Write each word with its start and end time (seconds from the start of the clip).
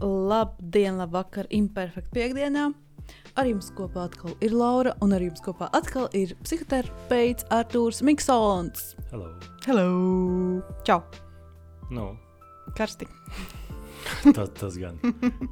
Labdien, 0.00 0.96
labvakar, 0.96 1.48
imperfekta 1.52 2.14
piekdienā. 2.16 2.70
Ar 3.38 3.46
jums 3.46 3.68
kopā 3.76 4.06
atkal 4.08 4.32
ir 4.42 4.54
Laura, 4.56 4.94
un 5.04 5.12
ar 5.12 5.22
jums 5.22 5.42
kopā 5.44 5.68
atkal 5.76 6.08
ir 6.16 6.32
psihoterapeits 6.44 7.44
Arthurs 7.52 8.00
Miksons. 8.06 8.94
Hello. 9.10 9.28
Hello! 9.66 10.62
Čau! 10.86 11.02
Nu, 11.92 12.14
Karsti! 12.78 13.08
tas, 14.36 14.48
tas 14.56 14.78
gan. 14.80 14.96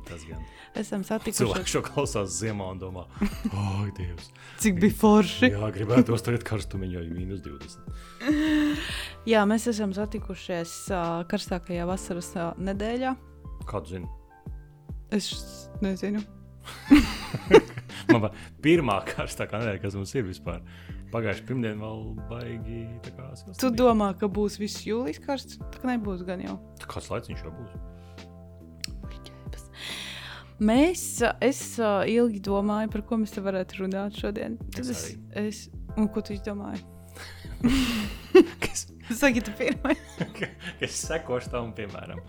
Tas 0.08 0.24
gan. 0.24 0.40
Esam 0.78 1.02
Cilvēks 1.04 1.34
satikušies. 1.34 1.70
šo 1.72 1.82
klausās 1.84 2.36
ziemā 2.38 2.70
un 2.72 2.80
domā, 2.80 3.04
oh, 3.52 3.84
Dievs. 3.96 4.30
Cik 4.62 4.78
bija 4.80 4.96
forši! 5.00 5.50
Jā, 5.52 5.72
gribētu 5.74 6.14
uzturēt 6.16 6.46
karstumiņu, 6.48 6.98
jo 6.98 7.04
ir 7.04 7.16
mīnus 7.16 7.42
20. 7.44 7.88
Jā, 9.32 9.42
mēs 9.50 9.68
esam 9.70 9.92
satikušies 9.96 10.76
uh, 10.92 11.26
karstākajā 11.28 11.88
vasaras 11.88 12.30
uh, 12.38 12.52
nedēļā. 12.62 13.16
Kādu 13.68 13.96
zinu? 13.98 14.17
Es 15.14 15.30
nezinu. 15.84 16.20
Man 18.12 18.28
pirmā 18.64 18.98
karstākā 19.08 19.60
nedēļa, 19.60 19.80
kas 19.82 19.96
mums 19.96 20.14
ir 20.16 20.26
vispār. 20.28 20.62
Pagājušajā 21.12 21.46
pirmdienā 21.48 21.78
vēl 21.80 22.02
baigi. 22.28 22.80
tā 23.04 23.12
kā 23.16 23.30
Tu 23.60 23.70
domā, 23.72 24.10
ka 24.20 24.28
būs 24.28 24.58
viss 24.60 24.84
jūlijas 24.84 25.22
karsts? 25.24 25.60
Tā 25.72 25.88
nebūs 25.88 26.24
gan 26.28 26.42
jau. 26.44 26.58
Kāds 26.84 27.08
laiks 27.12 27.32
viņš 27.32 27.46
jau 27.46 27.54
būs? 27.56 27.78
Mēs, 30.58 31.02
es 31.44 31.60
ā, 31.78 32.02
ilgi 32.10 32.40
domāju, 32.42 32.90
par 32.90 33.04
ko 33.06 33.20
mēs 33.22 33.30
te 33.30 33.42
varētu 33.44 33.84
runāt 33.84 34.16
šodien. 34.18 34.56
Tad 34.74 34.80
Es 34.82 34.88
es, 34.90 35.04
es, 35.38 35.60
un 35.94 36.08
ko 36.10 36.18
tu 36.24 36.34
izdomāji? 36.34 36.82
Kas, 38.62 38.86
Saki, 39.10 39.40
tu 39.40 39.50
pirmai. 39.58 39.94
kas 40.80 40.96
sekošu 41.08 41.50
tam, 41.52 41.70
piemēram? 41.76 42.20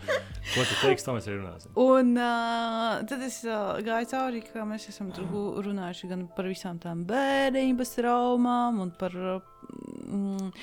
Ko 0.54 0.64
tu 0.64 0.78
teiksi, 0.80 1.06
to 1.06 1.16
mēs 1.16 1.28
arī 1.28 1.40
runāsim? 1.42 1.74
Un 1.84 2.14
uh, 2.16 3.02
tad 3.10 3.24
es 3.26 3.42
uh, 3.48 3.76
gāju 3.84 4.08
cauri, 4.14 4.42
ka 4.48 4.64
mēs 4.68 4.88
esam 4.92 5.10
runājuši 5.12 6.10
gan 6.12 6.24
par 6.38 6.48
visām 6.48 6.80
tām 6.82 7.04
bērnības 7.10 7.92
traumām, 7.98 8.80
un 8.86 8.94
par 9.00 9.18
mm, 9.18 10.54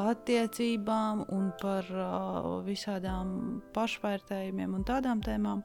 attiecībām, 0.00 1.26
un 1.36 1.50
par 1.60 1.92
uh, 1.92 2.48
visādām 2.66 3.60
pašvērtējumiem 3.76 4.78
un 4.78 4.88
tādām 4.88 5.20
tēmām. 5.26 5.62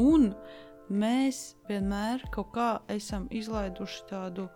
Un 0.00 0.30
mēs 0.88 1.52
vienmēr 1.68 2.24
kaut 2.32 2.54
kā 2.56 2.70
esam 2.96 3.28
izlaiduši 3.28 4.08
tādu 4.08 4.48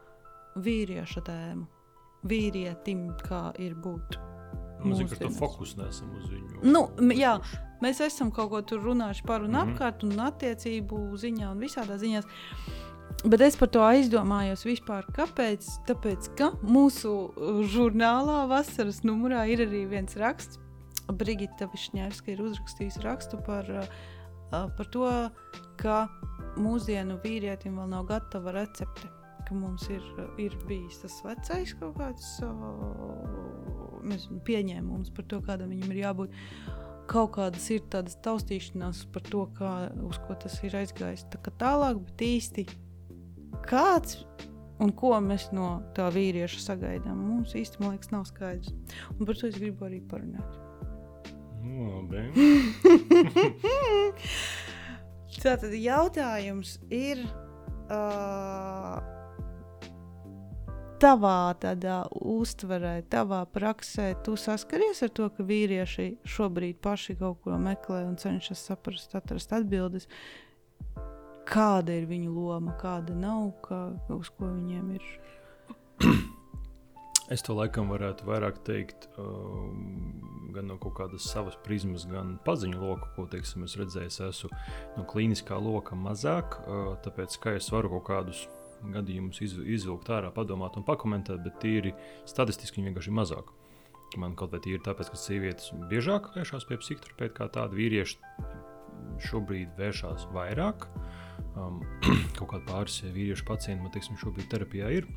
vīrieša 0.65 1.29
tēmu. 1.29 1.69
Vīrietim, 2.29 3.09
kā 3.27 3.51
ir 3.59 3.75
būt. 3.75 4.19
Mums 4.83 5.01
ir, 5.01 5.07
mūsdienās. 5.07 5.39
fokus 5.39 5.77
nesam 5.79 6.11
uz 6.19 6.31
viņu. 6.31 6.63
Nu, 6.67 6.87
jā. 7.15 7.37
Mēs 7.83 7.99
esam 8.05 8.31
kaut 8.31 8.53
ko 8.53 8.61
tur 8.63 8.83
runājuši 8.85 9.25
par 9.27 9.43
un 9.43 9.51
mm. 9.51 9.57
-hmm. 9.57 9.73
apkārt, 9.75 10.05
un 10.07 10.21
attiecību 10.23 10.99
ziņā, 11.19 11.51
un 11.51 11.59
visādā 11.59 11.99
ziņā. 11.99 12.23
Bet 13.25 13.41
es 13.41 13.57
par 13.57 13.69
to 13.69 13.83
aizdomājos 13.87 14.65
vispār. 14.67 15.07
Kāpēc? 15.15 15.67
Tāpēc, 15.87 16.31
ka 16.39 16.53
mūsu 16.63 17.33
žurnālā 17.75 18.49
vasaras 18.49 19.03
numurā 19.03 19.47
ir 19.47 19.67
arī 19.67 19.87
viens 19.89 20.17
raksts. 20.17 20.59
Brigita 21.13 21.67
Višņevska 21.67 22.33
ir 22.33 22.43
uzrakstījusi 22.43 23.03
rakstu 23.03 23.39
par, 23.47 23.67
par 24.51 24.87
to, 24.95 25.31
ka 25.77 26.09
mūsdienu 26.57 27.19
vīrietim 27.23 27.79
vēl 27.79 27.89
nav 27.89 28.07
gatava 28.07 28.53
recepte. 28.53 29.22
Ka 29.53 29.59
mums 29.61 29.83
ir, 29.93 30.01
ir 30.41 30.55
bijis 30.65 31.03
tas 31.03 31.19
vecais 31.27 31.75
kaut 31.77 31.99
kāds 31.99 32.29
nezinu, 34.01 34.39
pieņēmums 34.47 35.11
par 35.13 35.27
to, 35.29 35.41
kādam 35.45 35.75
viņam 35.75 35.91
ir 35.93 35.99
jābūt 36.07 36.37
kaut 37.11 37.35
kādas 37.35 37.67
ir 37.75 37.83
tādas 37.93 38.17
taustīšanās 38.25 39.03
par 39.13 39.23
to, 39.29 39.43
kā, 39.59 39.73
uz 40.09 40.17
ko 40.25 40.33
tas 40.41 40.57
ir 40.65 40.73
aizgājis. 40.79 41.27
Tā 41.29 41.37
tālāk, 41.61 42.01
bet 42.07 42.25
īsti 42.25 42.65
kāds 43.69 44.25
un 44.81 44.89
ko 44.97 45.13
mēs 45.21 45.53
no 45.53 45.85
tā 45.93 46.09
vīrieša 46.17 46.65
sagaidām, 46.65 47.21
mums 47.21 47.53
man 47.77 47.93
liekas, 47.93 48.09
nav 48.15 48.25
skaidrs. 48.33 48.73
Un 49.19 49.29
par 49.29 49.37
to 49.37 49.53
es 49.53 49.61
gribu 49.61 49.85
arī 49.91 50.01
parunāt. 50.09 50.49
Nu. 51.61 52.09
Tātad 55.43 55.73
jautājums 55.77 56.79
ir. 56.89 57.21
Uh, 57.93 59.12
Tavā 61.03 61.51
tādā 61.59 62.05
uztverē, 62.15 63.01
tavā 63.11 63.41
praksē, 63.51 64.13
tu 64.23 64.37
saskaries 64.39 65.01
ar 65.03 65.11
to, 65.11 65.25
ka 65.35 65.43
vīrieši 65.43 66.05
šobrīd 66.31 66.79
paši 66.79 67.17
kaut 67.19 67.41
ko 67.43 67.59
meklē 67.59 68.05
un 68.07 68.15
cenšas 68.23 68.63
saprast, 68.69 69.17
atrast 69.19 69.51
atbildes. 69.57 70.07
Kāda 71.51 71.97
ir 71.99 72.07
viņu 72.07 72.31
loma, 72.37 72.77
kāda 72.79 73.17
nav, 73.19 73.49
kā, 73.67 73.81
uz 74.15 74.31
ko 74.37 74.53
viņiem 74.53 74.95
ir. 74.95 75.11
Es 77.35 77.43
to 77.43 77.59
laikam 77.59 77.91
varētu 77.91 78.27
vairāk 78.29 78.63
teikt 78.63 79.11
um, 79.19 80.53
gan 80.55 80.71
no 80.71 80.79
kaut 80.79 81.01
kādas 81.01 81.27
savas 81.33 81.59
prizmas, 81.67 82.07
gan 82.07 82.37
paziņu 82.47 82.79
loka, 82.79 83.11
ko 83.17 83.27
teiksim, 83.31 83.67
es 83.67 83.75
redzēju. 83.81 84.11
Es 84.13 84.23
esmu 84.23 84.55
no 84.99 85.07
klīniskā 85.11 85.59
loka 85.59 85.99
mazāk, 85.99 86.61
uh, 86.63 86.93
tāpēc 87.03 87.39
ka 87.43 87.59
es 87.59 87.73
varu 87.75 87.97
kaut 87.97 88.11
kādus 88.11 88.47
gadījumus 88.95 89.41
izv 89.45 89.67
izvilkt 89.67 90.11
ārā, 90.13 90.33
padomāt 90.35 90.77
un 90.79 90.87
pakomentēt, 90.87 91.43
bet 91.45 91.61
tīri 91.63 91.95
statistiski 92.29 92.81
viņi 92.81 92.91
vienkārši 92.91 93.13
ir 93.13 93.19
mazāk. 93.19 93.53
Man 94.21 94.35
kaut 94.37 94.53
vai 94.53 94.61
tīri 94.61 94.83
tāpēc, 94.85 95.09
ka 95.13 95.19
sievietes 95.21 95.71
biežāk 95.89 96.33
vēršās 96.35 96.67
pie 96.69 96.77
psihoterapeita 96.83 97.37
kā 97.39 97.49
tāda 97.55 97.79
vīrieši 97.79 98.19
šobrīd 99.29 99.73
vēršās 99.79 100.29
vairāk. 100.35 100.87
Um, 101.57 101.81
kaut 102.39 102.51
kāda 102.53 102.65
pāris 102.69 103.01
vīriešu 103.07 103.47
pacienti 103.49 103.85
man 103.85 103.95
teiksim, 103.95 104.21
šobrīd 104.21 104.51
terapijā 104.53 104.93
ir. 104.99 105.09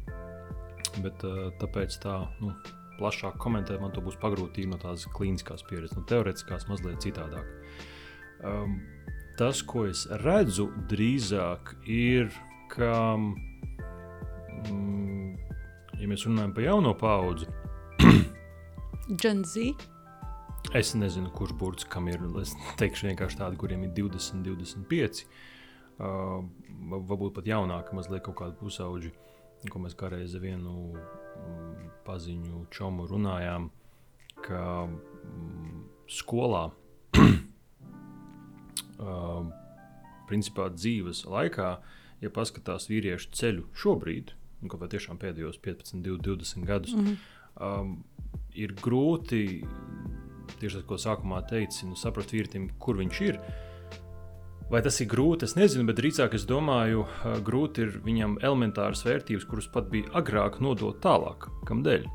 Bet 1.04 1.25
uh, 1.28 1.50
tāpēc 1.59 1.98
tā 2.04 2.22
nu, 2.40 2.54
plašāk 3.00 3.38
komentēt, 3.42 3.81
man 3.84 3.94
to 3.96 4.04
būs 4.04 4.18
pagrūti 4.22 4.68
no 4.70 4.80
tās 4.81 5.08
klīniskās 5.16 5.66
pieredzes, 5.68 5.98
no 5.98 6.06
teorētiskās 6.08 6.68
mazliet 6.72 7.04
citādāk. 7.04 7.50
Um, 8.46 8.80
tas, 9.40 9.62
ko 9.68 9.86
es 9.90 10.06
redzu, 10.24 10.70
drīzāk 10.92 11.75
ir, 11.92 12.31
ka, 12.72 13.16
ja 16.00 16.08
mēs 16.10 16.26
runājam 16.28 16.54
par 16.56 16.64
jauno 16.66 16.94
paudzi, 17.00 17.48
Z. 19.22 19.70
Es 20.74 20.96
nezinu, 20.98 21.30
kurš 21.30 21.54
burts 21.60 21.86
kam 21.86 22.08
ir. 22.10 22.20
Es 22.42 22.56
teikšu 22.80 23.08
vienkārši 23.12 23.38
tādu, 23.38 23.60
kuriem 23.62 23.84
ir 23.86 23.92
20, 23.98 24.42
25. 24.48 25.22
Uh, 25.96 26.42
va- 26.92 27.00
varbūt 27.12 27.36
pat 27.38 27.46
jaunāki, 27.48 27.96
mazliet 27.96 28.24
kaut 28.26 28.38
kādi 28.42 28.58
pusauģi, 28.60 29.12
ko 29.72 29.80
mēs 29.84 29.96
kādreiz 29.98 30.34
ar 30.36 30.42
vienu 30.44 30.74
mm, 30.92 31.92
paziņu 32.08 32.66
čomu 32.76 33.06
runājām, 33.08 33.70
ka 34.44 34.64
mm, 34.90 35.84
skolā, 36.18 36.66
uh, 39.00 39.46
principā 40.28 40.68
dzīves 40.74 41.24
laikā, 41.30 41.70
ja 42.26 42.34
paskatās 42.34 42.90
vīriešu 42.90 43.32
ceļu 43.38 43.70
šobrīd, 43.78 44.34
un 44.66 44.72
kaut 44.74 44.84
vai 44.84 44.92
tiešām 44.92 45.22
pēdējos 45.22 45.62
15, 45.64 46.02
20 46.03 46.66
gadus, 46.68 46.96
mm 46.98 47.06
-hmm. 47.06 47.81
um, 47.81 47.96
ir 48.56 48.74
grūti 48.81 49.46
tieši 50.59 50.80
tas, 50.80 50.88
ko 50.88 51.00
sākumā 51.02 51.42
teici, 51.50 51.86
nu, 51.90 51.98
saprast 52.00 52.34
vīrietim, 52.34 52.70
kur 52.80 53.00
viņš 53.00 53.22
ir. 53.28 53.40
Vai 54.72 54.81
tas 54.81 54.98
ir 55.02 55.09
grūti? 55.12 55.46
Es 55.46 55.54
nezinu, 55.58 55.86
bet 55.86 56.00
drīzāk 56.00 56.34
es 56.38 56.46
domāju, 56.50 57.06
ā, 57.22 57.36
grūti 57.46 57.86
ir 57.86 58.00
viņam 58.06 58.40
elementāras 58.42 59.06
vērtības, 59.06 59.46
kuras 59.50 59.68
pat 59.72 59.92
bija 59.92 60.09
agrāk 60.18 60.58
nodot 60.64 60.98
tālāk. 61.04 61.50
Kādēļ? 61.70 62.08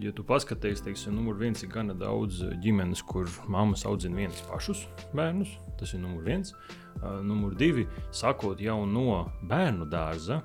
Ja 0.00 0.12
tu 0.16 0.24
paskaties, 0.24 0.80
teiksim, 0.84 1.16
numur 1.16 1.36
viens 1.40 1.60
ir 1.64 1.68
gana 1.72 1.96
daudz 1.96 2.40
ģimenes, 2.62 3.02
kur 3.04 3.28
mammas 3.48 3.84
audzina 3.88 4.22
vienus 4.22 4.40
pašus 4.48 4.86
bērnus. 5.16 5.52
Tas 5.80 5.92
ir 5.92 6.00
numur 6.00 6.24
viens. 6.24 6.54
Ā, 7.00 7.20
Numur 7.24 7.54
divi, 7.56 7.86
sākot 8.12 8.60
jau 8.60 8.82
no 8.88 9.26
bērnu 9.48 9.86
dārza, 9.88 10.40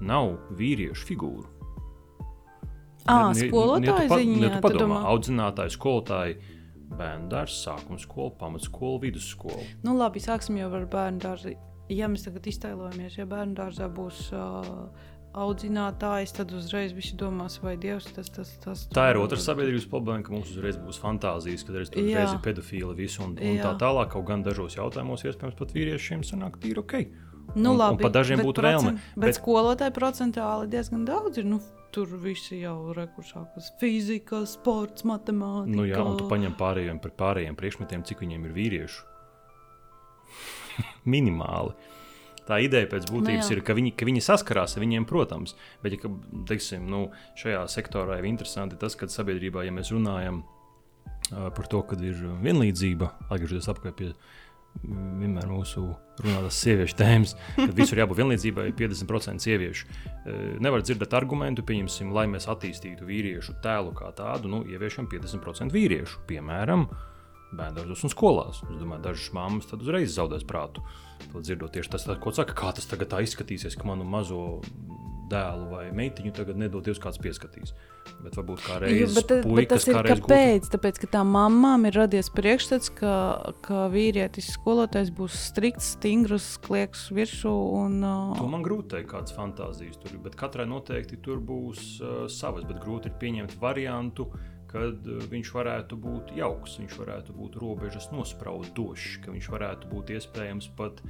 nav 0.00 0.36
vīriešu 0.58 1.08
figūru. 1.10 1.46
Ah, 3.08 3.32
skolotāja 3.32 4.04
tu 4.04 4.08
pa- 4.12 4.18
ziņā, 4.20 4.40
ne 4.40 4.48
tu 4.52 4.62
padomā, 4.68 5.00
domā? 5.00 5.02
audzinātāji, 5.08 5.72
skolotāji, 5.78 6.34
bērnu 6.98 7.28
dārsts, 7.32 7.64
sākuma 7.64 7.98
skola, 8.00 8.30
pamatskola, 8.36 9.00
vidusskola. 9.00 9.62
Nu, 9.82 9.94
labi, 9.96 10.20
sāksim 10.20 10.58
jau 10.60 10.68
ar 10.76 10.84
bērnu 10.86 11.22
dārzu. 11.24 11.54
Ja 11.88 12.08
mēs 12.08 12.26
tagad 12.26 12.44
iztēlojamies, 12.44 13.16
ja 13.16 13.24
bērnu 13.24 13.54
dārzā 13.56 13.88
būs 13.88 14.26
uh, 14.36 14.90
audzinātājs, 15.32 16.34
tad 16.36 16.52
uzreiz 16.52 16.92
visi 16.96 17.16
domās, 17.16 17.58
vai 17.62 17.76
Dievs 17.80 18.10
tas 18.12 18.28
tas 18.32 18.50
tas. 18.60 18.84
Tā 18.92 19.06
ir 19.12 19.20
otra 19.22 19.38
sabiedrības 19.40 19.86
problēma, 19.88 20.24
ka 20.26 20.34
mums 20.34 20.52
uzreiz 20.52 20.76
būs 20.76 21.00
fantāzijas, 21.00 21.64
kad 21.64 21.78
reiz 21.80 21.90
ir 21.94 22.42
pedofili 22.44 22.94
visu 22.98 23.22
un, 23.24 23.36
un 23.38 23.60
tā 23.62 23.72
Jā. 23.72 23.78
tālāk. 23.80 24.12
Kaut 24.12 24.26
gan 24.28 24.44
dažos 24.44 24.76
jautājumos, 24.76 25.24
iespējams, 25.24 25.56
pat 25.56 25.72
vīriešiem 25.72 26.24
sanāk 26.28 26.60
tīri 26.60 26.82
ok. 26.84 26.94
Nu, 27.54 27.70
Un- 27.70 27.74
un 27.74 27.76
labi, 27.78 28.02
pat 28.02 28.12
dažiem 28.12 28.40
būtu 28.44 28.62
vēlme, 28.62 28.92
Bet, 29.16 29.24
bet- 29.24 29.38
skolotāji 29.40 29.94
procentuāli 29.96 30.68
diezgan 30.68 31.04
daudz 31.08 31.38
ir. 31.38 31.44
Nu, 31.48 31.60
tur 31.90 32.06
visi 32.06 32.60
jau 32.60 32.92
rekursākas 32.94 33.70
fizika, 33.80 34.44
sports, 34.46 35.02
matemātika. 35.08 35.74
Nu, 35.76 35.86
jā, 35.88 36.02
un 36.04 36.18
tu 36.20 36.28
paņem 36.28 36.54
pārējiem, 36.60 37.00
pārējiem 37.00 37.56
priekšmetiem, 37.56 38.04
cik 38.04 38.20
viņiem 38.20 38.44
ir 38.44 38.52
vīriešu. 38.52 39.04
minimāli. 41.08 41.72
Tā 42.48 42.60
ideja 42.64 42.88
pēc 42.88 43.10
būtības 43.12 43.44
Nu 43.44 43.52
jā. 43.52 43.56
ir, 43.58 43.62
ka 43.66 43.74
viņi, 43.76 43.90
ka 43.98 44.06
viņi 44.08 44.22
saskarās 44.24 44.76
ar 44.76 44.80
viņiem, 44.84 45.04
protams, 45.08 45.52
bet 45.84 45.92
ja, 45.98 46.10
teiksim, 46.48 46.86
nu, 46.88 47.10
šajā 47.36 47.66
sektorā 47.68 48.16
ir 48.20 48.28
interesanti 48.30 48.78
tas, 48.80 48.96
ka 48.96 49.08
sabiedrībā, 49.12 49.66
ja 49.66 49.74
mēs 49.76 49.90
runājam 49.92 50.40
uh, 50.44 51.50
par 51.52 51.68
to, 51.68 51.82
ka 51.84 51.98
ir 52.00 52.16
vienlīdzība, 52.40 53.10
atgriežoties 53.28 53.68
atpakaļ 53.68 53.92
pie 54.00 54.08
mm, 54.14 54.14
vienmēr 54.84 55.48
mūsu 55.50 55.84
runātās 56.22 56.58
sieviešu 56.62 56.96
tēmas, 56.98 57.34
kad 57.56 57.74
visur 57.76 58.00
jābūt 58.02 58.20
vienlīdzībai, 58.20 58.68
50% 58.78 59.44
sieviešu. 59.44 59.88
Uh, 59.88 60.40
Nevar 60.62 60.84
dzirdēt 60.86 61.14
argumentu, 61.18 61.64
pieņemsim, 61.66 62.12
lai 62.14 62.26
mēs 62.30 62.48
attīstītu 62.50 63.06
vīriešu 63.08 63.58
tēlu 63.64 63.94
kā 63.98 64.12
tādu, 64.18 64.50
nu, 64.52 64.62
ieviešam 64.68 65.10
50% 65.10 65.74
vīriešu, 65.74 66.22
piemēram, 66.30 66.88
bērnos 67.58 68.04
un 68.04 68.12
skolās. 68.12 68.62
Es 68.66 68.80
domāju, 68.80 69.04
dažas 69.08 69.30
mammas 69.36 69.68
tad 69.70 69.82
uzreiz 69.84 70.12
zaudēs 70.14 70.46
prātu. 70.48 70.84
To 71.32 71.42
dzirdot 71.42 71.72
tieši 71.74 71.94
tas, 71.94 72.06
ko 72.20 72.32
saka, 72.34 72.56
kā 72.56 72.72
tas 72.76 72.88
tagad 72.90 73.14
izskatīsies, 73.24 73.76
ka 73.78 73.88
manu 73.88 74.06
mazo 74.08 74.60
dēlu 75.30 75.68
vai 75.70 75.84
meitiņu 75.94 76.32
tagad 76.36 76.58
nedoties 76.60 77.00
kāds 77.02 77.20
pieskatīs. 77.22 77.72
Bet 78.24 78.34
varbūt 78.38 78.62
kā 78.64 78.78
reizes 78.82 79.14
bet, 79.18 79.26
ta- 79.28 79.36
bet 79.42 79.46
puikas, 79.46 79.84
tas 79.84 79.88
ir 79.88 79.98
gūtu. 79.98 80.14
kāpēc? 80.26 80.68
Tāpēc, 80.72 81.00
ka 81.04 81.10
tām 81.18 81.32
mamām 81.36 81.84
ir 81.86 81.96
radies 82.00 82.30
priekšstats, 82.34 82.90
ka, 82.98 83.14
ka 83.62 83.84
vīrietis 83.92 84.48
skolotājs 84.56 85.12
būs 85.14 85.36
strikts, 85.50 85.92
stingrs, 85.98 86.50
klieks 86.64 87.08
virsū. 87.14 87.52
Un, 87.78 88.00
To 88.02 88.44
uh, 88.46 88.50
man 88.50 88.64
grūti 88.64 88.88
pateikt, 88.98 89.10
kādas 89.12 89.34
fantāzijas 89.36 89.98
tur 90.00 90.14
ir. 90.16 90.20
Bet 90.24 90.36
katrai 90.40 90.64
noteikti 90.66 91.20
tur 91.22 91.38
būs 91.44 91.98
uh, 92.00 92.22
savas. 92.32 92.64
Bet 92.68 92.80
grūti 92.82 93.12
ir 93.12 93.18
pieņemt 93.20 93.58
variantu, 93.60 94.30
kad 94.72 95.04
uh, 95.06 95.20
viņš 95.30 95.52
varētu 95.54 95.96
būt 96.00 96.32
jauks, 96.36 96.78
viņš 96.80 96.96
varētu 96.98 97.36
būt 97.36 97.58
robežas 97.60 98.08
nospraudošs, 98.12 99.20
ka 99.24 99.34
viņš 99.36 99.50
varētu 99.52 99.92
būt 99.92 100.14
iespējams 100.16 100.72
pat 100.80 101.02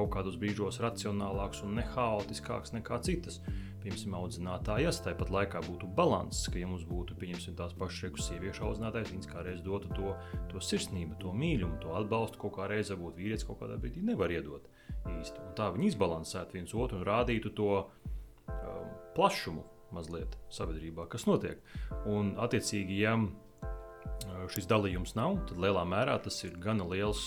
kaut 0.00 0.12
kādos 0.14 0.38
brīžos 0.40 0.80
racionālāks 0.82 1.64
un 1.66 1.76
nehaotiskāks 1.80 2.74
nekā 2.76 3.00
citas. 3.06 3.40
Piemēram, 3.80 4.14
audzinātājas, 4.18 4.98
tāpat 5.06 5.30
laikā 5.32 5.62
būtu 5.64 5.88
līdzsvars, 5.96 6.42
ka, 6.52 6.58
ja 6.60 6.68
mums 6.68 6.84
būtu 6.84 7.16
tās 7.56 7.72
pašas 7.80 8.02
reizes 8.04 8.26
sieviešu 8.28 8.66
audzinātājas, 8.68 9.12
viņas 9.14 9.30
kā 9.30 9.44
reiz 9.46 9.62
dotu 9.64 9.88
to, 9.96 10.12
to 10.50 10.60
sirsnību, 10.60 11.16
to 11.22 11.32
mīlumu, 11.32 11.78
to 11.80 11.94
atbalstu, 11.96 12.42
ko 12.42 12.50
kā 12.52 12.68
reiz 12.68 12.92
varbūt 12.92 13.16
vīrietis 13.16 13.46
kaut 13.48 13.62
kādā 13.62 13.78
brīdī 13.80 14.04
nevar 14.04 14.32
iedot 14.34 14.68
īsti. 15.08 15.46
Un 15.46 15.54
tā 15.56 15.70
viņi 15.72 15.94
izbalansētu 15.94 16.58
viens 16.58 16.74
otru 16.76 17.00
un 17.00 17.06
rādītu 17.08 17.54
to 17.56 17.70
um, 17.80 18.90
plašumu 19.16 19.64
mazliet 19.96 20.36
sabiedrībā, 20.52 21.08
kas 21.08 21.24
notiek. 21.26 21.64
Un, 22.04 22.34
attiecīgi, 22.36 23.00
ja 23.00 23.16
uh, 23.16 24.44
šis 24.52 24.68
dalījums 24.68 25.16
nav, 25.16 25.40
tad 25.48 25.56
lielā 25.62 25.86
mērā 25.88 26.18
tas 26.20 26.36
ir 26.44 26.60
gana 26.60 26.84
liels 26.92 27.24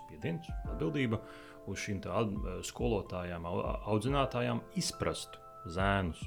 spiediens, 0.00 0.48
atbildība 0.68 1.20
uz 1.68 1.82
šīm 1.84 2.00
uh, 2.08 2.58
skolotājām, 2.66 3.46
au- 3.48 3.62
audzinātājām 3.92 4.62
izprast 4.80 5.38
zēnus, 5.68 6.20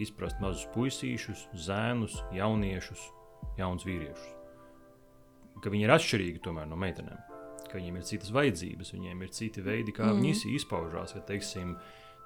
izprast 0.00 0.40
mazus 0.40 0.68
puisīšus, 0.74 1.48
zēnus, 1.66 2.20
jauniešus, 2.36 3.08
jaunus 3.58 3.86
vīriešus. 3.88 4.36
Ka 5.60 5.72
viņi 5.72 5.84
ir 5.84 5.94
atšķirīgi 5.96 6.42
tomēr 6.44 6.68
no 6.70 6.78
meitenēm, 6.80 7.20
ka 7.68 7.78
viņiem 7.78 8.00
ir 8.00 8.06
citas 8.08 8.32
vajadzības, 8.34 8.94
viņiem 8.96 9.24
ir 9.24 9.32
citi 9.36 9.64
veidi, 9.64 9.94
kā 9.96 10.08
mm. 10.08 10.22
viņi 10.22 10.54
izpaužās. 10.56 11.14
Ja, 11.16 11.24
teiksim, 11.28 11.74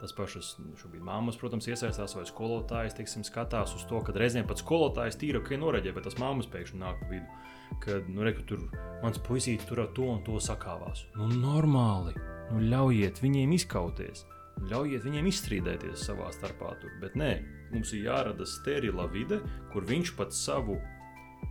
Tas 0.01 0.13
pašas 0.13 0.55
šobrīd 0.81 1.05
māmas, 1.07 1.39
protams, 1.41 1.69
iesaistās 1.71 2.17
vai 2.17 2.27
skolotājs, 2.29 2.97
teiksim, 2.99 3.25
skatās 3.25 3.73
uz 3.77 3.87
to, 3.89 4.01
ka 4.05 4.13
reizēm 4.17 4.49
pat 4.49 4.61
skolotājs 4.61 5.17
tīra, 5.21 5.41
ka 5.45 5.55
ir 5.55 5.63
noraģē, 5.63 5.95
bet 5.97 6.09
tas 6.09 6.19
māmas 6.21 6.51
pēkšņi 6.51 6.81
nāk 6.83 7.01
pa 7.01 7.11
vidu. 7.13 7.41
Kad, 7.85 8.11
nu, 8.13 8.23
reku, 8.27 8.45
tur 8.49 8.67
mans 9.03 9.21
puisītis 9.25 9.67
tur 9.69 9.85
ar 9.87 9.91
to 9.97 10.11
un 10.13 10.21
to 10.27 10.37
sakāvās. 10.43 11.07
Nu, 11.17 11.31
normāli, 11.41 12.15
nu, 12.51 12.61
ļaujiet 12.69 13.23
viņiem 13.25 13.55
izkauties. 13.57 14.27
Nu, 14.61 14.69
Ļaujiet 14.71 15.03
viņiem 15.03 15.27
izstrīdēties 15.27 16.05
savā 16.07 16.29
starpā, 16.35 16.75
tur. 16.79 16.93
bet 17.03 17.17
nē, 17.19 17.31
mums 17.73 17.91
ir 17.97 18.05
jārada 18.07 18.47
sterila 18.47 19.09
vide, 19.11 19.41
kur 19.73 19.87
viņš 19.89 20.13
pat 20.19 20.35
savu 20.37 20.77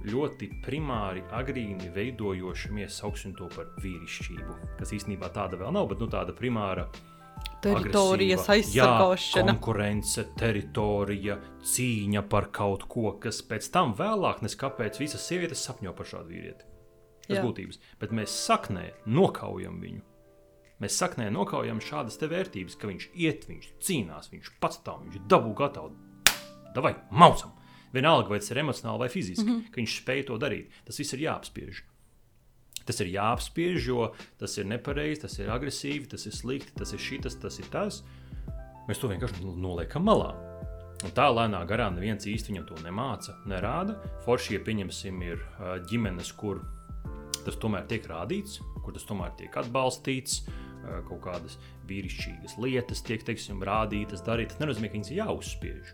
ļoti 0.08 0.50
primāri, 0.64 1.24
agrīni 1.36 1.92
veidojošamies, 1.96 3.00
sauksim 3.02 3.36
to 3.38 3.48
par 3.54 3.70
vīrišķību, 3.84 4.56
kas 4.80 4.94
īstenībā 4.96 5.30
tāda 5.36 5.60
vēl 5.60 5.76
nav, 5.76 5.90
bet 5.92 6.02
nu, 6.04 6.10
tāda 6.12 6.36
primāra 6.36 6.88
teritorijas 7.64 8.50
aizsargāšana. 8.54 9.42
Jā, 9.42 9.56
konkurence, 9.56 10.26
teritorija, 10.40 11.40
cīņa 11.74 12.24
par 12.30 12.50
kaut 12.56 12.86
ko, 12.92 13.16
kas 13.24 13.42
pēc 13.48 13.70
tam 13.74 13.96
vēlāk, 13.98 14.44
nes 14.46 14.58
kāpēc 14.60 15.00
visas 15.02 15.26
sievietes 15.28 15.64
sapņo 15.66 15.96
par 15.98 16.10
šādu 16.10 16.34
vīrieti. 16.34 16.70
Tas 17.24 17.38
Jā. 17.38 17.44
būtības. 17.46 17.80
Bet 18.02 18.12
mēs 18.16 18.36
saknē 18.48 18.90
nokaujam 19.08 19.80
viņu. 19.84 20.04
Mēs 20.84 20.98
saknē 21.00 21.30
nokaujam 21.32 21.80
šādas 21.80 22.20
te 22.20 22.28
vērtības, 22.28 22.76
ka 22.76 22.90
viņš 22.90 23.10
iet, 23.16 23.46
viņš 23.48 23.70
cīnās, 23.88 24.32
viņš 24.34 24.56
pats 24.60 24.82
tā, 24.84 24.98
viņš 25.00 25.24
dabū 25.32 25.54
gatavu. 25.56 25.94
Davai, 26.76 26.98
maucam! 27.12 27.54
Vienalga, 27.94 28.32
vai 28.34 28.40
tas 28.42 28.50
ir 28.50 28.60
emocionāli 28.64 29.04
vai 29.06 29.10
fiziski, 29.14 29.46
mm. 29.46 29.54
-hmm. 29.54 29.72
ka 29.72 29.80
viņš 29.80 29.98
spēj 30.02 30.24
to 30.28 30.38
darīt. 30.42 30.72
Tas 30.84 30.98
viss 31.00 31.14
ir 31.14 31.28
jāapspiež. 31.28 31.84
Tas 32.84 33.00
ir 33.00 33.14
jāapspiež, 33.14 33.88
jo 33.88 34.10
tas 34.40 34.58
ir 34.60 34.68
nepareizi, 34.68 35.22
tas 35.24 35.38
ir 35.40 35.52
agresīvi, 35.54 36.10
tas 36.12 36.28
ir 36.28 36.36
slikti, 36.36 36.76
tas 36.80 36.92
ir 36.96 37.00
šis, 37.00 37.38
tas 37.40 37.60
ir 37.62 37.70
tas. 37.72 38.02
Mēs 38.90 39.00
to 39.00 39.08
vienkārši 39.12 39.46
noliekam 39.48 40.04
malā. 40.04 40.34
Un 41.04 41.12
tā 41.16 41.26
lēnā 41.32 41.62
garā 41.68 41.90
neviens 41.92 42.28
īsti 42.28 42.54
viņam 42.54 42.68
to 42.68 42.78
nemāca, 42.84 43.36
nerāda. 43.48 43.98
Forši, 44.24 44.58
ja 44.58 44.64
pieņemsim, 44.64 45.24
ir 45.28 45.42
ģimenes, 45.90 46.32
kur 46.40 46.62
tas 47.44 47.58
tomēr 47.60 47.88
tiek 47.92 48.06
rādīts, 48.08 48.62
kur 48.84 48.96
tas 48.96 49.08
tomēr 49.08 49.34
tiek 49.40 49.56
atbalstīts, 49.60 50.46
kaut 51.08 51.22
kādas 51.24 51.58
vīrišķīgas 51.88 52.58
lietas 52.60 53.04
tiek 53.04 53.24
teiksim, 53.24 53.64
rādītas, 53.64 54.24
darītas. 54.24 54.56
Tas 54.56 54.64
nenozīmē, 54.64 54.92
ka 54.92 55.00
viņas 55.00 55.16
jāuzspiež. 55.18 55.94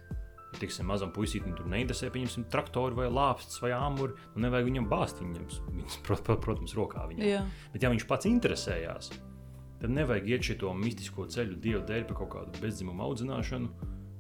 Ja, 0.51 0.59
Tiksim, 0.59 0.87
mazam 0.89 1.11
puisītam 1.13 1.53
tur 1.55 1.67
neinteresē, 1.69 2.09
pieņemsim, 2.13 2.47
traktoru 2.49 2.95
vai 2.97 3.07
lāpstus 3.13 3.61
vai 3.61 3.69
āmuri. 3.77 4.15
Nu, 4.33 4.41
nevajag 4.47 4.65
viņam 4.65 4.87
bāzt 4.89 5.21
viņam, 5.21 5.45
viņas, 5.75 5.99
prot- 6.07 6.23
prot- 6.25 6.41
protams, 6.41 6.73
rokā. 6.73 7.05
Viņam. 7.11 7.27
Jā. 7.27 7.43
Bet, 7.73 7.83
ja 7.85 7.91
viņš 7.93 8.07
pats 8.09 8.25
interesējās, 8.25 9.11
tad 9.79 9.93
nevajag 9.93 10.27
iet 10.27 10.49
šo 10.49 10.73
mistisko 10.73 11.27
ceļu 11.29 11.59
dievu 11.61 11.85
dēļ 11.85 12.07
par 12.09 12.17
kaut 12.23 12.31
kādu 12.33 12.63
bezdzimumu 12.63 13.05
audzināšanu, 13.05 13.69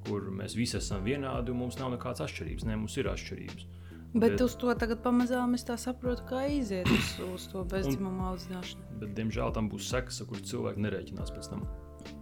kur 0.05 0.29
mēs 0.31 0.55
visi 0.55 0.77
esam 0.77 1.03
vienādi 1.03 1.49
un 1.51 1.57
mums 1.65 1.79
nav 1.81 1.91
nekādas 1.97 2.21
atšķirības. 2.27 2.65
Nē, 2.69 2.77
mums 2.77 2.95
ir 2.97 3.09
atšķirības. 3.11 3.65
Bet, 4.13 4.31
Bet- 4.31 4.41
uz 4.41 4.55
to 4.55 4.73
tagad 4.73 5.03
pamazām 5.03 5.53
es 5.53 5.63
saprotu, 5.65 6.23
kā 6.29 6.47
iziet 6.49 6.87
uz, 6.89 7.19
uz 7.33 7.47
to 7.51 7.63
bezdzimumu 7.63 8.21
audzināšanu. 8.31 8.81
Bet, 9.01 9.13
diemžēl, 9.17 9.53
tam 9.53 9.69
būs 9.69 9.85
sekas, 9.89 10.21
kurām 10.25 10.45
cilvēki 10.45 10.81
nerēķinās 10.85 11.29
pēc 11.35 11.49
tam. 11.49 11.67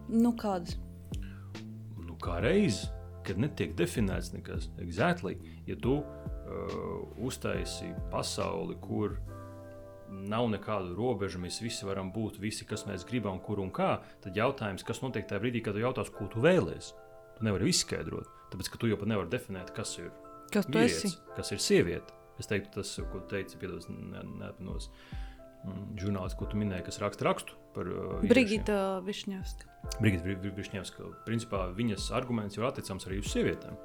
Nu, 0.09 0.33
kādas? 0.33 0.75
Nu, 1.97 2.15
kā 2.19 2.41
reiz, 2.41 2.89
kad 3.27 3.39
netiek 3.41 3.75
definēts 3.77 4.31
nekas 4.33 4.69
exactly, 4.83 5.35
ja 5.67 5.75
tu 5.81 5.99
uh, 5.99 7.01
uztaisi 7.27 7.91
pasauli, 8.13 8.77
kur 8.81 9.17
nav 10.07 10.47
nekādu 10.53 10.95
robežu, 10.95 11.39
mēs 11.43 11.59
visi 11.61 11.85
varam 11.87 12.13
būt 12.15 12.39
visi, 12.39 12.65
kas 12.67 12.85
mēs 12.87 13.03
gribam, 13.07 13.41
kur 13.43 13.59
un 13.59 13.71
kā, 13.75 13.97
tad 14.23 14.37
jautājums, 14.39 14.85
kas 14.87 15.01
notiek 15.03 15.27
tajā 15.27 15.41
brīdī, 15.43 15.61
kad 15.65 15.75
tu 15.75 15.83
jautās, 15.83 16.11
ko 16.15 16.29
tu 16.31 16.43
vēlēsies, 16.45 16.93
tu 17.37 17.47
nevari 17.47 17.67
izskaidrot. 17.73 18.29
Tāpēc, 18.53 18.69
ka 18.71 18.79
tu 18.79 18.87
jau 18.87 18.97
pat 19.01 19.11
nevari 19.11 19.31
definēt, 19.33 19.73
kas 19.75 19.97
ir 19.99 20.11
Kas 20.53 20.65
tu 20.69 20.79
esi? 20.79 21.09
vīrietis, 21.09 21.17
kas 21.35 21.51
ir 21.51 21.59
sieviete. 21.59 22.15
Es 22.39 22.47
teiktu, 22.47 22.71
tas, 22.77 22.93
ko 23.11 23.19
tu 23.19 23.27
teici, 23.33 23.57
piedos, 23.59 23.89
neatminos. 23.91 24.87
Mm, 25.65 25.97
žurnālists, 25.99 26.37
ko 26.39 26.47
tu 26.47 26.59
minēji, 26.61 26.85
kas 26.87 27.01
raksta 27.03 27.25
rakstu 27.27 27.57
par 27.77 27.89
uh. 27.93 28.19
Brigita 28.27 28.99
Višņevska. 29.05 29.73
Brigita 30.01 30.53
Višņevska. 30.57 31.11
Principā 31.27 31.67
viņas 31.77 32.09
arguments 32.17 32.57
jau 32.57 32.65
attiecams 32.69 33.07
arī 33.09 33.21
uz 33.21 33.31
sievietēm. 33.33 33.77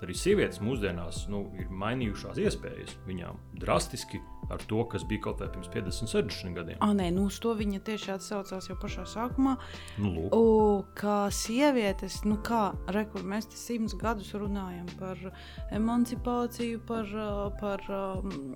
Arī 0.00 0.14
sievietes 0.16 0.62
mūsdienās 0.64 1.26
nu, 1.28 1.42
ir 1.60 1.68
mainījušās 1.82 2.38
iespējas 2.40 2.94
viņām 3.04 3.36
drastiski 3.60 4.22
ar 4.50 4.62
to, 4.70 4.82
kas 4.90 5.04
bija 5.06 5.26
kaut 5.28 5.40
vai 5.42 5.48
pirms 5.52 5.70
50, 5.72 6.10
60 6.10 6.54
gadiem. 6.56 6.78
Ah, 6.82 6.94
nē, 6.96 7.10
nu 7.14 7.26
uz 7.30 7.38
to 7.42 7.52
viņa 7.58 7.80
tieši 7.86 8.14
atsaucās 8.16 8.68
jau 8.70 8.76
pašā 8.80 9.04
sākumā. 9.08 9.56
Nu, 10.00 10.12
lūk, 10.16 10.34
O, 10.34 10.42
kā 10.98 11.28
sievietes, 11.34 12.20
nu 12.26 12.38
kā 12.46 12.70
rekur, 12.94 13.24
mēs 13.26 13.50
te 13.50 13.58
simts 13.58 13.94
gadus 13.98 14.32
runājam 14.38 14.88
par 15.00 15.20
emancipāciju, 15.76 16.80
par, 16.88 17.10
par 17.60 17.84
um, 17.94 18.54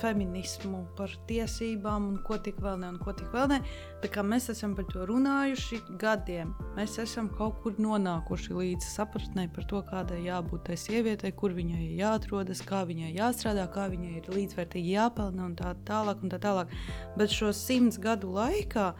feminismu, 0.00 0.84
par 0.98 1.12
tiesībām 1.28 2.10
un 2.12 2.18
ko 2.26 2.40
tik 2.42 2.60
vēl 2.64 2.80
ne, 2.82 2.92
un 2.94 3.00
ko 3.02 3.14
tik 3.16 3.30
vēl 3.34 3.48
ne. 3.54 3.60
Tā 4.02 4.10
kā 4.12 4.22
mēs 4.26 4.48
esam 4.52 4.76
par 4.78 4.86
to 4.92 5.06
runājuši 5.08 5.80
gadiem, 6.00 6.52
mēs 6.76 6.98
esam 7.02 7.30
kaut 7.38 7.58
kur 7.64 7.78
nonākuši 7.82 8.54
līdz 8.54 8.90
sapratnē 8.92 9.48
par 9.54 9.66
to, 9.70 9.82
kādai 9.88 10.20
jābūt 10.26 10.68
tai 10.68 10.78
sievietei, 10.80 11.32
kur 11.34 11.54
viņai 11.56 11.94
jāatrodas, 11.98 12.62
kā 12.66 12.84
viņai 12.88 13.14
jāstrādā, 13.16 13.66
kā 13.72 13.88
viņai 13.92 14.12
ir 14.20 14.30
līdzvērtīgi 14.34 14.87
jāpelna 14.88 15.46
un 15.48 15.54
tā 15.58 15.74
tālāk. 15.88 16.22
Un 16.24 16.32
tā 16.32 16.40
tālāk. 16.42 16.72
Bet 17.18 17.34
šo 17.34 17.52
simts 17.56 18.00
gadu 18.02 18.32
laikā 18.34 18.92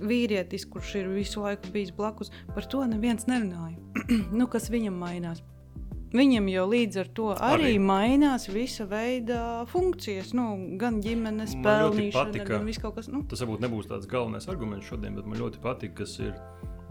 vīrietis, 0.00 0.66
kurš 0.70 0.94
ir 1.02 1.10
visu 1.12 1.42
laiku 1.44 1.70
bijis 1.74 1.92
blakus, 1.94 2.32
par 2.54 2.66
to 2.66 2.84
neviens 2.88 3.28
nerunāja. 3.30 3.78
nu, 4.38 4.48
kas 4.50 4.70
viņam 4.72 4.96
mainās? 4.98 5.42
Viņam 6.14 6.46
jau 6.46 6.64
līdz 6.70 6.98
ar 7.02 7.08
to 7.10 7.24
arī, 7.34 7.72
Arī. 7.72 7.78
mainās 7.82 8.46
visa 8.46 8.84
veida 8.86 9.38
funkcijas. 9.66 10.30
Nu, 10.38 10.44
gan 10.78 11.00
ģimenes 11.02 11.56
pelnīšana, 11.64 12.44
gan 12.46 12.68
viss 12.68 12.82
kaut 12.82 13.00
kas. 13.00 13.08
Nu, 13.10 13.24
Tas 13.30 13.42
varbūt 13.42 13.64
nebūs 13.64 13.88
tāds 13.90 14.06
galvenais 14.10 14.46
arguments 14.50 14.86
šodien, 14.86 15.16
bet 15.18 15.26
man 15.26 15.42
ļoti 15.42 15.62
patīk, 15.64 15.96
kas 16.02 16.18
ir. 16.22 16.36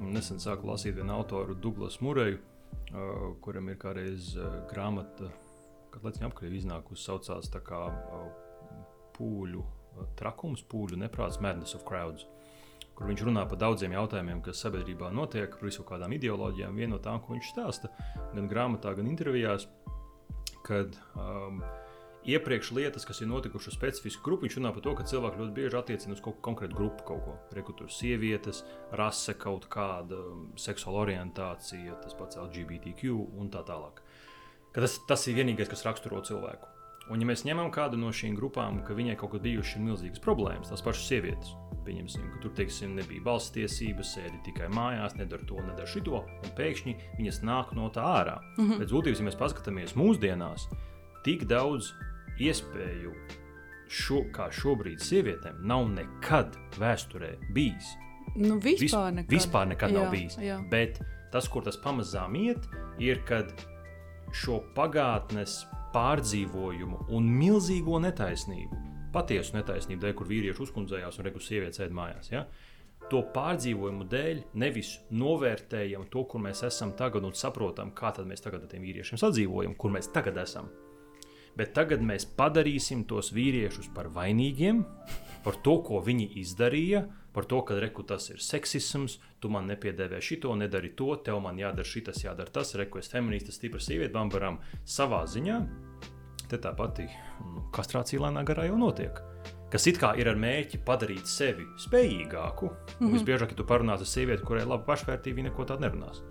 Nesen 0.03 0.41
sāku 0.41 0.67
lasīt 0.67 0.97
vienu 0.97 1.13
autoru, 1.15 1.53
Douglas 1.55 2.01
Mureju, 2.03 2.35
uh, 2.35 3.21
kuram 3.45 3.69
ir 3.71 3.77
kādreiz 3.79 4.33
uh, 4.35 4.57
grāmata, 4.67 5.29
kad 5.93 6.05
Latvijas 6.07 6.29
apkārt 6.31 6.57
iznākusi, 6.57 7.05
saucās 7.05 7.51
kā 7.53 7.81
pūļu 9.17 9.63
trakums, 10.17 10.63
pūļu 10.69 10.99
neprāts, 11.03 11.41
Madness 11.43 11.77
of 11.77 11.85
Crowds. 11.87 12.25
Kur 12.93 13.09
viņš 13.09 13.23
runā 13.25 13.45
par 13.49 13.57
daudziem 13.61 13.95
jautājumiem, 13.95 14.41
kas 14.45 14.61
sabiedrībā 14.61 15.09
notiek, 15.13 15.55
par 15.57 15.69
visu 15.69 15.85
kādām 15.87 16.13
ideoloģijām. 16.13 16.75
Viena 16.77 16.95
no 16.95 16.99
tām, 17.01 17.21
ko 17.23 17.33
viņš 17.33 17.53
stāsta 17.55 17.89
gan 18.35 18.49
grāmatā, 18.49 18.93
gan 18.97 19.09
intervijās, 19.09 19.65
kad 20.65 20.93
um, 21.17 21.63
iepriekš 22.29 22.71
lietas, 22.77 23.05
kas 23.05 23.21
ir 23.21 23.31
notikušas 23.31 23.75
specifisku 23.75 24.23
grupu, 24.25 24.45
viņš 24.45 24.59
runā 24.59 24.71
par 24.75 24.85
to, 24.85 24.93
ka 24.97 25.07
cilvēki 25.09 25.41
ļoti 25.41 25.55
bieži 25.57 25.79
attiecina 25.79 26.15
uz 26.15 26.21
kaut 26.21 26.37
kādu 26.37 26.45
konkrētu 26.47 26.77
grupu, 26.77 27.07
kaut 27.09 27.25
ko. 27.25 27.35
Rekrutus, 27.57 27.97
sievietes, 27.97 28.61
rase, 28.99 29.35
kaut 29.41 29.67
kāda 29.73 30.21
seksuāla 30.59 31.07
orientācija, 31.07 31.97
tas 32.03 32.17
pats 32.19 32.39
LGBTQ 32.45 33.17
un 33.41 33.49
tā 33.53 33.65
tālāk. 33.67 34.03
Ka 34.73 34.81
tas, 34.81 34.97
tas 35.07 35.27
ir 35.29 35.37
vienīgais, 35.37 35.69
kas 35.69 35.85
raksturo 35.85 36.21
cilvēku. 36.25 36.69
Un, 37.11 37.19
ja 37.19 37.27
mēs 37.27 37.43
ņemam 37.43 37.67
kādu 37.73 37.97
no 37.99 38.13
šīm 38.15 38.35
grupām, 38.37 38.79
ka 38.87 38.95
viņai 38.95 39.17
kaut 39.19 39.33
kad 39.33 39.43
bijušas 39.43 39.81
milzīgas 39.83 40.23
problēmas, 40.23 40.71
tās 40.71 40.81
pašas 40.85 41.09
sievietes, 41.11 41.51
pieņemsim, 41.83 42.29
ka 42.31 42.39
tur 42.45 42.53
teiksim, 42.55 42.93
nebija 42.95 43.25
balss 43.25 43.51
tiesības, 43.53 44.13
sēdi 44.15 44.39
tikai 44.45 44.69
mājās, 44.71 45.17
nedara 45.19 45.43
to, 45.49 45.59
nedara 45.59 45.89
šito, 45.89 46.23
un 46.23 46.53
pēkšņi 46.57 46.95
viņas 47.19 47.41
nāk 47.43 47.73
no 47.75 47.89
tā 47.93 48.05
ārā. 48.07 48.37
Mm 48.57 48.69
-hmm. 48.69 48.79
Pēc 48.79 48.95
būtības, 48.95 49.19
ja 49.19 49.27
mēs 49.27 49.39
paskatāmies 49.41 49.95
mūsdienās, 49.99 50.69
tik 51.27 51.43
daudz 51.51 51.91
iespēju, 52.39 53.11
šo, 53.93 54.23
kā 54.33 54.47
šobrīd 54.51 55.03
sievietēm, 55.03 55.59
nav 55.61 55.89
nekad 55.91 56.55
vēsturē 56.79 57.35
bijis. 57.53 57.97
nu 58.35 58.57
Vis, 58.59 58.79
vispār 58.81 59.13
nekad. 59.13 59.29
vispār 59.29 59.67
nekad 59.67 59.91
jā, 59.91 59.99
nav 59.99 60.11
bijis. 60.11 60.37
Jā. 60.37 60.57
Bet 60.69 61.01
tas, 61.31 61.47
kur 61.47 61.63
tas 61.63 61.77
pamazām 61.77 62.35
iet, 62.35 62.69
ir, 62.97 63.21
kad 63.27 63.51
šo 64.33 64.59
pagātnes 64.75 65.61
pārdzīvojumu 65.93 67.05
un 67.13 67.29
milzīgo 67.37 67.99
netaisnību, 68.01 68.79
patiesu 69.13 69.57
netaisnību 69.59 70.01
dēļ, 70.01 70.13
kur 70.17 70.29
vīrieši 70.29 70.63
uzkundzējās 70.65 71.19
un 71.19 71.27
rekus 71.27 71.49
sievietes 71.49 71.81
sēž 71.81 71.93
mājās. 71.93 72.31
Ja? 72.33 72.47
To 73.11 73.21
pārdzīvojumu 73.35 74.07
dēļ 74.09 74.39
nevis 74.57 74.95
novērtējam 75.13 76.07
to, 76.09 76.23
kur 76.29 76.41
mēs 76.41 76.63
esam 76.65 76.95
tagad 76.97 77.27
un 77.27 77.35
saprotam, 77.37 77.91
kā 77.93 78.13
mēs 78.25 78.41
tagad 78.41 78.63
ar 78.63 78.71
tiem 78.71 78.87
vīriešiem 78.87 79.21
sadzīvojam, 79.21 79.75
kur 79.77 79.93
mēs 79.93 80.09
tagad 80.15 80.39
esam. 80.41 80.71
Bet 81.53 81.75
tagad 81.77 82.01
mēs 82.01 82.25
padarīsim 82.25 83.03
tos 83.05 83.29
vīriešus 83.35 83.91
par 83.93 84.09
vainīgiem, 84.09 84.81
par 85.45 85.59
to, 85.61 85.77
ko 85.85 86.01
viņi 86.01 86.31
izdarīja, 86.41 87.03
par 87.33 87.47
to, 87.49 87.61
ka 87.65 87.79
reku, 87.81 88.05
tas 88.07 88.29
ir 88.29 88.41
seksisms, 88.43 89.17
tu 89.41 89.49
man 89.53 89.67
nepiedēvē 89.71 90.21
šito, 90.21 90.53
nedari 90.59 90.93
to, 90.97 91.09
tev 91.25 91.41
man 91.43 91.59
jādara 91.59 91.87
šitas, 91.87 92.21
jādara 92.23 92.53
tas, 92.53 92.75
reku, 92.79 93.01
es 93.01 93.09
feminists, 93.11 93.57
stiprs 93.57 93.89
sieviete, 93.89 94.13
bambaram 94.13 94.59
savā 94.85 95.23
ziņā. 95.29 95.59
Te 96.51 96.59
tā 96.61 96.73
pati 96.77 97.07
nu, 97.07 97.65
kastrācija 97.73 98.21
lēnā 98.21 98.43
garā 98.45 98.67
jau 98.69 98.77
notiek. 98.77 99.21
Kas 99.73 99.87
it 99.89 99.97
kā 99.97 100.11
ir 100.21 100.27
ar 100.29 100.37
mērķi 100.37 100.83
padarīt 100.85 101.25
sevi 101.25 101.65
spējīgāku. 101.81 102.67
Mm. 102.69 102.97
-hmm. 102.99 103.13
Visbiežāk, 103.15 103.55
ja 103.55 103.57
tu 103.57 103.65
parunāsi 103.65 104.05
ar 104.05 104.11
sievieti, 104.11 104.45
kurai 104.45 104.61
ir 104.61 104.69
laba 104.69 104.85
pašvērtība, 104.85 105.39
viņa 105.39 105.49
neko 105.49 105.65
tādu 105.65 105.87
nerunās. 105.87 106.21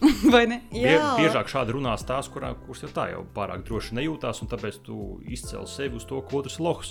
Vai 0.34 0.44
ne? 0.50 0.60
Bie, 0.72 0.82
Jā, 0.92 1.12
biežāk 1.16 1.48
šādi 1.48 1.72
runās 1.76 2.02
tās, 2.06 2.28
kurā, 2.32 2.50
kuras 2.66 2.82
jau 2.84 2.90
tā 2.92 3.06
jau 3.14 3.22
pārāk 3.36 3.62
droši 3.66 3.96
nejūtās, 3.96 4.42
un 4.44 4.50
tāpēc 4.50 4.80
tu 4.84 4.96
izcēli 5.24 5.68
sevi 5.70 5.96
uz 5.96 6.04
to, 6.08 6.18
ka 6.26 6.36
otrs 6.36 6.58
lohs, 6.60 6.90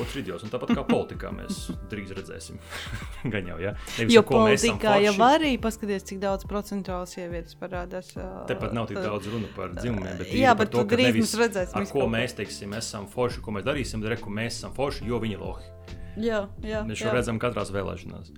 otrs 0.00 0.14
ir 0.16 0.22
idiots. 0.22 0.44
Un 0.46 0.52
Tāpat 0.54 0.72
kā 0.78 0.84
politikā 0.88 1.32
mēs 1.36 1.66
drīz 1.92 2.14
redzēsim. 2.16 2.56
Gan 3.32 3.50
jau, 3.52 3.58
ja? 3.60 3.74
Nevis, 3.98 4.14
jo 4.16 4.22
ko 4.24 4.40
politikā 4.46 4.96
jau 5.04 5.14
arī 5.28 5.52
paskaties, 5.60 6.06
cik 6.08 6.22
daudz 6.22 6.46
procentuāli 6.48 7.10
sievietes 7.12 7.58
parādās. 7.60 8.12
ā, 8.16 8.28
Tepat 8.48 8.72
nav 8.76 8.88
tik 8.88 9.00
tad- 9.00 9.10
daudz 9.10 9.28
runu 9.32 9.50
par 9.56 9.74
dzimumiem, 9.76 10.16
bet 10.22 10.32
Jā, 10.32 10.54
bet 10.56 10.72
to, 10.72 10.84
drīz 10.88 11.20
mēs 11.20 11.34
redzēsim 11.44 11.76
ar 11.76 11.84
ko 11.90 11.92
kaut 11.98 12.06
ko. 12.06 12.12
mēs 12.16 12.36
teiksim, 12.40 12.72
esam 12.80 13.08
forši, 13.10 13.44
ko 13.44 13.56
mēs 13.58 13.68
darīsim, 13.68 14.06
reku 14.14 14.32
mēs 14.32 14.62
esam 14.62 14.72
forši, 14.76 15.04
jo 15.12 15.20
viņi 15.20 15.36
ir 15.36 15.44
lohi. 15.44 15.68
Jā, 16.20 16.40
jā. 16.64 16.80
Mēs 16.88 16.96
jā. 16.98 17.04
šo 17.06 17.12
redzam 17.20 17.38
katrās 17.40 17.68
vēlēšanās. 17.72 18.32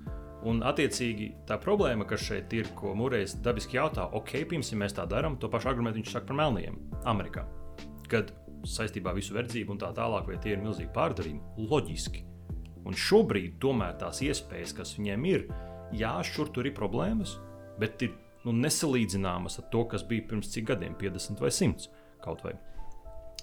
Un, 0.49 0.59
attiecīgi, 0.67 1.29
tā 1.47 1.55
problēma, 1.63 2.07
kas 2.09 2.25
šeit 2.27 2.53
ir, 2.57 2.71
ko 2.79 2.97
Mūrējs 2.99 3.37
dabiski 3.45 3.79
jautā, 3.79 4.09
ok, 4.19 4.41
pirms 4.51 4.73
mēs 4.75 4.97
tā 4.97 5.05
darām, 5.07 5.37
to 5.39 5.51
pašu 5.51 5.71
argumentu 5.71 6.01
viņš 6.01 6.15
saka 6.17 6.27
par 6.33 6.41
melniem 6.41 6.81
Amerikā. 7.07 7.45
Kad 8.11 8.33
saistībā 8.69 9.13
ar 9.13 9.19
visu 9.19 9.37
verdzību 9.37 9.75
un 9.75 9.81
tā 9.83 9.93
tālāk, 9.95 10.27
vai 10.27 10.41
tie 10.43 10.57
ir 10.57 10.63
milzīgi 10.63 10.91
pārdarījumi, 10.95 11.69
loģiski. 11.71 12.25
Un 12.87 12.99
šobrīd, 12.99 13.61
tomēr 13.63 13.95
tās 14.01 14.19
iespējas, 14.27 14.75
kas 14.75 14.97
viņiem 14.99 15.29
ir, 15.31 15.47
jā, 15.95 16.17
šur 16.27 16.51
tur 16.55 16.67
ir 16.67 16.75
problēmas, 16.75 17.37
bet 17.79 18.03
ir 18.03 18.15
nu, 18.47 18.55
nesalīdzināmas 18.59 19.61
ar 19.63 19.69
to, 19.71 19.85
kas 19.91 20.05
bija 20.07 20.27
pirms 20.31 20.51
cik 20.53 20.73
gadiem, 20.73 20.99
50 20.99 21.43
vai 21.43 21.51
100 21.55 21.91
kaut 22.23 22.43
vai. 22.47 22.57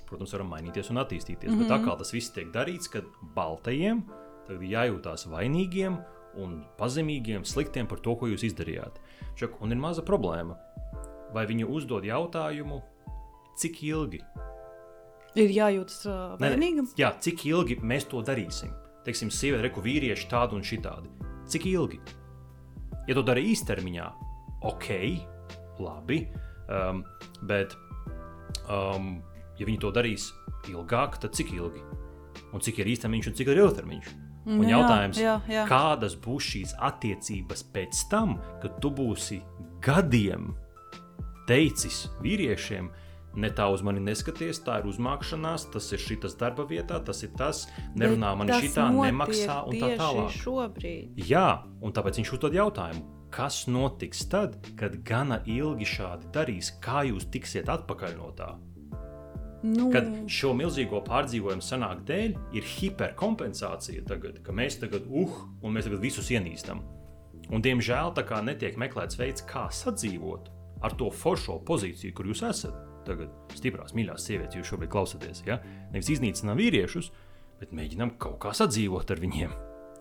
Protams, 0.10 0.34
varam 0.34 0.52
mainīties 0.52 0.90
un 0.92 1.00
attīstīties, 1.00 1.52
mm 1.52 1.56
-hmm. 1.56 1.68
bet 1.68 1.80
atkal 1.80 1.98
tas 1.98 2.14
viss 2.14 2.34
tiek 2.34 2.52
darīts, 2.52 2.90
kad 2.92 3.06
baltajiem 3.36 4.04
ir 4.50 4.64
jājūtās 4.74 5.28
vainīgiem 5.30 6.00
un 6.38 6.60
pazemīgiem, 6.80 7.46
sliktiem 7.48 7.88
par 7.90 8.02
to, 8.06 8.16
ko 8.20 8.30
jūs 8.30 8.46
izdarījāt. 8.52 9.00
Čak, 9.40 9.58
un 9.64 9.74
ir 9.74 9.80
maza 9.82 10.04
problēma. 10.06 10.58
Vai 11.34 11.46
viņi 11.50 11.68
uzdod 11.70 12.06
jautājumu, 12.08 12.82
cik 13.60 13.82
ilgi? 13.90 14.22
Ir 15.38 15.52
jājūtas 15.54 16.06
uh, 16.10 16.22
vainīgam. 16.42 16.90
Jā, 17.00 17.14
cik 17.22 17.46
ilgi 17.50 17.80
mēs 17.86 18.08
to 18.10 18.22
darīsim? 18.26 18.74
Teiksim, 19.06 19.30
sieviete, 19.34 19.64
reku 19.68 19.84
vīrieši 19.86 20.30
tādi 20.32 20.58
un 20.58 20.66
šitādi. 20.66 21.12
Cik 21.50 21.68
ilgi? 21.70 22.00
Ja 23.10 23.16
to 23.18 23.24
dara 23.26 23.42
īstermiņā, 23.42 24.08
ok, 24.70 24.90
labi. 25.82 26.24
Um, 26.70 27.04
bet, 27.50 27.74
um, 28.70 29.16
ja 29.58 29.66
viņi 29.66 29.80
to 29.82 29.94
darīs 29.96 30.30
ilgāk, 30.70 31.18
tad 31.22 31.38
cik 31.38 31.54
ilgi? 31.58 31.82
Un 32.54 32.62
cik 32.66 32.82
ir 32.82 32.92
īstermiņš 32.94 33.32
un 33.32 33.38
cik 33.38 33.54
ir 33.54 33.64
ilgtermiņš? 33.64 34.12
Un 34.50 34.64
Jā, 34.66 34.80
jautājums, 34.80 35.20
jā, 35.22 35.36
jā. 35.52 35.66
kādas 35.70 36.16
būs 36.18 36.48
šīs 36.54 36.72
attiecības 36.88 37.62
pēc 37.74 38.00
tam, 38.10 38.40
kad 38.64 38.80
tu 38.82 38.90
būsi 38.90 39.38
gadiem 39.86 40.56
teicis 41.50 42.08
vīriešiem, 42.24 42.90
ne 43.40 43.52
tā 43.54 43.68
uz 43.70 43.84
mani 43.86 44.02
neskaties, 44.04 44.62
tā 44.66 44.80
ir 44.82 44.90
uzmākšanās, 44.90 45.68
tas 45.74 45.92
ir 45.94 46.02
šis 46.02 46.36
darba 46.40 46.66
vietā, 46.70 46.98
tas 47.06 47.22
ir 47.26 47.34
tas, 47.38 47.68
nerunā 47.98 48.34
man 48.38 48.50
šitā, 48.50 48.90
nemaksā 48.96 49.62
un 49.70 49.78
tā 49.82 49.94
tālāk. 50.00 50.34
Šobrīd. 50.42 51.24
Jā, 51.30 51.48
un 51.82 51.94
tāpēc 51.94 52.22
viņš 52.22 52.34
uzdod 52.38 52.58
jautājumu, 52.58 53.06
kas 53.34 53.64
notiks 53.70 54.26
tad, 54.32 54.58
kad 54.80 54.98
gana 55.06 55.44
ilgi 55.46 55.88
šādi 55.90 56.34
darīs, 56.34 56.74
kā 56.82 57.06
jūs 57.10 57.30
tiksiet 57.34 57.70
atpakaļ 57.70 58.18
no 58.18 58.34
tā? 58.38 58.56
Nu, 59.64 59.90
Kad 59.92 60.08
šo 60.32 60.54
milzīgo 60.56 61.02
pārdzīvojumu 61.04 61.64
sanāk 61.64 62.06
dēļ, 62.08 62.36
ir 62.56 62.68
hiperkompensācija 62.78 64.06
tagad, 64.08 64.40
ka 64.46 64.56
mēs 64.56 64.80
tagad, 64.80 65.10
uh, 65.12 65.42
un 65.60 65.76
mēs 65.76 65.90
tagad 65.90 66.00
visus 66.04 66.30
ienīstam. 66.32 66.80
Un, 67.50 67.64
diemžēl, 67.66 68.14
tā 68.16 68.24
kā 68.30 68.40
netiek 68.46 68.78
meklēts 68.80 69.20
veids, 69.20 69.44
kā 69.50 69.66
sadzīvot 69.74 70.48
ar 70.86 70.96
to 70.96 71.10
foršo 71.12 71.58
pozīciju, 71.68 72.16
kur 72.16 72.30
jūs 72.30 72.44
esat. 72.48 72.78
Tagad 73.08 73.32
stiprās, 73.58 73.96
mīļās 73.98 74.28
sievietes, 74.30 74.60
jūs 74.60 74.72
šobrīd 74.72 74.92
klausāties. 74.94 75.42
Ja? 75.48 75.58
Nevis 75.92 76.12
iznīcinām 76.14 76.60
vīriešus, 76.60 77.10
bet 77.60 77.74
mēģinām 77.76 78.16
kaut 78.22 78.38
kā 78.44 78.54
sadzīvot 78.56 79.12
ar 79.12 79.24
viņiem. 79.24 79.56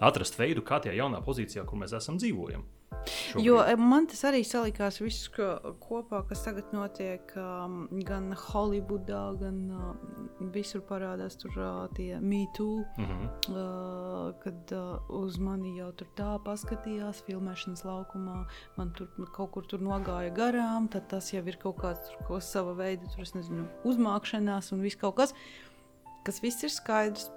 Atrast 0.04 0.38
veidu, 0.38 0.62
kā 0.62 0.78
tajā 0.84 1.00
jaunā 1.00 1.22
pozīcijā, 1.24 1.64
kur 1.66 1.80
mēs 1.80 1.96
esam 1.98 2.20
dzīvojam. 2.20 2.66
Šobrīd. 3.08 3.44
Jo 3.44 3.58
e, 3.62 3.74
man 3.80 4.06
tas 4.10 4.20
arī 4.28 4.40
salikās 4.44 4.98
viss 5.00 5.28
ko- 5.32 5.74
kopā, 5.80 6.22
kas 6.28 6.42
tagad 6.44 6.72
notiek 6.74 7.30
um, 7.40 7.86
gan 8.04 8.30
Holivudā, 8.36 9.22
gan 9.40 9.58
uh, 9.72 10.48
visur 10.54 10.82
parādās 10.88 11.38
tur 11.40 11.54
uh, 11.56 11.86
tie 11.96 12.18
mītū. 12.20 12.68
Mhm. 12.98 13.28
Uh, 13.52 14.32
kad 14.42 14.74
uh, 14.76 14.98
uz 15.20 15.38
mani 15.42 15.76
jau 15.78 15.90
tur 16.00 16.10
tā 16.18 16.34
paskatījās, 16.44 17.22
filmēšanas 17.28 17.84
laukumā, 17.88 18.42
man 18.76 18.92
tur 18.96 19.08
kaut 19.36 19.52
kur 19.56 19.68
tur 19.70 19.84
nogāja 19.84 20.32
garām, 20.34 20.88
tad 20.92 21.08
tas 21.12 21.32
jau 21.32 21.44
ir 21.46 21.58
kaut 21.62 21.80
kāds 21.80 22.08
tur, 22.08 22.20
ko 22.28 22.42
sava 22.44 22.76
veida, 22.78 23.08
tur 23.14 23.24
es 23.24 23.34
nezinu, 23.36 23.68
uzmākšanās 23.88 24.72
un 24.76 24.84
viss 24.84 25.00
kaut 25.00 25.16
kas, 25.20 25.34
kas 26.28 26.42
viss 26.44 26.64
ir 26.66 26.74
skaidrs. 26.74 27.30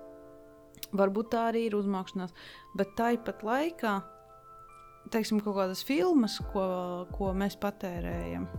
Varbūt 0.97 1.29
tā 1.31 1.45
arī 1.51 1.67
ir 1.69 1.75
uzmākšanās, 1.77 2.33
bet 2.75 2.89
tāpat 2.97 3.45
laikā, 3.47 4.01
teiksim, 5.13 5.41
kaut 5.43 5.57
kādas 5.59 5.85
filmas, 5.87 6.39
ko, 6.51 6.65
ko 7.15 7.31
mēs 7.37 7.59
patērējam. 7.61 8.49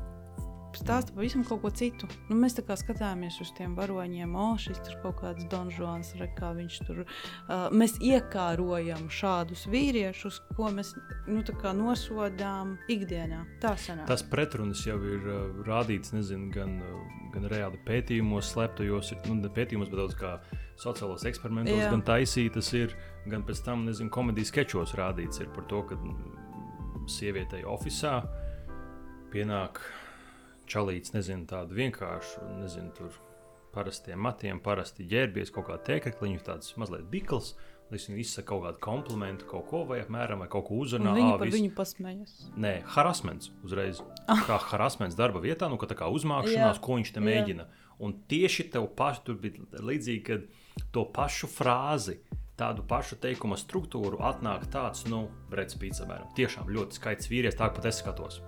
stāsta 0.72 1.12
pavisam 1.12 1.42
kaut 1.44 1.60
ko 1.62 1.70
citu. 1.74 2.06
Nu, 2.30 2.36
mēs 2.40 2.56
tā 2.56 2.62
kā 2.64 2.76
skatāmies 2.80 3.36
uz 3.44 3.50
tiem 3.58 3.74
varoņiem, 3.76 4.32
o, 4.38 4.46
šis 4.60 4.80
tur 4.86 4.96
kaut 5.02 5.18
kāds 5.20 5.44
donžons, 5.52 6.14
kā 6.38 6.52
viņš 6.56 6.78
tur. 6.86 7.02
Uh, 7.04 7.66
mēs 7.76 7.98
iekārojam 8.00 9.04
šādus 9.12 9.66
vīriešus, 9.72 10.40
ko 10.56 10.70
mēs 10.72 10.94
nu, 11.28 11.44
nosodām 11.76 12.78
ikdienā. 12.92 13.42
Tā 13.60 13.74
sanāk. 13.76 14.08
Tas 14.08 14.24
pretrunas 14.24 14.84
jau 14.86 14.96
ir 14.96 15.28
uh, 15.28 15.62
rādīts, 15.68 16.14
nezinu, 16.16 16.48
gan, 16.54 16.78
gan 17.34 17.48
reāli 17.52 17.80
pētījumos, 17.86 18.54
slēptajos, 18.54 19.12
nu, 19.28 19.42
ne 19.42 19.52
pētījumos, 19.52 19.92
bet 19.92 20.00
daudz 20.00 20.16
kā 20.16 20.38
sociālos 20.80 21.26
eksperimentos, 21.28 21.76
Jā. 21.76 21.90
gan 21.92 22.04
taisītas 22.06 22.72
ir, 22.78 22.96
gan 23.30 23.44
pēc 23.46 23.60
tam, 23.66 23.84
nezinu, 23.88 24.10
komēdijas 24.14 24.54
sketčos 24.54 24.96
rādīts 24.98 25.44
ir 25.44 25.52
par 25.54 25.68
to, 25.70 25.84
ka 25.90 26.00
sievietei 27.10 27.62
oficiālā 27.64 28.22
pienāk 29.32 29.80
čalīts, 30.68 31.12
nezinu, 31.16 31.46
tādu 31.50 31.76
vienkāršu, 31.78 32.42
nezinu, 32.60 32.92
tur 32.96 33.12
parastiem 33.72 34.20
matiem, 34.20 34.60
parasti 34.60 35.06
ģērbies 35.08 35.52
kaut 35.54 35.66
kā 35.70 35.78
tēkakliņu, 35.88 36.42
tāds 36.46 36.74
mazliet 36.80 37.06
bikls. 37.12 37.54
Līdz 37.92 38.06
viņam 38.08 38.20
izsaka 38.22 38.46
kaut 38.48 38.62
kādu 38.64 38.78
komplimentu, 38.80 39.44
kaut 39.50 39.66
ko 39.68 39.82
vai 39.84 39.98
apmēram, 40.00 40.40
vai 40.40 40.48
kaut 40.48 40.64
ko 40.70 40.78
Un 40.78 40.84
uzrunā. 40.86 41.10
viņi 41.12 41.32
ā, 41.34 41.38
par 41.38 41.46
viss- 41.48 41.56
viņu 41.58 41.72
pasmējas. 41.76 42.34
Nē, 42.56 42.70
harassments 42.94 43.50
uzreiz. 43.64 44.00
Kā 44.46 44.56
harassments 44.70 45.16
darba 45.18 45.40
vietā, 45.44 45.68
nu, 45.68 45.76
ka 45.76 45.86
tā 45.90 45.96
kā 45.98 46.08
uzmākšanās, 46.08 46.78
Jā, 46.78 46.80
ko 46.80 46.96
viņš 46.96 47.12
te 47.12 47.20
jā. 47.20 47.26
mēģina. 47.26 47.66
Un 48.00 48.14
tieši 48.28 48.70
tev 48.72 48.86
pašu 48.96 49.24
tur 49.26 49.34
bija 49.34 49.60
līdzīgi, 49.76 50.22
kad 50.24 50.46
to 50.92 51.04
pašu 51.04 51.46
frāzi, 51.52 52.16
tādu 52.58 52.84
pašu 52.88 53.16
teikuma 53.22 53.56
struktūru 53.58 54.20
atnāk 54.24 54.66
tāds, 54.72 55.06
nu, 55.10 55.24
Brits 55.50 55.76
Pīts, 55.80 56.02
apmēram. 56.04 56.28
Tiešām 56.36 56.70
ļoti 56.72 56.98
skaists 56.98 57.30
vīrietis, 57.32 57.58
tā 57.58 57.68
pat 57.72 57.88
es 57.88 58.00
skatos. 58.02 58.40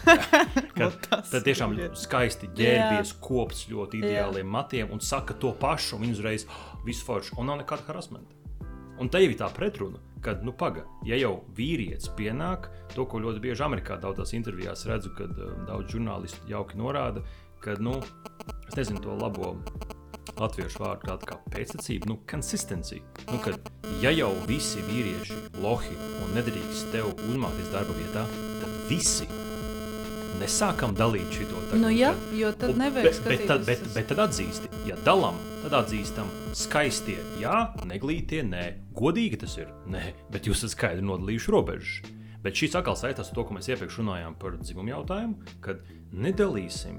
Kad, 0.78 0.98
tas 1.06 1.30
tad 1.30 1.46
tiešām 1.46 1.76
skaisti 1.98 2.50
ģērbies, 2.58 3.14
kops 3.22 3.66
ļoti 3.70 4.02
ideāliem 4.02 4.48
matiem 4.48 4.92
un 4.92 5.02
saka 5.02 5.36
to 5.38 5.52
pašu, 5.58 5.96
un 5.96 6.06
viņš 6.06 6.18
uzreiz 6.18 6.46
oh, 6.48 6.62
visu 6.86 7.06
foršu, 7.06 7.38
un 7.38 7.52
nav 7.52 7.62
nekāda 7.62 7.86
harassmenta. 7.88 8.38
Un 9.00 9.08
te 9.10 9.22
jau 9.22 9.30
ir 9.30 9.38
tā 9.38 9.48
pretruna, 9.54 10.02
kad, 10.22 10.44
nu, 10.46 10.52
pagaidi, 10.54 10.90
ja 11.08 11.18
jau 11.18 11.32
vīrietis 11.56 12.10
pienāk, 12.18 12.68
to, 12.94 13.06
ko 13.08 13.22
ļoti 13.22 13.42
bieži 13.42 13.64
Amerikā 13.66 13.96
daudzās 14.02 14.34
intervijās 14.36 14.84
redzu, 14.90 15.14
kad 15.18 15.32
uh, 15.38 15.56
daudz 15.66 15.94
žurnālistu 15.94 16.46
jauki 16.50 16.78
norāda, 16.78 17.24
ka, 17.62 17.78
nu, 17.82 17.96
es 18.68 18.78
nezinu 18.78 19.02
to 19.02 19.16
labo 19.18 19.56
latviešu 20.38 20.82
vārdu, 20.82 21.08
kāda 21.08 21.28
kā 21.28 21.38
pēctecība, 21.52 22.10
nu, 22.10 22.18
konsistencija. 22.30 23.04
Nu, 23.28 23.38
kad, 23.42 23.70
ja 24.02 24.12
jau 24.14 24.32
visi 24.48 24.82
vīrieši 24.86 25.38
lohi 25.62 25.96
un 26.22 26.36
nedrīkst 26.36 26.92
tev 26.94 27.12
uzmākties 27.28 27.72
darba 27.74 27.96
vietā, 27.98 28.26
tad 28.62 28.76
visi 28.90 29.28
nesākam 30.42 30.94
dalīt 30.98 31.34
šo 31.34 31.48
tagad. 31.50 31.80
Nu, 31.82 31.90
jā, 31.94 32.12
jo 32.36 32.50
tad 32.58 32.74
nevajag 32.78 33.08
bet, 33.08 33.20
bet, 33.26 33.44
tad, 33.46 33.62
skatīties 33.62 33.68
bet, 33.68 33.94
bet 33.96 34.08
tad 34.10 34.22
atzīsti, 34.26 34.70
ja 34.88 34.96
dalām, 35.06 35.38
tad 35.62 35.76
atzīstam, 35.82 36.30
skaistie, 36.58 37.18
jā, 37.42 37.58
neglītie, 37.88 38.42
nē, 38.46 38.64
godīgi 38.98 39.42
tas 39.44 39.58
ir. 39.60 39.70
Nē, 39.92 40.08
bet 40.32 40.48
jūs 40.48 40.62
esat 40.62 40.76
skaidri 40.76 41.06
nodalījuši 41.06 41.54
robežas. 41.54 42.00
Bet 42.42 42.58
šis 42.58 42.74
atkal 42.74 42.96
saistās 42.98 43.30
ar 43.30 43.36
to, 43.38 43.44
ko 43.46 43.54
mēs 43.54 43.70
iepriekš 43.70 44.00
runājām 44.00 44.34
par 44.40 44.56
dzimumu 44.58 44.90
jautājumu, 44.96 45.52
kad 45.62 45.84
nedalīsim. 46.10 46.98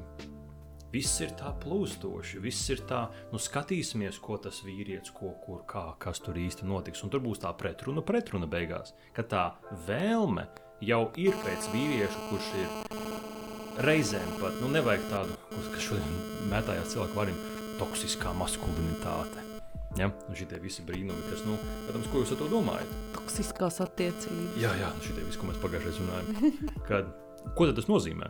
Viss 0.94 1.24
ir 1.26 1.32
tā 1.34 1.50
plūstoši, 1.58 2.38
viss 2.44 2.70
ir 2.70 2.84
tā, 2.86 3.08
nu 3.32 3.40
skatīsimies, 3.42 4.20
ko 4.22 4.36
tas 4.38 4.60
vīrietis, 4.62 5.10
ko, 5.18 5.32
kur, 5.42 5.64
kā, 5.66 5.88
kas 5.98 6.22
tur 6.22 6.38
īsti 6.38 6.68
notiks. 6.70 7.02
Un 7.02 7.10
tur 7.10 7.24
būs 7.24 7.42
tā 7.42 7.50
pretruna, 7.58 8.04
pretruna 8.06 8.46
beigās, 8.50 8.94
ka 9.18 9.26
tā 9.26 9.48
vēlme 9.88 10.46
jau 10.86 11.08
ir 11.18 11.34
pēc 11.42 11.72
vīrieša, 11.74 12.28
kurš 12.30 12.52
ir 12.62 13.82
reizēm 13.90 14.38
pat, 14.38 14.62
nu, 14.62 14.70
nevajag 14.76 15.10
tādu, 15.10 15.42
kas 15.74 15.82
šodien 15.82 16.22
mētājās 16.54 16.94
cilvēku 16.94 17.18
varim, 17.18 17.44
toksiskā 17.82 18.38
maskulinitāte. 18.38 19.50
Ja? 19.98 20.14
Un 20.30 20.38
šitie 20.38 20.62
visi 20.62 20.86
brīnumi, 20.86 21.26
kas, 21.32 21.42
nu, 21.48 21.58
protams, 21.88 22.10
ko 22.14 22.22
jūs 22.22 22.38
ar 22.38 22.44
to 22.44 22.54
domājat? 22.54 22.98
Toksiskās 23.18 23.82
attiecības. 23.82 24.58
Jā, 24.62 24.78
jā, 24.78 24.94
šitie 25.08 25.26
visi, 25.26 25.42
ko 25.42 25.50
mēs 25.50 25.62
pagājušajā 25.66 25.98
gadā 25.98 26.26
runājām. 26.28 26.76
Kad, 26.86 27.16
ko 27.58 27.74
tas 27.74 27.90
nozīmē? 27.90 28.30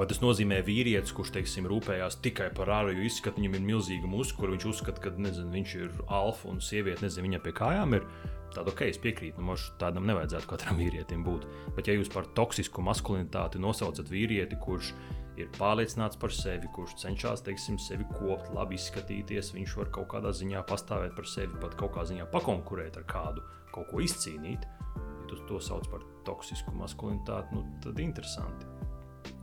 Vai 0.00 0.06
tas 0.08 0.22
nozīmē 0.22 0.62
vīrietis, 0.64 1.12
kurš, 1.12 1.34
teiksim, 1.34 1.66
rūpējās 1.68 2.14
tikai 2.24 2.46
par 2.56 2.70
ārēju 2.72 3.02
izskatu, 3.04 3.36
viņam 3.36 3.58
ir 3.58 3.64
milzīga 3.66 4.08
muskula, 4.08 4.54
viņš 4.54 4.64
uzskata, 4.70 5.02
ka 5.04 5.10
nezinu, 5.12 5.50
viņš 5.52 5.74
ir 5.76 5.98
alfa 6.08 6.48
un 6.48 6.62
sieviete, 6.64 7.04
nezinu, 7.04 7.26
viņam 7.26 7.42
pie 7.44 7.52
kājām 7.58 7.96
ir. 7.98 8.06
Tad, 8.54 8.70
ok, 8.72 8.80
es 8.88 8.96
piekrītu, 9.02 9.36
nu, 9.42 9.50
moš, 9.50 9.66
tādam 9.82 10.08
nevajadzētu 10.08 10.48
katram 10.48 10.80
vīrietim 10.80 11.20
būt. 11.26 11.44
Bet, 11.76 11.90
ja 11.90 11.98
jūs 11.98 12.08
par 12.14 12.30
toksisku 12.38 12.80
maskulinitāti 12.86 13.60
nosaucat 13.60 14.08
vīrieti, 14.08 14.56
kurš 14.64 14.94
ir 15.36 15.52
pārliecināts 15.58 16.16
par 16.22 16.32
sevi, 16.32 16.72
kurš 16.72 16.96
cenšas, 17.04 17.44
teiksim, 17.44 17.76
sevi 17.76 18.08
kopt, 18.16 18.54
labi 18.56 18.80
izskatīties, 18.80 19.52
viņš 19.52 19.78
var 19.82 19.92
kaut 19.98 20.08
kādā 20.14 20.32
ziņā 20.32 20.64
pastāvēt 20.70 21.12
par 21.18 21.28
sevi, 21.28 21.60
pat 21.60 21.76
kaut 21.76 21.92
kādā 21.98 22.14
ziņā 22.14 22.30
pakonkurēt 22.32 22.96
ar 22.96 23.04
kādu, 23.12 23.44
kaut 23.76 23.92
ko 23.92 24.00
izcīnīt, 24.00 24.64
ja 24.96 25.28
tu 25.28 25.44
to 25.44 25.60
sauc 25.60 25.92
par 25.92 26.08
toksisku 26.24 26.72
maskulinitāti, 26.80 27.52
nu, 27.52 27.68
tad 27.84 28.00
interesanti. 28.00 28.89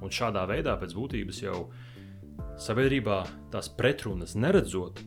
Un 0.01 0.13
šādā 0.13 0.45
veidā 0.49 0.75
pēc 0.79 0.95
būtības 0.97 1.43
jau 1.43 1.59
sabiedrībā 2.61 3.21
tās 3.53 3.69
pretrunas 3.73 4.35
neredzot 4.37 5.01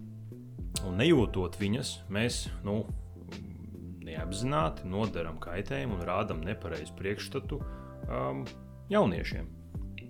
un 0.87 0.98
nejūtot 0.98 1.59
viņas, 1.61 1.94
mēs 2.12 2.44
nu, 2.66 2.83
neapzināti 4.06 4.88
nodaram 4.90 5.38
kaitējumu 5.42 5.98
un 5.98 6.04
rādām 6.09 6.42
nepareizu 6.46 6.94
priekšstatu 6.98 7.61
um, 7.61 8.44
jauniešiem. 8.90 9.48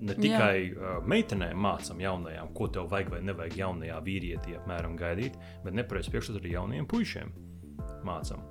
Ne 0.01 0.17
tikai 0.17 0.71
uh, 0.73 0.93
meitenēm 1.05 1.59
mācām 1.61 2.01
jaunajām, 2.01 2.55
ko 2.57 2.71
tev 2.73 2.89
vajag 2.93 3.11
vai 3.13 3.21
nevajag 3.29 3.59
jaunajā 3.61 3.99
vīrietī 4.07 4.57
apmēram 4.57 4.97
gaidīt, 5.01 5.37
bet 5.65 5.77
nepareizi 5.77 6.13
priekšstatu 6.15 6.41
arī 6.41 6.55
jaunajiem 6.55 6.89
puišiem 6.89 7.35
mācām. 8.09 8.47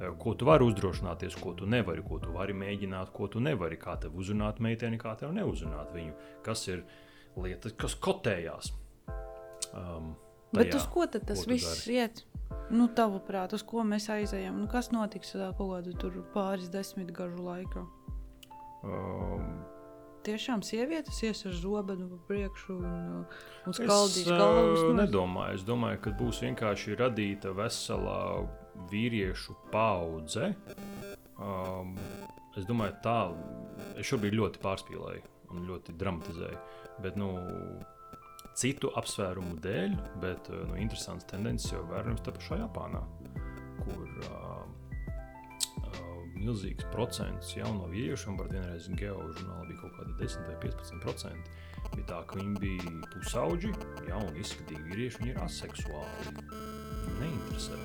Uh, 0.00 0.14
Ko 0.18 0.32
tu 0.34 0.48
vari 0.48 0.64
uzdrošināties, 0.64 1.36
ko 1.40 1.52
tu 1.54 1.66
nevari, 1.68 2.02
ko 2.06 2.18
tu 2.22 2.32
vari 2.32 2.54
mēģināt, 2.56 3.12
ko 3.12 3.28
tu 3.28 3.40
nevari, 3.40 3.76
kā 3.80 3.98
tev 4.00 4.16
uzrunāt 4.16 4.60
meiteni, 4.64 4.98
kā 5.00 5.12
tev 5.20 5.34
neuzrunāt 5.36 5.92
viņu, 5.92 6.14
kas 6.46 6.66
ir 6.72 6.84
lietas, 7.36 7.76
kas 7.76 7.94
kotējās. 8.00 8.72
Um, 9.76 10.14
Bet 10.50 10.70
tajā, 10.72 10.80
uz 10.80 10.86
ko 10.90 11.04
tad 11.06 11.28
tas 11.28 11.44
ko 11.44 11.50
viss 11.52 11.84
dari. 11.84 11.98
iet? 12.00 12.24
Nu, 12.70 12.88
tavuprāt, 12.90 13.52
uz 13.54 13.62
ko 13.66 13.84
mēs 13.86 14.08
aizējām? 14.10 14.56
Nu, 14.58 14.66
kas 14.70 14.88
notiks 14.90 15.36
kaut 15.58 15.58
kādu 15.58 16.24
pāris 16.34 16.70
desmit 16.72 17.12
gažu 17.14 17.44
laikā? 17.44 17.84
Um, 18.82 19.60
Tiešām 20.24 20.60
sievietes 20.60 21.16
ies 21.24 21.38
ar 21.48 21.54
zobenu 21.56 22.08
pa 22.10 22.18
priekšu 22.28 22.74
un, 22.76 23.24
un 23.64 23.72
Es 23.72 23.78
skaldīs 23.80 24.26
uh, 24.28 24.36
galvu. 24.36 24.90
nedomāju. 24.98 25.54
Es 25.56 25.62
domāju, 25.64 26.00
ka 26.04 26.12
būs 26.18 26.42
vienkārši 26.44 26.98
radīta 27.00 27.54
vesela 27.56 28.18
vīriešu 28.90 29.56
paudze. 29.72 30.52
Um, 31.40 31.94
es 32.58 32.66
domāju, 32.68 32.96
tā. 33.04 33.18
Es 34.00 34.08
šobrīd 34.10 34.36
ļoti 34.36 34.62
pārspīlēju 34.62 35.22
un 35.54 35.66
ļoti 35.68 35.94
dramatizēju. 36.00 36.60
Bet, 37.04 37.16
nu, 37.20 37.30
citu 38.58 38.90
apsvērumu 38.98 39.58
dēļ, 39.64 39.96
bet 40.22 40.50
uh, 40.52 40.64
nu, 40.68 40.76
interesants 40.80 41.28
tendences 41.30 41.72
jau 41.72 41.84
vērojams 41.90 42.24
te 42.26 42.34
pašā 42.36 42.60
Japānā, 42.64 43.00
kur 43.80 44.04
uh, 44.04 44.64
uh, 45.86 46.12
milzīgs 46.36 46.86
procents 46.94 47.54
jauno 47.56 47.88
vīriešu, 47.92 48.32
un 48.32 48.40
par 48.40 48.50
vienreiz 48.52 48.88
geožurnālā 49.00 49.66
bija 49.70 49.82
kaut 49.84 49.96
kāda 49.98 50.16
10 50.20 50.48
vai 50.48 50.58
15 50.66 51.04
procenti. 51.04 51.58
Bija 51.94 52.06
tā, 52.12 52.20
ka 52.28 52.38
viņi 52.38 52.60
bija 52.60 52.92
pusauģi, 53.14 53.72
jauni, 54.08 54.44
izskatīgi 54.44 54.84
vīrieši, 54.90 55.22
viņi 55.22 55.34
ir 55.34 55.42
aseksuāli. 55.46 56.36
Neinteresē. 57.20 57.78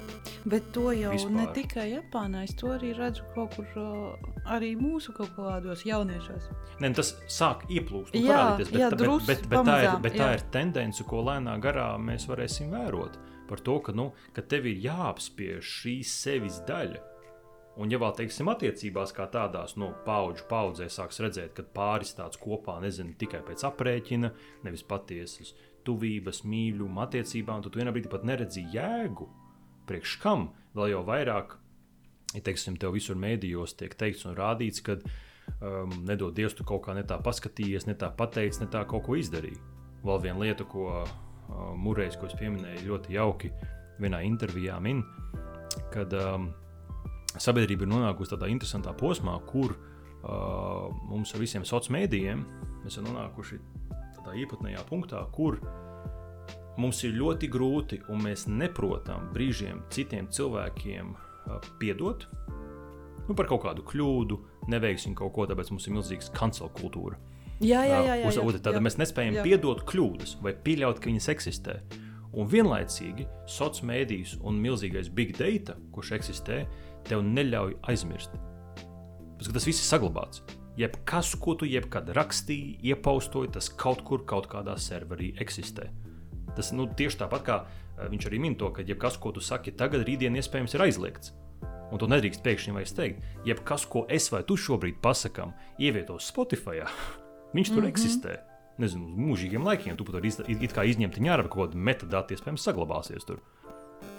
Bet 0.45 0.67
to 0.73 0.91
jau 0.93 1.09
Vispār. 1.09 1.31
ne 1.33 1.45
tikai 1.55 1.85
Japānā, 1.89 2.43
es 2.45 2.53
to 2.53 2.69
arī 2.75 2.91
redzu 2.93 3.23
kaut 3.33 3.55
kur 3.57 3.79
uh, 3.81 4.27
arī 4.53 4.75
mūsu 4.77 5.15
kaut 5.17 5.31
kādos 5.33 5.81
jauniešos. 5.87 6.51
Ne, 6.83 6.91
nu, 6.91 6.93
tas 6.99 7.15
sāk 7.25 7.63
ieplūst, 7.65 8.13
nu, 8.13 8.21
Jā, 8.27 8.35
parādīties, 8.35 8.69
bet, 8.69 8.81
jā, 8.83 8.91
bet, 8.91 9.01
bet, 9.01 9.25
bet, 9.25 9.41
tā 9.41 9.47
ir, 9.49 9.55
pamazām, 9.55 10.03
bet 10.05 10.19
tā 10.19 10.29
jā. 10.29 10.37
ir 10.37 10.45
tendence, 10.53 11.07
ko 11.09 11.23
lēnā 11.25 11.57
garā 11.63 11.87
mēs 11.97 12.29
varēsim 12.29 12.69
vērot. 12.77 13.17
Par 13.49 13.65
to, 13.65 13.79
ka, 13.87 13.97
nu, 13.97 14.11
ka 14.37 14.45
tev 14.45 14.69
ir 14.69 14.85
jāapspiež 14.85 15.75
šī 15.81 15.97
sevis 16.05 16.61
daļa. 16.69 17.01
Un, 17.81 17.89
ja 17.91 17.97
vēl 17.99 18.13
teiksim, 18.15 18.47
attiecībās 18.53 19.11
kā 19.17 19.25
tādās, 19.33 19.73
no 19.81 19.89
paudžu 20.05 20.45
paudzē 20.47 20.85
sāks 20.93 21.19
redzēt, 21.25 21.57
ka 21.57 21.65
pāris 21.75 22.13
tāds 22.15 22.37
kopā, 22.39 22.77
nezinu, 22.85 23.17
tikai 23.19 23.41
pēc 23.49 23.65
aprēķina, 23.67 24.31
nevis 24.63 24.85
patiesas 24.87 25.55
tuvības, 25.85 26.43
mīluma 26.47 27.05
attiecībām, 27.05 27.63
tad 27.63 27.73
tu 27.73 27.81
vienā 27.81 27.93
brīdī 27.95 28.11
pat 28.11 28.25
neredzi 28.27 28.65
jēgu. 28.73 29.27
Priekš 29.89 30.17
kam 30.23 30.49
vēl 30.75 30.95
jau 30.95 31.03
vairāk, 31.07 31.55
ja 32.33 32.41
teiksim, 32.45 32.79
tev 32.81 32.95
visur 32.95 33.19
mēdījos 33.19 33.77
tiek 33.79 33.93
teikts 33.97 34.25
un 34.25 34.35
rādīts, 34.37 34.81
ka 34.85 34.97
um, 34.97 35.93
nedod 36.07 36.35
Dievs, 36.35 36.57
tu 36.57 36.65
kaut 36.67 36.83
kā 36.87 36.95
ne 36.97 37.05
tā 37.07 37.19
paskatījies, 37.23 37.87
ne 37.89 37.95
tā 37.99 38.09
pateici, 38.17 38.63
ne 38.63 38.69
tā 38.71 38.83
kaut 38.89 39.05
ko 39.07 39.17
izdarīji. 39.19 39.61
Vēl 40.05 40.21
viena 40.25 40.41
lieta, 40.41 40.67
ko 40.69 40.89
uh, 41.03 41.15
Mūrējs, 41.77 42.17
ko 42.17 42.25
es 42.29 42.37
pieminēju, 42.39 42.87
ļoti 42.89 43.13
jauki 43.13 43.51
vienā 44.01 44.23
intervijā 44.25 44.79
min, 44.81 45.03
kad 45.93 46.13
um, 46.17 46.49
sabiedrība 47.37 47.85
ir 47.85 47.91
nonākusi 47.91 48.33
tādā 48.33 48.49
interesantā 48.51 48.95
posmā, 48.97 49.37
kur 49.49 49.75
uh, 49.75 50.89
mums 51.09 51.35
ar 51.35 51.43
visiem 51.43 51.65
sociāliem 51.67 52.01
mēdījiem 52.01 52.45
mēs 52.81 52.93
esam 52.93 53.09
nonākuši 53.09 53.59
tādā 54.25 54.41
īpatnējā 54.41 54.83
punktā, 54.89 55.21
kur 55.35 55.59
mums 56.81 57.03
ir 57.05 57.15
ļoti 57.15 57.49
grūti 57.51 58.01
un 58.11 58.25
mēs 58.25 58.47
neprotam 58.49 59.29
brīžiem 59.35 59.83
citiem 59.93 60.27
cilvēkiem 60.27 61.13
piedot 61.79 62.25
nu, 63.27 63.33
par 63.33 63.47
kaut 63.49 63.63
kādu 63.65 63.85
kļūdu, 63.85 64.39
neveiksim 64.71 65.15
kaut 65.17 65.33
ko, 65.35 65.45
tāpēc 65.49 65.71
mums 65.73 65.87
ir 65.87 65.95
milzīgs 65.95 66.31
kancela 66.35 66.69
kultūra. 66.75 67.17
Jā, 67.63 67.85
jā, 67.87 67.87
jā. 67.87 67.99
jā, 68.03 68.15
jā, 68.25 68.57
jā. 68.75 68.81
mēs 68.83 68.97
nespējam 68.99 69.39
jā. 69.39 69.45
piedot 69.45 69.85
kļūdas 69.87 70.35
vai 70.43 70.53
pieļaut, 70.65 70.99
ka 70.99 71.09
viņas 71.09 71.29
eksistē. 71.31 71.79
Un 72.35 72.49
vienlaicīgi 72.51 73.29
sociālais 73.47 73.87
mēdījis 73.87 74.35
un 74.43 74.59
milzīgais 74.59 75.07
big 75.15 75.31
data, 75.39 75.77
kurš 75.95 76.11
eksistē, 76.17 76.65
tev 77.07 77.23
neļauj 77.23 77.77
aizmirst. 77.87 78.35
Pēc, 79.39 79.53
tas 79.55 79.67
viss 79.69 79.79
ir 79.79 79.87
saglabāts. 79.87 80.43
Jebkas, 80.75 81.31
ko 81.39 81.53
tu 81.55 81.67
jebkad 81.69 82.09
rakstīji, 82.17 82.79
iepaustoji, 82.91 83.53
tas 83.55 83.69
kaut 83.71 84.01
kur, 84.03 84.25
kaut 84.27 84.49
kādā 84.51 84.75
serverī 84.81 85.31
eksistē. 85.39 85.87
Tas 86.55 86.73
nu, 86.75 86.87
tieši 86.87 87.21
tāpat 87.21 87.45
kā 87.47 87.55
eh, 87.63 88.09
viņš 88.11 88.27
arī 88.27 88.41
min 88.43 88.57
to, 88.59 88.71
ka 88.75 88.83
jebkas, 88.83 89.15
ko 89.21 89.31
tu 89.35 89.43
saki 89.43 89.71
tagad, 89.71 90.03
rītdien 90.07 90.35
iespējams 90.35 90.75
ir 90.75 90.83
aizliegts. 90.87 91.31
Un 91.93 92.01
to 92.01 92.09
nedrīkst 92.11 92.43
pēkšņi 92.43 92.75
vairs 92.75 92.95
teikt. 92.97 93.23
Jebkas, 93.47 93.85
ko 93.87 94.03
es 94.11 94.27
vai 94.33 94.41
tu 94.43 94.57
šobrīd 94.59 94.99
pasakām, 95.03 95.53
ievietos 95.79 96.27
Spotify, 96.27 96.83
viņš 97.55 97.71
tur 97.71 97.81
mm 97.81 97.85
-hmm. 97.85 97.91
eksistē. 97.93 98.37
Nezinu, 98.77 99.07
uz 99.07 99.15
mūžīgiem 99.15 99.63
laikiem. 99.63 99.95
Tu 99.95 100.03
pat 100.03 100.15
vari 100.15 100.27
izņemt 100.91 101.17
viņa 101.17 101.31
ārā, 101.31 101.47
kaut 101.47 101.69
kāda 101.69 101.79
metadata 101.79 102.33
iespējams 102.35 102.65
saglabāsies 102.67 103.23
tur. 103.23 103.39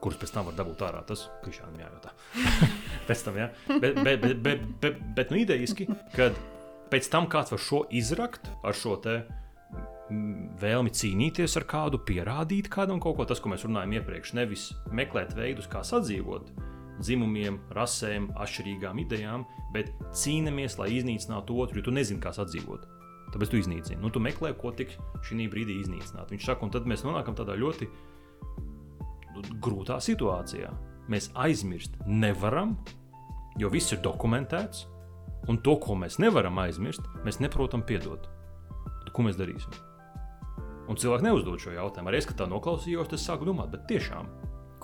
Kurus 0.02 0.18
pēc 0.20 0.34
tam 0.34 0.50
var 0.50 0.58
dabūt 0.58 0.84
ārā? 0.86 1.00
Tas 1.08 1.26
krišām 1.44 1.78
jājautā. 1.80 2.12
pēc 3.08 3.24
tam, 3.26 3.40
jā. 3.40 3.48
Bet, 3.70 3.98
bet, 4.02 4.20
bet, 4.22 4.36
bet, 4.44 4.68
bet, 4.82 5.00
bet 5.16 5.34
nu 5.34 5.40
idejiski, 5.42 5.88
kad 6.14 6.36
pēc 6.92 7.10
tam 7.12 7.28
kāds 7.32 7.54
var 7.54 7.62
šo 7.62 7.82
izrakt 7.94 8.50
ar 8.66 8.76
šo 8.76 8.96
te 9.02 9.20
vēlmi 10.62 10.92
cīnīties 10.94 11.56
ar 11.58 11.66
kādu, 11.66 11.98
pierādīt 12.06 12.70
kādam 12.70 13.00
kaut 13.02 13.16
ko, 13.18 13.26
tas, 13.26 13.40
ko 13.42 13.50
mēs 13.50 13.66
runājam 13.66 13.96
iepriekš, 13.98 14.36
nevis 14.38 14.68
meklēt 14.94 15.34
veidus, 15.34 15.66
kā 15.70 15.82
sadzīvot 15.86 16.52
dzimumiem, 17.02 17.58
rasēm, 17.76 18.30
atšķirīgām 18.40 19.00
idejām, 19.02 19.44
bet 19.74 19.90
cīnāmies, 20.16 20.78
lai 20.80 20.92
iznīcinātu 20.96 21.58
otru, 21.60 21.80
jo 21.80 21.88
tu 21.88 21.94
nezini, 21.94 22.22
kā 22.22 22.32
sadzīvot. 22.36 22.86
Tāpēc 23.34 23.50
tu 23.52 23.58
iznīcini. 23.58 23.98
Nu, 24.00 24.08
tu 24.14 24.22
meklē, 24.22 24.52
ko 24.56 24.70
tik 24.72 24.94
šī 25.26 25.48
brīdī 25.52 25.80
iznīcināt. 25.82 26.30
Viņš 26.32 26.46
saka, 26.46 26.64
un 26.64 26.72
tad 26.72 26.86
mēs 26.88 27.02
nonākam 27.04 27.36
tādā 27.36 27.58
ļoti 27.58 27.88
grūtā 29.62 29.98
situācijā. 30.02 30.70
Mēs 31.12 31.30
aizmirst 31.38 31.98
nevaram, 32.06 32.76
jo 33.60 33.70
viss 33.72 33.94
ir 33.94 34.02
dokumentēts, 34.04 34.86
un 35.50 35.60
to, 35.62 35.76
ko 35.82 35.94
mēs 35.98 36.18
nevaram 36.22 36.58
aizmirst, 36.64 37.06
mēs 37.24 37.38
neprotam 37.42 37.84
piedot. 37.86 38.26
Tad, 38.86 39.12
ko 39.14 39.26
mēs 39.26 39.38
darīsim? 39.38 39.76
Un 40.86 40.98
cilvēki 40.98 41.26
neuzdod 41.26 41.62
šo 41.62 41.74
jautājumu. 41.74 42.10
Arī 42.10 42.20
es, 42.22 42.28
kad 42.28 42.40
tā 42.42 42.50
noklausījos, 42.50 43.10
tas 43.10 43.24
sāku 43.26 43.46
domāt, 43.48 43.72
bet 43.72 43.88
tiešām 43.90 44.28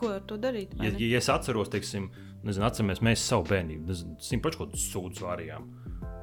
Ko 0.03 0.09
ar 0.17 0.23
to 0.27 0.35
darīt? 0.41 0.73
Ja, 0.83 0.91
ja 0.99 1.21
es 1.21 1.29
atceros, 1.31 1.69
teiksim, 1.71 2.09
nezinu, 2.43 2.67
atceramies 2.67 3.03
mēs 3.07 3.23
savu 3.23 3.45
bērnību, 3.47 3.85
nezinu, 3.87 4.17
simt 4.25 4.43
pašu 4.43 4.59
kaut 4.59 4.73
kādu 4.73 4.83
sūdu 4.83 5.23
vārījām, 5.23 5.69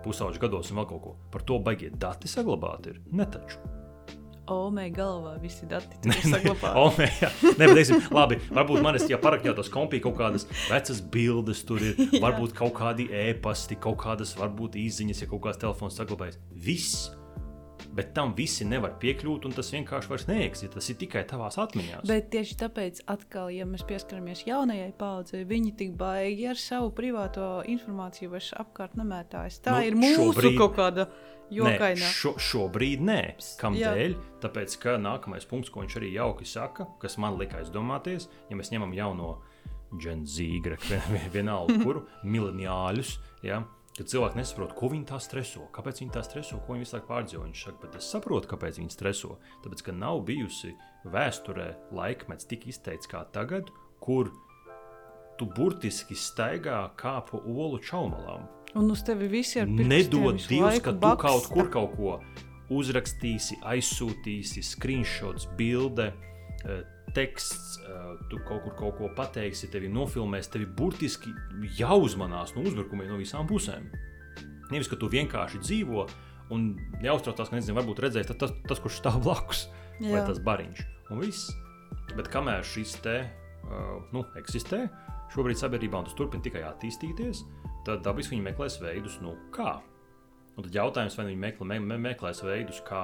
pusauģu 0.04 0.42
gados 0.44 0.72
un 0.74 0.82
vēl 0.82 0.88
kaut 0.90 1.04
ko. 1.06 1.14
Par 1.32 1.46
to 1.48 1.62
baigie 1.64 1.92
dati 1.96 2.28
saglabāti 2.28 2.92
ir. 2.92 3.00
Ne 3.16 3.28
taču. 3.32 3.62
Omei 4.50 4.90
galvā 4.94 5.36
visi 5.42 5.68
dati 5.70 6.00
ir 6.10 6.26
saglabāti. 6.26 6.74
Ome, 6.82 7.10
jā. 7.22 7.30
Nē, 7.52 7.68
bet, 7.68 7.76
teiksim, 7.78 8.02
labi, 8.16 8.40
varbūt 8.50 8.84
manis, 8.86 9.06
ja 9.12 9.20
parakņotos 9.22 9.70
kompī 9.74 10.02
kaut 10.04 10.18
kādas 10.20 10.48
vecas 10.70 11.04
bildes, 11.14 11.64
tur 11.70 11.84
ir 11.86 12.00
varbūt 12.24 12.56
kaut 12.58 12.76
kādi 12.80 13.10
ēpasti, 13.30 13.80
kaut 13.82 14.00
kādas 14.02 14.36
varbūt 14.40 14.80
īziņas, 14.82 15.24
ja 15.24 15.32
kaut 15.32 15.46
kāds 15.46 15.62
telefons 15.62 16.00
saglabājas. 16.02 16.42
Viss. 16.54 17.10
Bet 17.96 18.12
tam 18.14 18.36
visi 18.38 18.66
nevar 18.70 18.92
piekļūt, 19.02 19.48
un 19.50 19.54
tas 19.58 19.72
vienkārši 19.74 20.10
vairs 20.12 20.28
neeksistē. 20.30 20.68
Tas 20.76 20.90
ir 20.92 20.96
tikai 21.02 21.24
tavās 21.28 21.58
atmiņās. 21.58 22.04
Bet 22.08 22.28
tieši 22.30 22.58
tāpēc, 22.62 23.02
atkal, 23.10 23.50
ja 23.50 23.66
mēs 23.66 23.82
pieskaramies 23.90 24.44
jaunajai 24.46 24.92
paudzei, 25.00 25.42
viņi 25.50 25.74
tik 25.80 25.96
baigi 25.98 26.46
ar 26.52 26.60
savu 26.62 26.92
privāto 26.96 27.48
informāciju 27.66 28.30
vairs 28.36 28.52
apkārt 28.62 28.94
nemētājas. 29.00 29.58
Tā 29.66 29.80
Nu, 29.80 29.82
ir 29.90 29.98
mūsu 29.98 30.30
šobrīd- 30.36 30.58
kaut 30.62 30.76
kāda 30.78 31.08
Nē, 31.10 31.58
jokaina. 31.58 32.12
šo, 32.14 32.36
šobrīd 32.38 33.02
nē. 33.02 33.20
Kādēļ? 33.58 34.16
Tāpēc, 34.40 34.78
ka 34.80 34.98
nākamais 35.02 35.50
punkts, 35.50 35.70
ko 35.74 35.82
viņš 35.82 35.98
arī 35.98 36.14
jauki 36.14 36.46
saka, 36.46 36.86
kas 37.02 37.18
man 37.18 37.40
lika 37.42 37.58
aizdomāties, 37.64 38.30
ja 38.52 38.56
mēs 38.56 38.70
ņemam 38.70 38.94
jauno 38.94 39.40
greku, 40.62 40.94
vienalga, 41.34 41.74
kuru 41.84 42.06
mileniāļus, 42.24 43.16
ja, 43.44 43.64
kad 43.98 44.12
cilvēki 44.12 44.40
nesaprot, 44.40 44.76
ko 44.78 44.90
viņi 44.94 45.08
tā 45.10 45.20
streso, 45.24 45.66
kāpēc 45.76 46.04
viņi 46.04 46.14
tā 46.16 46.24
streso, 46.24 46.60
ko 46.66 46.76
viņi 46.76 46.86
visu 46.86 46.96
laiku 46.98 47.10
pārdzīvo. 47.10 47.46
Viņš 47.48 47.64
saka, 47.66 47.82
bet 47.84 47.98
es 48.00 48.12
saprotu, 48.14 48.52
kāpēc 48.52 48.80
viņi 48.80 48.94
streso. 48.96 49.40
Tāpēc, 49.64 49.84
ka 49.88 49.96
nav 49.96 50.22
bijusi 50.28 50.76
vēsturē 51.10 51.72
laikmets 51.96 52.48
tik 52.50 52.70
izteikts 52.72 53.10
kā 53.12 53.26
tagad, 53.36 53.72
kur 54.04 54.32
tu 55.40 55.48
burtiski 55.56 56.16
staigā 56.20 56.84
kā 57.00 57.18
pa 57.28 57.40
olu 57.40 57.80
čaumalām. 57.80 58.48
Un 58.78 58.92
uz 58.94 59.02
tevi 59.02 59.28
visi 59.32 59.58
ir 59.60 59.66
pirkstiem 59.66 59.90
Nedod 59.90 60.42
Dievs, 60.46 60.82
ka 60.86 60.94
tu 60.94 61.02
baksta. 61.02 61.28
kaut 61.28 61.48
kur 61.50 61.70
kaut 61.74 61.96
ko 61.98 62.20
uzrakstīsi, 62.70 63.58
aizsūtīsi, 63.66 64.62
screenshots, 64.62 65.48
bilde, 65.58 66.12
eh, 66.66 66.84
teksts, 67.16 67.80
eh, 67.84 68.10
tu 68.32 68.40
kaut 68.48 68.64
kur 68.64 68.76
kaut 68.78 68.98
ko 69.00 69.10
pateiksi, 69.16 69.70
tevi 69.72 69.90
nofilmēs, 69.92 70.52
tevi 70.52 70.66
burtiski 70.66 71.34
jāuzmanās 71.80 72.56
no 72.56 72.66
uzbrukumiem 72.68 73.12
no 73.12 73.20
visām 73.20 73.48
pusēm. 73.50 73.90
Nevis, 74.70 74.90
ka 74.90 75.00
tu 75.00 75.10
vienkārši 75.10 75.62
dzīvo 75.64 76.08
un 76.54 76.72
neuztraucās, 77.02 77.50
ka 77.50 77.58
nezinu, 77.58 77.78
varbūt 77.80 78.02
redzēs 78.06 78.30
tas, 78.30 78.54
tas, 78.68 78.82
kurš 78.82 79.02
stāv 79.02 79.22
blakus, 79.26 79.68
vai 80.00 80.20
Jā. 80.20 80.26
tas 80.30 80.42
bariņš. 80.46 80.86
Un 81.14 81.22
viss. 81.24 81.50
Bet 82.18 82.30
kamēr 82.34 82.66
šis 82.66 82.96
te 83.04 83.16
uh, 83.26 84.02
nu, 84.14 84.24
eksistē, 84.40 84.84
šobrīd 85.34 85.60
sabiedrībā 85.60 86.02
tas 86.06 86.18
turpina 86.18 86.46
tikai 86.46 86.64
attīstīties, 86.66 87.44
tad 87.88 88.04
dabiski 88.06 88.36
viņi 88.36 88.48
meklēs 88.50 88.80
veidus, 88.82 89.20
nu, 89.26 89.36
kā. 89.54 89.80
Un 90.58 90.66
tad 90.66 90.76
jautājums, 90.76 91.18
vai 91.18 91.30
viņi 91.30 91.42
meklē, 91.46 91.70
me, 91.70 91.80
me, 91.92 92.00
meklēs 92.10 92.42
veidus, 92.46 92.82
kā 92.86 93.04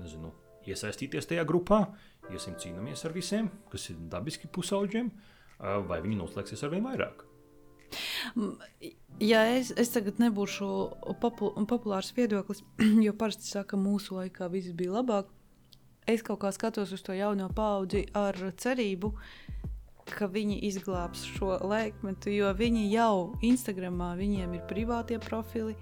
nezinu, 0.00 0.32
iesaistīties 0.68 1.28
tajā 1.28 1.44
grupā, 1.48 1.82
iesim 2.30 2.54
cīnāmies 2.60 3.04
ar 3.06 3.14
visiem, 3.16 3.50
kas 3.72 3.90
ir 3.90 4.00
dabiski 4.12 4.50
pusauģiem, 4.52 5.10
vai 5.88 6.00
viņi 6.04 6.18
noslēgsies 6.20 6.64
ar 6.66 6.72
vien 6.74 6.86
vairāk. 6.86 7.26
Ja 9.20 9.42
es, 9.52 9.70
es 9.76 9.92
tagad 9.92 10.18
nebūšu 10.22 10.66
popu, 11.20 11.52
populārs 11.68 12.12
viedoklis, 12.16 12.62
jo 13.06 13.12
parasti 13.18 13.50
saka, 13.50 13.74
ka 13.74 13.80
mūsu 13.80 14.16
laikā 14.18 14.48
viss 14.52 14.74
bija 14.76 14.96
labāk. 14.98 15.30
Es 16.08 16.24
kaut 16.26 16.40
kā 16.42 16.50
skatos 16.54 16.90
uz 16.96 17.02
to 17.06 17.14
jauno 17.14 17.46
paudzi 17.54 18.06
ar 18.18 18.34
cerību, 18.58 19.12
ka 20.16 20.26
viņi 20.26 20.58
izglābs 20.66 21.22
šo 21.36 21.54
laikmetu, 21.62 22.32
jo 22.34 22.50
viņi 22.58 22.88
jau 22.90 23.38
Instagramā, 23.46 24.14
viņiem 24.18 24.58
ir 24.58 24.66
privātie 24.70 25.20
profili. 25.22 25.76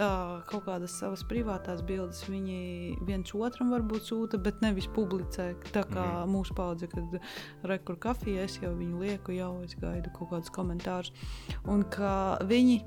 Ā, 0.00 0.10
Kaut 0.50 0.64
kādas 0.66 0.94
savas 0.98 1.22
privātās 1.28 1.82
bildes 1.86 2.22
viņi 2.28 2.96
viens 3.06 3.34
otram 3.36 3.72
varbūt 3.74 4.08
sūta, 4.08 4.40
bet 4.42 4.62
nevis 4.64 4.88
publicē. 4.90 5.52
Tā 5.70 5.84
kā 5.84 6.04
mm 6.04 6.16
-hmm. 6.16 6.32
mūsu 6.34 6.56
paudze, 6.56 6.88
kad 6.88 7.20
rekur 7.62 7.96
kafijā 7.96 8.44
es 8.44 8.58
jau 8.62 8.74
viņu 8.74 9.00
lieku, 9.00 9.32
jau 9.32 9.62
es 9.62 9.74
gaidu 9.74 10.10
kaut 10.18 10.30
kādus 10.30 10.50
komentārus. 10.50 11.12
Un 11.64 11.84
ka 11.84 12.38
viņi 12.42 12.84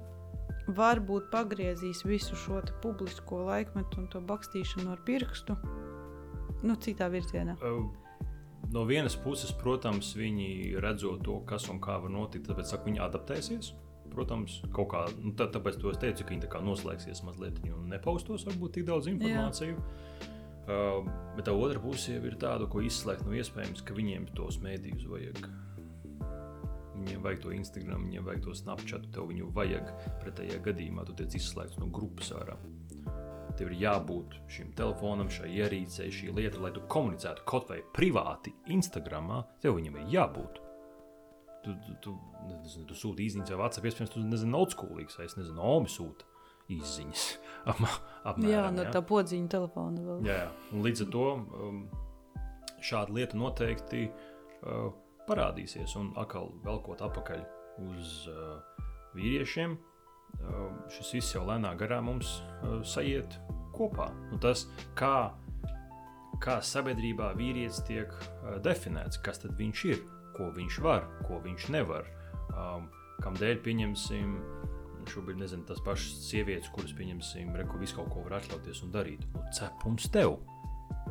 varbūt 0.68 1.30
pagriezīs 1.32 2.06
visu 2.06 2.36
šo 2.36 2.62
publisko 2.82 3.46
laikmetu 3.46 4.02
un 4.02 4.08
to 4.08 4.22
bakstīšanu 4.22 4.92
ar 4.92 5.00
pirkstu 5.06 5.58
nu, 6.64 6.76
citā 6.76 7.10
virzienā. 7.10 7.58
Uh, 7.62 8.04
No 8.74 8.86
vienas 8.90 9.14
puses, 9.20 9.52
protams, 9.54 10.16
viņi 10.18 10.80
redzot 10.82 11.22
to, 11.28 11.36
kas 11.46 11.68
un 11.70 11.82
kā 11.84 11.98
var 12.02 12.10
notikt, 12.10 12.48
tāpēc 12.48 12.72
saka, 12.72 12.88
viņi 12.88 13.02
adaptēsies. 13.06 13.74
Protams, 14.14 14.60
kaut 14.76 14.92
kā, 14.94 15.04
nu, 15.24 15.34
tā, 15.38 15.48
tāpēc 15.50 15.80
es 15.90 16.00
teicu, 16.02 16.26
ka 16.26 16.36
viņi 16.36 16.66
noslēgsies 16.68 17.24
mazliet 17.26 17.58
un 17.66 17.88
nepaustos 17.90 18.46
varbūt 18.46 18.78
tik 18.78 18.88
daudz 18.90 19.10
informāciju. 19.10 19.80
Uh, 20.64 21.04
bet 21.36 21.50
tā 21.50 21.52
otra 21.60 21.82
puse 21.84 22.14
jau 22.14 22.24
ir 22.24 22.38
tāda, 22.40 22.70
ko 22.72 22.80
izslēgt. 22.86 23.26
Nu, 23.28 23.34
iespējams, 23.36 23.82
ka 23.84 23.98
viņiem 23.98 24.30
tos 24.38 24.62
mēdījus 24.64 25.10
vajag. 25.12 25.42
Viņiem 26.94 27.26
vajag 27.26 27.42
to 27.44 27.52
Instagram, 27.52 28.06
viņiem 28.08 28.30
vajag 28.30 28.46
to 28.46 28.56
Snapchat, 28.56 29.10
tev 29.12 29.28
viņu 29.34 29.50
vajag. 29.58 29.90
Pretējā 30.22 30.62
gadījumā 30.64 31.04
tu 31.10 31.18
tiec 31.20 31.36
izslēgts 31.42 31.82
no 31.82 31.90
grupas 31.92 32.32
ārā. 32.38 32.56
Tev 33.60 33.70
ir 33.70 33.82
jābūt 33.84 34.38
šim 34.50 34.72
telefonam, 34.78 35.28
šai 35.30 35.52
ierīcei, 35.60 36.08
šī 36.14 36.32
lieta, 36.38 36.62
lai 36.64 36.72
tu 36.74 36.86
komunicētu 36.90 37.44
kaut 37.50 37.68
vai 37.70 37.84
privāti 37.94 38.56
Instagram. 38.74 39.34
Tev 39.62 39.76
viņam 39.82 40.00
ir 40.00 40.16
jābūt. 40.16 40.63
Tu, 41.64 41.74
tu, 41.80 41.94
tu, 42.04 42.14
nezinu, 42.50 42.86
tu 42.90 42.96
sūti 43.00 43.24
īsiņas 43.24 43.54
vai 43.54 43.60
WhatsApp, 43.62 43.88
iespējams, 43.88 44.12
tu 44.12 44.24
nezini, 44.24 44.52
naudskolīgs, 44.52 45.16
vai 45.20 45.28
es 45.30 45.38
nezinu, 45.40 45.62
Omi 45.64 45.92
sūta 45.92 46.28
īsiņas. 46.72 47.28
Apmēram, 47.72 48.50
Jā, 48.50 48.66
no 48.76 48.88
tā 48.92 49.04
podziņa 49.08 49.52
telefona 49.52 50.04
vēl. 50.04 50.28
Jā, 50.28 50.42
jā. 50.44 50.50
Un 50.76 50.84
līdz 50.84 51.06
ar 51.06 51.10
to 51.16 51.26
um, 51.38 51.80
šāda 52.84 53.16
lieta 53.16 53.40
noteikti 53.40 54.06
uh, 54.10 54.92
parādīsies. 55.28 55.96
Un 56.00 56.12
atkal 56.20 56.52
velkot 56.66 57.04
atpakaļ 57.06 57.44
uz 57.88 58.16
uh, 58.32 58.84
vīriešiem, 59.18 59.78
uh, 59.78 60.66
šis 60.94 61.14
viss 61.18 61.38
jau 61.38 61.46
lēnām 61.48 61.78
garā 61.80 62.02
mums 62.04 62.40
uh, 62.42 62.82
sajiet 62.88 63.38
kopā. 63.76 64.10
Un 64.32 64.42
tas, 64.44 64.68
kā, 65.00 65.34
kā 66.44 66.60
sabiedrībā 66.64 67.34
vīrietis 67.40 67.84
tiek 67.88 68.12
uh, 68.12 68.58
definēts, 68.64 69.22
kas 69.26 69.42
tad 69.44 69.56
viņš 69.60 69.86
ir, 69.92 70.04
ko 70.38 70.50
viņš 70.56 70.80
var, 70.86 71.08
ko 71.28 71.40
viņš 71.44 71.70
nevar, 71.74 72.10
um, 72.54 72.90
kam 73.24 73.38
dēļ 73.40 73.64
pieņemsim. 73.66 74.38
Šobrīd 75.04 75.36
nezinu, 75.36 75.66
tas 75.68 75.82
pašas 75.84 76.30
sievietes, 76.30 76.70
kuras 76.72 76.94
pieņemsim, 76.96 77.50
reku 77.60 77.76
visu 77.82 77.98
kaut 77.98 78.08
ko 78.14 78.22
var 78.24 78.38
atļauties 78.38 78.86
un 78.86 78.94
darīt. 78.94 79.26
Nu, 79.34 79.42
cepums 79.52 80.08
tev! 80.14 80.38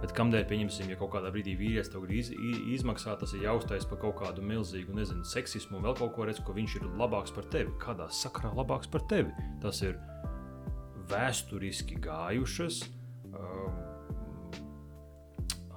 Bet 0.00 0.14
kamdēļ, 0.16 0.46
pieņemsim, 0.48 0.88
ja 0.90 0.96
kaut 0.98 1.12
kādā 1.12 1.30
brīdī 1.30 1.52
vīrietis 1.58 1.92
grib 1.92 2.14
iz, 2.16 2.30
izmaksāt, 2.74 3.20
tas 3.20 3.34
ir 3.36 3.44
jāuztais 3.44 3.84
par 3.86 4.00
kaut 4.02 4.16
kādu 4.22 4.42
milzīgu, 4.42 4.94
nezinu, 4.96 5.22
seksismu, 5.28 5.82
vēl 5.84 5.94
kaut 5.98 6.14
ko 6.16 6.26
redz, 6.26 6.40
ka 6.42 6.56
viņš 6.56 6.78
ir 6.80 6.88
labāks 6.98 7.34
par 7.36 7.46
tevi. 7.52 7.74
Kādā 7.82 8.08
sakrā 8.10 8.50
labāks 8.56 8.90
par 8.90 9.04
tevi? 9.12 9.30
Tas 9.62 9.82
ir 9.84 10.00
vēsturiski 11.12 12.00
gājušas 12.02 12.82
um, 13.36 13.78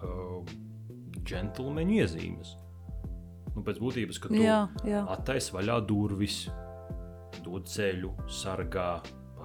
um, 0.02 0.54
džentlmeņu 1.22 2.00
iezīmes. 2.02 2.56
Nu, 3.56 3.63
pēc 3.63 3.80
būtības, 3.80 4.20
ka 4.20 4.32
tu 4.32 4.39
Jā, 4.41 4.65
jā. 4.84 5.06
attaisno 5.15 5.58
vaļā 5.60 5.78
durvis, 5.88 6.41
dod 7.46 7.68
ceļu, 7.72 8.12
sargā, 8.32 8.89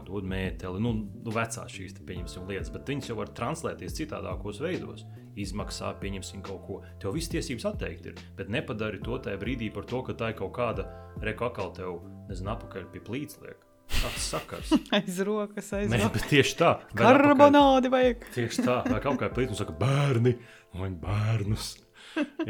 dod 0.06 0.26
mēteli. 0.26 0.80
Nu, 0.82 0.92
nu 1.24 1.34
vecās 1.34 1.70
šīs 1.70 1.94
lietas, 2.08 2.70
bet 2.74 2.88
viņas 2.90 3.10
jau 3.12 3.16
var 3.20 3.30
translēties 3.36 3.94
citādākos 4.00 4.60
veidos. 4.64 5.04
Izmaksā, 5.38 5.92
pieņemsim 6.02 6.42
kaut 6.42 6.64
ko. 6.66 6.80
Tev 7.00 7.14
viss 7.14 7.30
tiesības 7.30 7.68
atteikt 7.70 8.08
ir, 8.10 8.16
bet 8.36 8.50
nepadari 8.50 8.98
to 9.04 9.14
tajā 9.22 9.38
brīdī 9.38 9.68
par 9.72 9.86
to, 9.86 10.02
ka 10.02 10.16
tā 10.18 10.32
ir 10.32 10.38
kaut 10.40 10.52
kāda 10.56 10.88
reku 11.22 11.46
akal 11.46 11.70
tev, 11.76 12.00
nezinu, 12.28 12.50
apakaļ 12.56 12.88
pie 12.90 13.02
plīts 13.06 13.38
liek. 13.44 13.60
Tas 13.90 14.18
sakars. 14.22 14.72
Aiz 14.96 15.16
rokas, 15.26 15.70
aiz 15.76 15.90
rokas. 15.90 16.12
bet 16.14 16.26
tieši 16.30 16.56
tā. 16.58 16.72
Karbonādi 16.98 17.90
vajag. 17.90 18.26
Tieši 18.34 18.62
tā, 18.66 18.76
vai 18.86 19.00
kaut 19.02 19.18
kā 19.22 19.30
plīts 19.34 19.54
un 19.54 19.58
saka, 19.58 19.74
bērni, 19.80 20.34
vai 20.78 20.90
bērnus. 21.04 21.76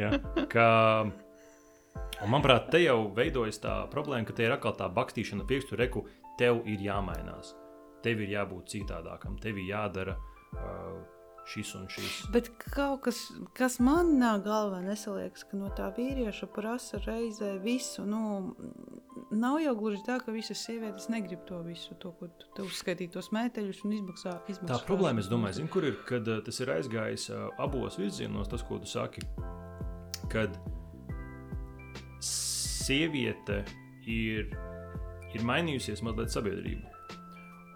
Ja, 0.00 0.08
ka, 0.48 0.66
un 2.24 2.32
manuprāt, 2.32 2.70
te 2.72 2.82
jau 2.84 2.98
veidojas 3.16 3.60
tā 3.62 3.76
problēma, 3.92 4.26
ka 4.28 4.36
te 4.36 4.46
ir 4.46 4.56
atkal 4.56 4.76
tā 4.78 4.90
bakstīšana 4.92 5.46
pirkstu 5.48 5.78
reku, 5.80 6.04
tev 6.40 6.62
ir 6.68 6.82
jāmainās. 6.84 7.54
Tev 8.04 8.22
ir 8.24 8.36
jābūt 8.36 8.72
citādākam, 8.72 9.36
tev 9.40 9.58
ir 9.60 9.72
jādara 9.74 10.16
uh, 10.16 11.00
šis 11.50 11.74
un 11.74 11.86
šis. 11.90 12.20
Bet 12.32 12.48
kaut 12.62 13.02
kas, 13.06 13.20
kas 13.56 13.78
man 13.82 14.14
nāk 14.20 14.44
galvā, 14.46 14.80
nesaliekas, 14.84 15.44
ka 15.50 15.58
no 15.60 15.70
tā 15.76 15.90
vīrieša 15.96 16.48
prasa 16.54 17.00
reizē 17.04 17.52
visu. 17.62 18.06
Nu, 18.08 18.54
nav 19.34 19.60
jau 19.64 19.74
gluži 19.78 20.02
tā, 20.06 20.20
ka 20.22 20.34
visas 20.34 20.62
sievietes 20.66 21.10
negrib 21.12 21.44
to 21.48 21.60
visu, 21.66 21.96
to, 22.02 22.14
ko 22.18 22.30
tu, 22.40 22.50
tu 22.56 22.66
uzskaitīji 22.68 23.14
tos 23.16 23.32
mēteļus 23.36 23.84
un 23.86 23.96
izmaksā. 23.98 24.36
izmaksā 24.48 24.74
Tā 24.76 24.82
problēma, 24.88 25.22
es 25.24 25.30
domāju, 25.32 25.60
zin, 25.60 25.70
kur 25.72 25.88
ir, 25.88 25.98
kad 26.08 26.28
uh, 26.28 26.42
tas 26.46 26.60
ir 26.62 26.74
aizgājis 26.76 27.30
uh, 27.34 27.48
abos 27.62 27.98
virzienos, 28.00 28.50
tas, 28.52 28.64
ko 28.66 28.80
tu 28.80 28.90
saki, 28.90 29.26
kad 30.30 30.56
sieviete 32.90 33.60
ir, 34.10 34.48
ir 35.30 35.42
mainījusies 35.46 36.02
mazliet 36.02 36.32
sabiedrība. 36.34 36.88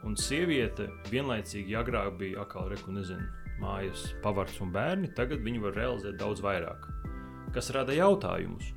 Un 0.04 0.16
sieviete 0.18 0.88
vienlaicīgi, 1.12 1.70
ja 1.72 1.84
agrāk 1.84 2.16
bija 2.18 2.42
atkal 2.42 2.66
reku, 2.72 2.92
nezinu, 2.92 3.24
mājas 3.62 4.08
pavars 4.24 4.58
un 4.64 4.72
bērni, 4.74 5.12
tagad 5.16 5.44
viņi 5.44 5.62
var 5.62 5.76
realizēt 5.78 6.18
daudz 6.18 6.42
vairāk. 6.44 6.88
Kas 7.54 7.70
rada 7.76 7.94
jautājumus, 7.94 8.72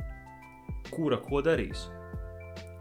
kura 0.92 1.18
ko 1.24 1.42
darīs? 1.42 1.88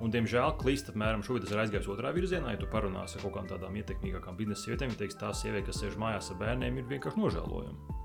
Un, 0.04 0.12
diemžēl, 0.12 0.58
klīst 0.60 0.92
apmēram 0.92 1.24
šobrīd 1.24 1.48
ir 1.48 1.62
aizgājis 1.62 1.88
otrā 1.88 2.10
virzienā. 2.12 2.52
Ja 2.52 2.60
tu 2.60 2.68
parunāsi 2.68 3.16
ar 3.16 3.24
kaut 3.24 3.38
kādām 3.38 3.48
tādām 3.54 3.78
ietekmīgākām 3.80 4.36
biznesa 4.36 4.66
sievietēm, 4.66 4.92
tad 4.92 5.00
teiks, 5.00 5.16
tā 5.22 5.32
sieviete, 5.32 5.70
kas 5.70 5.80
sēž 5.80 5.96
mājās 6.02 6.28
ar 6.34 6.42
bērniem, 6.42 6.82
ir 6.82 6.90
vienkārši 6.92 7.22
nožēlojama. 7.22 7.96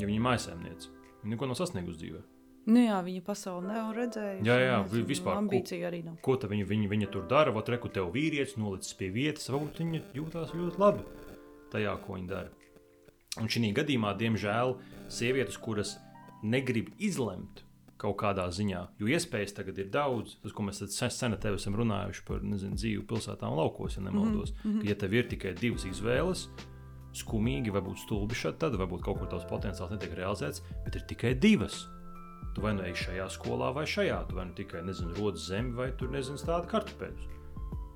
Ja 0.00 0.08
viņa 0.08 0.16
ir 0.16 0.24
mājasēmniece, 0.30 0.96
viņa 1.20 1.34
neko 1.34 1.50
nav 1.52 1.60
sasniegusi 1.60 2.00
dzīvē. 2.06 2.24
Nu 2.66 2.82
jā, 2.82 2.96
viņa 3.06 3.22
pasauli 3.22 3.68
nav 3.70 3.92
redzējusi. 3.94 4.46
Jā, 4.46 4.56
jā, 4.58 4.78
vi- 4.90 5.04
vispār, 5.06 5.36
Ambīcija 5.38 5.86
arī 5.86 6.04
nav. 6.04 6.16
Ko 6.22 6.36
tad 6.36 6.50
viņa, 6.50 6.66
viņa, 6.66 6.88
viņa 6.90 7.10
tur 7.12 7.26
dara? 7.30 7.52
Vat 7.54 7.68
reku 7.68 7.88
tev 7.88 8.10
vīrietis 8.12 8.56
nolicis 8.58 8.94
pie 8.94 9.10
vietas, 9.10 9.48
varbūt 9.48 9.78
viņa 9.78 10.02
jūtās 10.14 10.50
ļoti 10.50 10.78
labi 10.82 11.04
tajā, 11.70 11.94
ko 12.02 12.14
viņa 12.14 12.26
dara. 12.26 12.50
Un 13.40 13.46
šī 13.46 13.72
gadījumā, 13.76 14.16
diemžēl, 14.18 14.78
sievietes, 15.08 15.58
kuras 15.58 15.98
negrib 16.42 16.90
izlemt 16.98 17.62
kaut 17.96 18.18
kādā 18.20 18.44
ziņā, 18.52 18.82
jo 19.00 19.08
iespējas 19.08 19.54
tagad 19.56 19.78
ir 19.78 19.88
daudz, 19.92 20.36
tas, 20.42 20.52
ko 20.52 20.62
mēs 20.66 20.82
sen 20.92 21.32
ar 21.32 21.40
tevi 21.40 21.56
esam 21.56 21.76
runājuši 21.78 22.24
par 22.28 22.42
nezinu, 22.44 22.76
dzīvi 22.76 23.04
pilsētā 23.08 23.48
un 23.48 23.56
laukos, 23.56 23.96
ja 23.96 24.02
nemaldos, 24.04 24.52
mm 24.52 24.70
-hmm. 24.70 24.80
ka, 24.82 24.88
ja 24.88 24.94
tev 24.94 25.14
ir 25.14 25.28
tikai 25.28 25.54
divas 25.54 25.84
izvēles, 25.84 26.48
skumīgi, 27.14 27.72
varbūt 27.72 28.02
stulbi 28.04 28.34
šādi, 28.34 28.58
tad 28.58 28.76
varbūt 28.76 29.02
kaut 29.02 29.18
kur 29.18 29.28
tavs 29.28 29.48
potenciāls 29.48 29.90
netiek 29.90 30.12
realizēts, 30.12 30.62
bet 30.84 30.96
ir 30.96 31.02
tikai 31.08 31.34
divas. 31.34 31.88
Tu 32.56 32.62
vai 32.64 32.72
nu 32.72 32.86
ej 32.88 32.94
šajā 32.96 33.26
skolā, 33.34 33.68
vai 33.76 33.84
šajā. 33.84 34.22
Tu 34.30 34.36
vai 34.38 34.46
nu 34.48 34.54
tikai 34.56 34.80
nezinu, 34.86 35.12
rodas 35.18 35.42
zemi, 35.50 35.74
vai 35.76 35.90
tur 36.00 36.08
nezinu, 36.08 36.40
stāda 36.40 36.64
kartupeļus. 36.70 37.26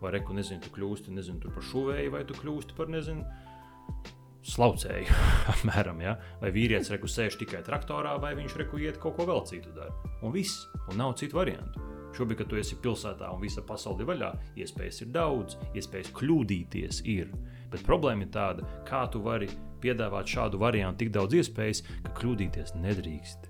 Vai 0.03 0.11
reku, 0.13 0.35
nezinu, 0.37 0.61
tu 0.61 0.73
kļūsti 0.75 1.15
nezinu, 1.17 1.41
tur 1.41 1.55
par 1.55 1.65
šuvēju, 1.65 2.11
vai 2.13 2.21
tu 2.29 2.37
kļūsti 2.37 2.77
par 2.77 2.91
nezinu, 2.93 3.25
slaucēju. 4.53 5.17
apmēram, 5.55 6.03
ja? 6.05 6.19
Vai 6.43 6.53
vīrietis 6.53 6.93
reku 6.93 7.09
sēž 7.09 7.39
tikai 7.41 7.63
traktorā, 7.65 8.19
vai 8.21 8.35
viņš 8.37 8.59
reku 8.61 8.83
iet 8.85 9.01
kaut 9.01 9.17
ko 9.17 9.25
vēl 9.31 9.41
citu 9.49 9.73
dara. 9.77 9.97
Un 10.21 10.37
viss, 10.37 10.67
un 10.91 11.01
nav 11.01 11.17
citu 11.21 11.41
variantu. 11.41 11.87
Šobrīd, 12.17 12.43
kad 12.43 12.53
tu 12.53 12.61
esi 12.61 12.77
pilsētā 12.85 13.33
un 13.33 13.41
visa 13.41 13.65
pasaule 13.65 14.05
ir 14.05 14.11
vaļā, 14.11 14.31
iespējas 14.61 15.01
ir 15.07 15.13
daudz, 15.15 15.57
iespējas 15.73 16.13
kļūdīties 16.21 17.01
ir. 17.09 17.33
Bet 17.73 17.87
problēma 17.89 18.27
ir 18.27 18.33
tāda, 18.35 18.67
kā 18.85 19.07
tu 19.09 19.23
vari 19.25 19.49
piedāvāt 19.81 20.29
šādu 20.29 20.61
variantu 20.61 21.07
tik 21.07 21.15
daudz 21.17 21.39
iespējas, 21.41 21.85
ka 22.05 22.13
kļūdīties 22.21 22.75
nedrīkst. 22.83 23.49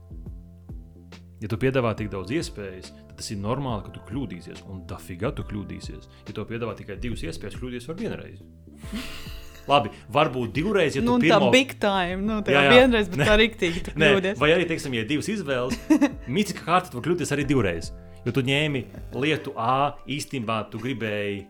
Ja 1.41 1.49
tu 1.49 1.57
piedāvā 1.61 1.95
tik 1.97 2.11
daudz 2.13 2.33
iespējas, 2.37 2.91
tad 3.09 3.15
tas 3.17 3.31
ir 3.33 3.39
normāli, 3.41 3.87
ka 3.87 3.95
tu 3.95 4.03
kļūdīsies. 4.11 4.65
Un 4.69 4.83
dafīgā 4.89 5.31
tu 5.37 5.45
kļūdīsies. 5.49 6.09
Ja 6.29 6.35
tu 6.37 6.45
piedāvā 6.49 6.75
tikai 6.77 6.99
divas 7.01 7.23
iespējas, 7.25 7.57
kļūdīsies 7.57 7.89
var 7.89 7.97
vienreiz. 8.01 8.43
Labi, 9.71 9.93
varbūt 10.13 10.53
divreiz, 10.57 10.97
ja 10.97 11.03
tu 11.03 11.07
nu, 11.07 11.17
tā 11.23 11.37
pirmo... 11.39 11.51
big 11.55 11.75
time, 11.81 12.25
nu, 12.27 12.41
tā 12.45 12.55
Jā, 12.55 12.63
jā. 12.65 12.77
vienreiz, 12.81 13.09
bet 13.13 13.21
Nē. 13.23 13.29
tā 13.29 13.37
riktīgi 13.39 13.83
tu 13.87 13.95
kļūdies. 13.95 14.41
vai 14.41 14.51
arī, 14.55 14.67
teiksim, 14.67 14.97
ja 14.97 15.05
divas 15.07 15.29
izvēles, 15.31 15.77
mītīgi 16.35 16.65
kārta, 16.65 16.91
tu 16.91 16.99
vari 16.99 17.07
kļūdīties 17.07 17.35
arī 17.37 17.47
divreiz. 17.49 17.93
Jo 18.25 18.35
tu 18.37 18.43
ņēmi 18.45 18.83
lietu 19.21 19.55
A, 19.57 19.97
īstenībā 20.11 20.59
tu 20.73 20.81
gribēji 20.83 21.45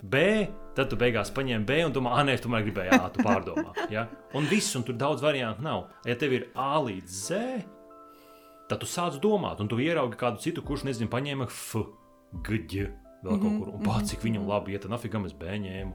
B, 0.00 0.22
tad 0.76 0.92
tu 0.92 0.96
beigās 1.00 1.32
paņēmi 1.36 1.66
B 1.68 1.80
un 1.88 1.96
domā, 1.96 2.14
ah, 2.16 2.22
nē, 2.24 2.38
es 2.38 2.44
tomēr 2.44 2.64
gribēju 2.68 2.96
A, 2.96 3.10
tu 3.12 3.24
pārdomā. 3.26 3.74
Ja? 3.92 4.06
Un 4.36 4.48
viss, 4.48 4.72
un 4.78 4.86
tur 4.86 4.96
daudz 5.00 5.24
variantu 5.24 5.64
nav. 5.66 5.88
Ja 6.08 6.16
tev 6.20 6.36
ir 6.36 6.48
A 6.56 6.78
līdz 6.80 7.18
Z, 7.26 7.42
tad 8.70 8.82
tu 8.82 8.88
sāc 8.88 9.18
domāt, 9.22 9.60
un 9.62 9.70
tu 9.70 9.80
ieraugi 9.82 10.18
kādu 10.20 10.42
citu, 10.42 10.62
kurš, 10.66 10.86
nezinu, 10.88 11.10
paņēma 11.12 11.48
F, 11.50 11.82
G, 12.46 12.86
vēl 13.24 13.42
kaut 13.42 13.58
kur, 13.58 13.74
un 13.74 13.82
pats, 13.84 14.12
cik 14.12 14.22
viņam 14.24 14.46
labi 14.48 14.76
iet, 14.76 14.84
tad 14.86 14.94
nafigam 14.94 15.26
es 15.28 15.34
B 15.36 15.58
ņēmu. 15.66 15.92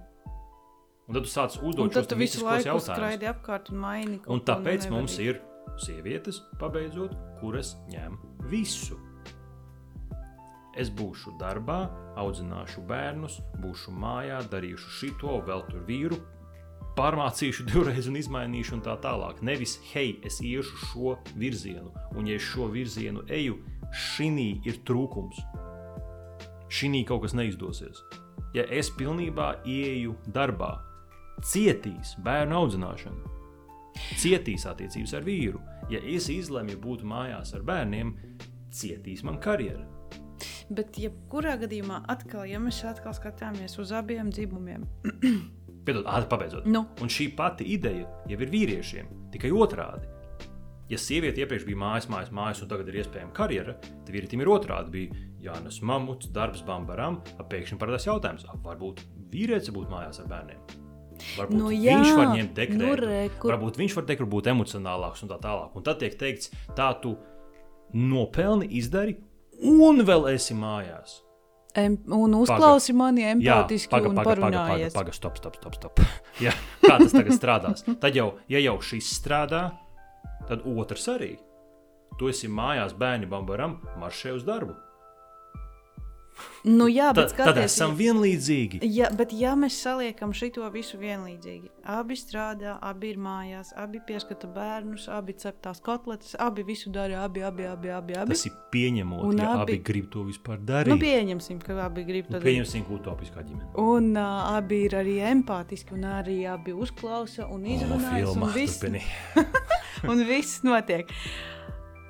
Un 1.06 1.14
tad 1.14 1.26
tu 1.28 1.30
sāc 1.30 1.56
uzdot 1.62 1.94
šos 1.94 2.08
tu 2.08 2.14
te 2.14 2.18
visu 2.18 2.42
mitiskos 2.42 2.48
laiku 2.50 2.70
jautājumus. 2.72 3.26
apkārt 3.30 3.72
un 3.72 3.82
maini. 3.82 4.22
Un 4.32 4.42
tāpēc 4.42 4.88
mums 4.90 5.18
ir 5.22 5.40
sievietes, 5.82 6.42
pabeidzot, 6.62 7.14
kuras 7.42 7.76
ņem 7.92 8.18
visu. 8.50 8.98
Es 10.76 10.90
būšu 10.92 11.38
darbā, 11.40 11.86
audzināšu 12.20 12.84
bērnus, 12.90 13.38
būšu 13.64 13.94
mājā, 13.96 14.42
darīšu 14.52 14.90
šito, 14.98 15.38
vēl 15.48 15.64
tur 15.70 15.86
vīru, 15.88 16.18
pārmācīšu 16.98 17.66
divreiz 17.70 18.10
un 18.10 18.20
izmainīšu, 18.20 18.78
un 18.78 18.84
tā 18.86 18.96
tālāk. 19.04 19.42
Nevis, 19.46 19.78
hei, 19.92 20.18
es 20.26 20.42
iešu 20.44 20.82
šo 20.90 21.16
virzienu, 21.40 21.92
un 22.16 22.30
ja 22.30 22.40
es 22.40 22.48
šo 22.48 22.70
virzienu 22.74 23.26
eju, 23.30 23.60
šī 23.96 24.32
ir 24.66 24.82
trūkums. 24.88 25.40
Šī 26.72 27.06
kaut 27.08 27.24
kas 27.24 27.36
neizdosies. 27.38 28.02
Ja 28.56 28.64
es 28.72 28.90
pilnībā 28.90 29.62
ieju 29.68 30.16
darbā, 30.34 30.78
cietīs 31.44 32.16
bērnu 32.24 32.56
audzināšanu, 32.62 33.32
cietīs 34.20 34.66
attiecības 34.68 35.14
ar 35.18 35.28
vīru. 35.28 35.62
Ja 35.92 36.00
es 36.02 36.30
izlemju 36.32 36.80
būt 36.82 37.04
mājās 37.06 37.54
ar 37.56 37.66
bērniem, 37.68 38.16
cietīs 38.74 39.24
man 39.24 39.38
karjera. 39.44 39.86
Bet, 40.66 40.98
jebkurā 40.98 41.60
gadījumā, 41.62 42.02
atkal, 42.10 42.48
ja 42.50 42.58
mēs 42.60 42.82
atkal 42.90 43.14
skatāmies 43.14 43.78
uz 43.80 43.92
abiem 43.94 44.32
dzimumiem, 44.34 44.88
Piedod, 45.86 46.06
ātri 46.10 46.30
pabeidzot. 46.32 46.66
nu, 46.66 46.86
Un 47.02 47.08
šī 47.08 47.30
pati 47.38 47.64
ideja 47.76 48.08
jau 48.28 48.40
ir 48.42 48.50
vīriešiem, 48.50 49.06
tikai 49.32 49.52
otrādi. 49.54 50.08
Ja 50.90 50.98
sieviete 51.02 51.42
iepriekš 51.42 51.66
bija 51.66 51.78
mājas, 51.82 52.08
mājas, 52.10 52.30
mājas, 52.34 52.62
un 52.62 52.70
tagad 52.70 52.88
ir 52.92 53.00
iespējama 53.04 53.34
karjera, 53.34 53.74
tad 53.82 54.10
vīrietim 54.14 54.42
ir 54.42 54.48
otrādi. 54.54 54.92
Bija 54.92 55.54
jānes 55.54 55.80
mamuts, 55.82 56.28
darbs, 56.34 56.62
bambaram, 56.66 57.22
ap 57.40 57.50
pēkšņi 57.50 57.78
parādās 57.82 58.06
jautājums, 58.06 58.46
varbūt 58.66 59.02
vīrietis 59.34 59.72
būtu 59.74 59.90
mājās 59.90 60.20
ar 60.22 60.28
bērniem. 60.30 60.60
Varbūt 61.38 61.58
Nu 61.58 61.70
viņš 61.72 61.84
jā, 61.86 62.16
var 62.18 62.28
ņemt 62.36 62.54
dekrētu. 62.54 62.86
nu 62.86 62.96
re, 63.00 63.30
kur- 63.40 63.52
Varbūt 63.56 63.78
viņš 63.82 63.96
var 63.96 64.04
teikt, 64.06 64.26
būt 64.30 64.50
emocionālāks 64.52 65.24
un 65.24 65.30
tā 65.30 65.40
tālāk. 65.42 65.76
Un 65.76 65.84
tad 65.84 66.00
tiek 66.00 66.18
teikts, 66.20 66.52
tā 66.76 66.90
tu 67.02 67.16
nopelni, 67.94 68.68
izdari, 68.78 69.16
un 69.64 70.02
vēl 70.06 70.28
esi 70.34 70.54
mājās. 70.54 71.22
Em, 71.76 71.98
un 72.16 72.36
uzklausi 72.40 72.94
mani 72.96 73.26
empātiski 73.28 73.92
paga, 73.92 74.08
paga, 74.08 74.16
paga, 74.16 74.36
paga, 74.42 74.60
parunājies. 74.62 74.94
paga, 74.96 75.16
stop, 75.16 75.40
stop, 75.42 75.58
stop, 75.60 75.76
stop. 75.76 76.00
Jā, 76.46 76.54
kā 76.86 76.96
tas 77.02 77.12
tagad 77.16 77.36
strādās? 77.36 77.84
Tad 78.00 78.16
jau, 78.16 78.30
ja 78.52 78.62
jau 78.64 78.78
šis 78.80 79.10
strādā, 79.18 79.66
tad 80.48 80.64
otrs 80.64 81.10
arī. 81.12 81.34
Tu 82.16 82.32
esi 82.32 82.48
mājās 82.48 82.96
bērni 82.96 83.28
bambaram, 83.28 83.82
maršē 84.00 84.38
uz 84.38 84.48
darbu. 84.48 84.78
Nu, 86.66 86.88
jā, 86.90 87.12
bet 87.16 87.30
Tad, 87.30 87.38
tad 87.38 87.48
skaties, 87.54 87.74
esam 87.76 87.94
vienlīdzīgi. 87.96 88.80
Ja, 88.92 89.08
bet 89.16 89.32
ja 89.38 89.54
mēs 89.56 89.78
saliekam 89.80 90.34
šo 90.36 90.50
visu 90.74 90.98
vienlīdzīgi, 90.98 91.70
abi 91.94 92.18
strādā, 92.20 92.74
abi 92.82 93.12
ir 93.14 93.20
mājās, 93.22 93.70
abi 93.78 94.02
pieskata 94.08 94.48
bērnus, 94.52 95.06
abi 95.14 95.34
cep 95.40 95.62
tās 95.64 95.80
kotletes, 95.86 96.36
abi 96.40 96.64
visu 96.68 96.90
dara, 96.92 97.24
abi, 97.24 97.44
abi, 97.46 97.68
abi, 97.70 97.90
abi. 97.94 98.18
abi. 98.18 98.34
Tas 98.34 98.46
ir 98.50 98.52
pieņemot, 98.74 99.24
Un 99.30 99.38
ja 99.40 99.52
abi- 99.54 99.62
abi 99.78 99.78
grib 99.92 100.10
to 100.12 100.26
vispār 100.28 100.60
Nu, 100.60 100.66
darīt. 100.66 101.00
pieņemsim, 101.06 101.62
ka 101.64 101.78
abi 101.86 102.04
grib 102.04 102.26
Nu, 102.30 102.36
to 102.36 102.40
darīt. 102.40 102.50
Pieņemsim 102.52 102.86
utopiskā 102.98 103.46
ģimene. 103.46 103.72
Un 103.78 104.12
uh, 104.18 104.58
abi 104.58 104.84
ir 104.90 104.98
arī 105.00 105.18
empātiski, 105.32 105.94
un 105.94 106.02
arī 106.04 106.42
abi 106.52 106.74
uzklausa 106.74 107.48
un 107.48 107.64
izrunājas, 107.64 108.28
un 108.34 108.34
filma, 108.34 108.52
viss, 108.54 108.80
turpini. 108.80 109.04
un 110.12 110.26
viss 110.28 110.64
notiek. 110.66 111.08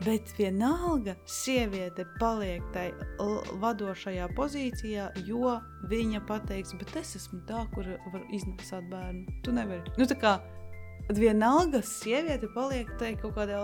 Bet 0.06 0.34
vienalga 0.38 1.16
sieviete 1.30 2.06
paliek 2.20 2.64
tajā 2.76 3.30
vadošajā 3.62 4.28
pozīcijā, 4.38 5.08
jo 5.26 5.56
viņa 5.90 6.22
pateiks, 6.30 6.76
bet 6.80 6.94
es 7.02 7.16
esmu 7.22 7.42
tā, 7.50 7.64
kur 7.74 7.88
var 8.14 8.26
iznākt 8.36 8.70
bērnu. 8.92 9.40
Tu 9.46 9.56
nevari. 9.56 9.96
Nu, 9.98 10.06
tā 10.10 10.18
kā 10.22 10.36
vienalga 11.14 11.82
sieviete 11.86 12.50
paliek 12.54 12.90
tajā 13.00 13.18
kaut 13.24 13.36
kādā 13.40 13.62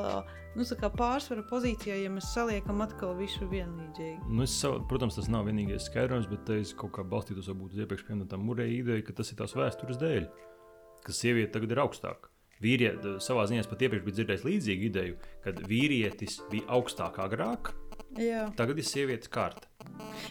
nu, 0.58 0.66
kā 0.66 0.90
pārsvara 0.94 1.44
pozīcijā, 1.50 2.00
ja 2.04 2.10
mēs 2.14 2.32
saliekam 2.36 2.82
atkal 2.86 3.14
visu 3.20 3.48
vienlīdzīgi. 3.52 4.32
Nu, 4.32 4.46
es 4.48 4.56
savu, 4.64 4.82
protams, 4.90 5.20
tas 5.20 5.30
nav 5.32 5.48
vienīgais 5.50 5.88
skaidrojums, 5.92 6.30
bet 6.32 6.52
es 6.58 6.74
kaut 6.78 6.96
kā 6.98 7.06
balstītos 7.08 7.50
varbūt 7.52 7.78
iepriekš 7.80 8.08
pieminētām 8.10 8.44
mūrēju 8.50 8.82
ideju, 8.82 9.08
ka 9.08 9.18
tas 9.22 9.32
ir 9.32 9.40
tās 9.42 9.56
vēstures 9.58 10.02
dēļ, 10.02 10.28
ka 11.06 11.16
sieviete 11.16 11.54
tagad 11.56 11.76
ir 11.76 11.86
augstāka. 11.86 12.31
Vīrietis 12.62 13.26
savā 13.26 13.48
ziņā 13.50 13.64
pat 13.70 13.82
iepriekš 13.88 14.04
biju 14.06 14.16
dzirdējis 14.20 14.44
līdzīgu 14.46 14.90
ideju, 14.92 15.16
kad 15.44 15.62
vīrietis 15.66 16.40
bija 16.52 16.68
augstāk 16.78 17.18
agrāk, 17.24 17.72
Jā. 18.20 18.52
tagad 18.60 18.78
ir 18.78 18.86
sievietes 18.86 19.30
kārta. 19.32 19.66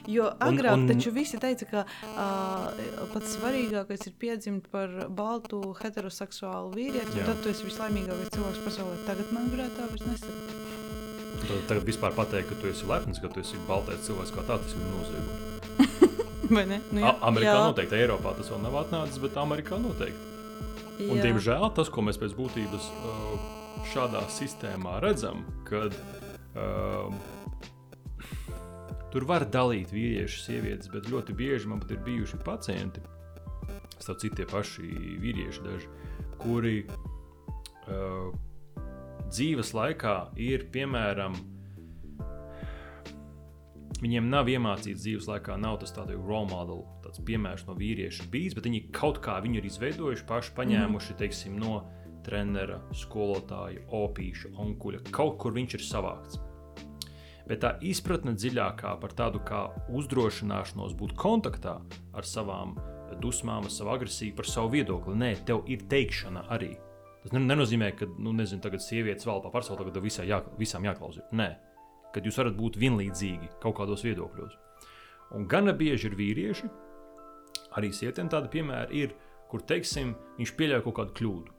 Jo 0.06 0.28
agrāk 0.38 0.72
un- 0.76 0.84
un, 0.84 0.88
taču 0.92 1.10
visi 1.10 1.38
teica, 1.42 1.66
ka 1.70 1.80
uh, 1.84 2.70
pats 3.12 3.34
svarīgākais 3.36 4.06
ir 4.06 4.14
piedzimt 4.20 4.68
par 4.70 4.88
baltu 5.08 5.60
heteroseksuālu 5.82 6.70
vīrieti, 6.76 7.16
Jā. 7.18 7.24
un 7.24 7.30
tad 7.32 7.42
tu 7.42 7.50
esi 7.50 7.66
vislaimīgākais 7.66 8.30
cilvēks 8.36 8.62
pasaulē. 8.68 8.96
Tagad 9.08 9.32
man 9.34 9.50
gribētu 9.50 9.74
tā 9.80 9.88
vairs 9.90 10.06
nesaka. 10.06 10.58
Tad 11.40 11.66
tagad 11.70 11.84
vispār 11.88 12.14
pateikt, 12.14 12.48
ka 12.52 12.54
tu 12.62 12.68
esi 12.70 12.86
lepns, 12.86 13.18
ka 13.18 13.28
tu 13.32 13.40
esi 13.42 13.58
baltais 13.66 14.06
cilvēks 14.06 14.34
kā 14.36 14.44
tāds, 14.46 14.70
tas 14.70 14.74
ir 14.76 14.86
noziegums. 14.94 15.46
Vai 16.54 16.66
ne? 16.66 16.80
Nu, 16.92 17.04
A- 17.06 17.16
Amerikā 17.30 17.56
noteikti, 17.70 17.96
Eiropā 18.04 18.36
tas 18.38 18.48
vēl 18.50 18.60
nav 18.62 18.76
atnācis, 18.84 19.18
bet 19.22 19.34
Amerikā 19.40 19.78
noteikti. 19.82 20.28
Un, 21.00 21.16
Jā. 21.16 21.30
diemžēl 21.30 21.70
tas, 21.76 21.88
ko 21.92 22.04
mēs 22.04 22.18
pēc 22.20 22.34
būtības 22.36 22.88
uh, 22.92 23.44
šādā 23.88 24.20
sistēmā 24.32 24.98
redzam, 25.00 25.46
kad 25.68 25.94
uh, 25.96 27.08
tur 29.12 29.26
var 29.28 29.46
dalīt 29.48 29.94
vīriešu, 29.94 30.42
sievietes, 30.44 30.90
bet 30.92 31.08
ļoti 31.10 31.36
bieži 31.36 31.70
man 31.70 31.80
pat 31.82 31.94
ir 31.96 32.02
bijuši 32.04 32.42
pacienti, 32.44 33.02
starp 33.96 34.20
citu, 34.20 34.40
tie 34.40 34.48
paši 34.50 34.90
vīrieši, 35.22 35.64
daži, 35.64 35.88
kuri 36.42 36.76
uh, 36.84 38.28
dzīves 39.30 39.72
laikā 39.76 40.16
ir 40.40 40.68
piemēram. 40.74 41.38
Viņiem 44.00 44.30
nav 44.32 44.48
iemācīts 44.48 45.02
dzīves 45.04 45.28
laikā, 45.28 45.58
nav 45.60 45.80
tas 45.82 45.92
tāds 45.96 46.16
role 46.16 46.48
model, 46.48 46.84
tāds 47.10 47.24
piemērs 47.26 47.66
no 47.66 47.74
vīrieša 47.78 48.28
bijis, 48.30 48.54
bet 48.56 48.68
viņi 48.68 48.86
kaut 48.94 49.18
kā 49.24 49.40
viņu 49.42 49.60
ir 49.60 49.66
izveidojuši, 49.66 50.26
paši 50.28 50.54
paņēmuši, 50.56 51.16
teiksim, 51.18 51.58
no 51.60 51.80
trenera, 52.24 52.78
skolotāja, 52.94 53.82
opīša, 53.96 54.54
onkuļa. 54.60 55.02
Kaut 55.10 55.38
kur 55.42 55.56
viņš 55.56 55.76
ir 55.78 55.84
savākts. 55.84 56.38
Bet 57.50 57.64
tā 57.64 57.72
izpratne 57.82 58.36
dziļākā 58.36 58.92
par 59.02 59.14
tādu 59.18 59.40
kā 59.42 59.64
uzdrošināšanos 59.90 60.94
būt 60.94 61.16
kontaktā 61.18 61.80
ar 62.14 62.28
savām 62.28 62.76
dusmām, 63.20 63.66
ar 63.66 63.74
savu 63.74 63.90
agresiju, 63.96 64.36
par 64.38 64.46
savu 64.46 64.70
viedokli. 64.76 65.16
Nē, 65.18 65.32
tev 65.48 65.64
ir 65.66 65.82
teikšana 65.90 66.44
arī. 66.54 66.76
Tas 67.24 67.34
ne- 67.34 67.42
nenozīmē, 67.42 67.90
ka, 67.98 68.06
nu, 68.22 68.32
nezinu, 68.32 68.62
tagad 68.62 68.80
sievietes 68.80 69.26
vēl 69.26 69.42
pa 69.42 69.50
pasauli, 69.50 69.82
tagad 69.82 69.98
visā 70.04 70.24
jā, 70.24 70.38
visām 70.60 70.86
jāklausās. 70.86 71.26
Nē, 71.32 71.50
kad 72.14 72.24
jūs 72.24 72.38
varat 72.38 72.54
būt 72.54 72.78
vienlīdzīgi 72.78 73.50
kaut 73.60 73.76
kādos 73.80 74.06
viedokļos. 74.06 74.54
Un 75.34 75.46
gana 75.50 75.72
bieži 75.72 76.08
ir 76.08 76.16
vīrieši, 76.18 76.70
arī 77.78 77.92
sievietēm 77.94 78.30
tādi 78.32 78.50
piemēri 78.52 79.04
ir, 79.04 79.14
kur, 79.50 79.62
teiksim, 79.66 80.14
viņš 80.38 80.54
pieļauj 80.58 80.84
kaut 80.86 80.96
kādu 81.00 81.16
kļūdu. 81.18 81.56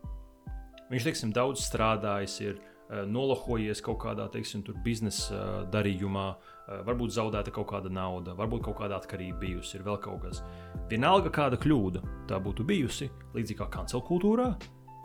Viņš, 0.91 1.07
teiksim, 1.07 1.31
daudz 1.35 1.63
strādājis, 1.63 2.37
ir 2.43 2.57
eh, 2.57 3.03
nolohojies 3.07 3.83
kaut 3.83 4.01
kādā, 4.03 4.27
teiksim, 4.31 4.63
biznesa 4.83 5.37
eh, 5.37 5.51
darījumā, 5.71 6.25
eh, 6.35 6.81
varbūt 6.87 7.15
zaudēta 7.15 7.53
kaut 7.55 7.69
kāda 7.71 7.91
nauda, 7.93 8.35
varbūt 8.35 8.65
kaut 8.67 8.81
kāda 8.81 8.99
atkarība 8.99 9.39
bijusi, 9.45 9.77
ir 9.77 9.85
vēl 9.87 9.99
kaut 10.03 10.25
kas. 10.25 10.43
Vienalga, 10.91 11.31
kāda 11.31 11.59
kļūda 11.61 12.03
tā 12.31 12.41
būtu 12.43 12.67
bijusi, 12.67 13.07
līdzīgi 13.35 13.61
kā 13.61 13.69
kancela 13.71 14.03
kultūrā, 14.07 14.49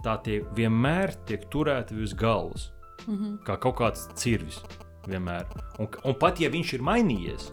tā 0.03 0.17
tie 0.27 0.41
vienmēr 0.59 1.15
tiek 1.29 1.47
turēta 1.53 1.95
virs 1.95 2.15
galvas, 2.19 2.73
mm 3.07 3.15
-hmm. 3.15 3.39
kā 3.47 3.59
kaut 3.59 3.79
kāds 3.79 4.09
cirvis. 4.15 4.63
Vienmēr. 5.07 5.47
Un, 5.79 5.87
un 6.05 6.15
pat 6.19 6.41
ja 6.41 6.51
viņš 6.51 6.75
ir 6.75 6.83
mainījies, 6.83 7.53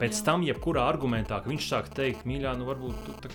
pēc 0.00 0.14
Jā. 0.16 0.24
tam, 0.26 0.44
jebkurā 0.46 0.86
argumentā, 0.88 1.40
viņš 1.46 1.66
sāk 1.72 1.90
teikt, 1.96 2.26
mīļā, 2.28 2.54
nu 2.60 2.68
varbūt 2.68 3.10
tu 3.22 3.32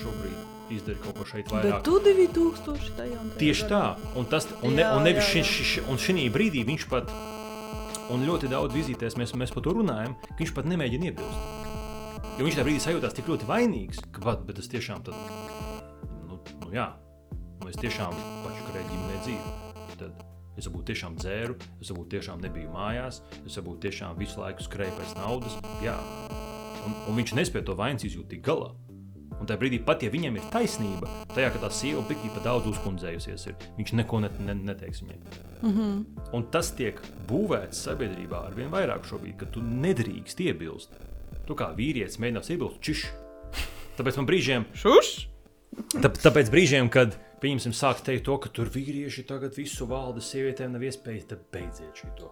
šobrīd 0.00 0.50
izdari 0.72 0.98
kaut 1.02 1.18
ko 1.18 1.26
šeit 1.28 1.50
vairāk. 1.52 1.82
Bet 1.82 1.84
tu 1.86 1.98
2000 2.02 2.96
tajā 2.96 3.18
un 3.18 3.30
tajā 3.32 3.40
Tieši 3.42 3.68
tā, 3.70 3.82
un, 4.16 4.28
tas, 4.30 4.48
un, 4.62 4.76
ne, 4.78 4.86
un 4.96 5.06
nevis 5.06 5.28
šī, 5.28 5.44
šī, 5.48 5.84
un 5.92 6.00
šī 6.00 6.26
brīdī 6.32 6.64
viņš 6.68 6.88
pat, 6.92 7.12
un 8.12 8.26
ļoti 8.28 8.50
daudz 8.52 8.76
vizītēs 8.76 9.18
mēs, 9.20 9.34
mēs 9.38 9.54
par 9.54 9.66
to 9.66 9.76
runājam, 9.78 10.16
ka 10.24 10.40
viņš 10.40 10.54
pat 10.56 10.68
nemēģina 10.72 11.10
iebilst. 11.10 11.70
Jo 12.38 12.48
viņš 12.48 12.58
tajā 12.58 12.66
brīdī 12.68 12.84
sajūtās 12.86 13.16
tik 13.18 13.30
ļoti 13.32 13.48
vainīgs, 13.48 14.02
ka 14.14 14.24
pat, 14.24 14.44
bet 14.48 14.60
es 14.62 14.70
tiešām 14.72 15.04
tad, 15.06 15.16
nu, 16.28 16.40
nu 16.64 16.74
jā, 16.74 16.88
nu 17.60 17.72
es 17.72 17.80
tiešām 17.80 18.16
pašu 18.16 18.68
karēju 18.70 18.92
ģimenē 18.94 19.24
dzīvi. 19.26 19.56
Tad 20.00 20.31
es 20.58 20.68
varbūt 20.68 20.90
tiešām 20.92 21.16
dzēru, 21.20 21.56
es 21.80 21.90
varbūt 21.92 22.12
tiešām 22.16 22.42
nebiju 22.44 22.72
mājās, 22.74 23.22
es 23.46 23.58
varbūt 23.58 23.82
tiešām 23.86 24.18
visu 24.20 24.40
laiku 24.42 24.64
skrēju 24.66 24.96
pēc 24.98 25.16
naudas, 25.20 25.58
jā. 25.84 25.96
Un, 26.82 26.96
un 27.08 27.20
viņš 27.20 27.36
nespēja 27.38 27.68
to 27.68 27.76
vainas 27.78 28.04
izjūt 28.08 28.32
tik 28.32 28.42
galā. 28.46 28.72
Un 29.42 29.48
tajā 29.48 29.58
brīdī, 29.58 29.80
pat 29.82 30.04
ja 30.04 30.10
viņam 30.12 30.36
ir 30.38 30.44
taisnība, 30.52 31.08
tajā, 31.34 31.48
ka 31.50 31.62
tā 31.64 31.70
sieva 31.74 32.02
bija 32.06 32.30
pa 32.30 32.44
daudz 32.44 32.68
uzkundzējusies, 32.70 33.46
ir, 33.50 33.56
viņš 33.78 33.94
neko 33.98 34.20
net, 34.22 34.36
ne, 34.44 34.54
neteiks 34.54 35.02
viņai. 35.02 35.18
Mm 35.62 35.72
-hmm. 35.72 36.28
Un 36.38 36.46
tas 36.54 36.70
tiek 36.78 37.00
būvēts 37.26 37.82
sabiedrībā 37.88 38.46
ar 38.46 38.54
vien 38.54 38.70
vairāk 38.70 39.08
šobrīd, 39.08 39.36
ka 39.40 39.46
tu 39.46 39.60
nedrīkst 39.60 40.40
iebilst. 40.46 40.94
Tu 41.46 41.54
kā 41.54 41.74
vīrietis 41.74 42.20
mēģinās 42.22 42.50
iebilst, 42.54 42.80
čiš. 42.80 43.06
Tāpēc 43.98 44.16
man 44.16 44.26
brīžiem, 44.26 44.64
Šuš? 44.74 45.28
tā, 46.02 46.08
tāpēc 46.08 46.50
brīžiem 46.50 46.88
kad 46.88 47.18
pieņemsim, 47.42 47.74
sāk 47.76 48.04
teikt 48.06 48.26
to, 48.28 48.38
ka 48.42 48.52
tur 48.54 48.70
vīrieši 48.72 49.26
tagad 49.28 49.58
visu 49.58 49.88
valda, 49.90 50.22
sievietēm 50.22 50.76
nav 50.76 50.86
iespējas, 50.86 51.28
tad 51.32 51.44
beidziet 51.52 52.04
šo. 52.04 52.30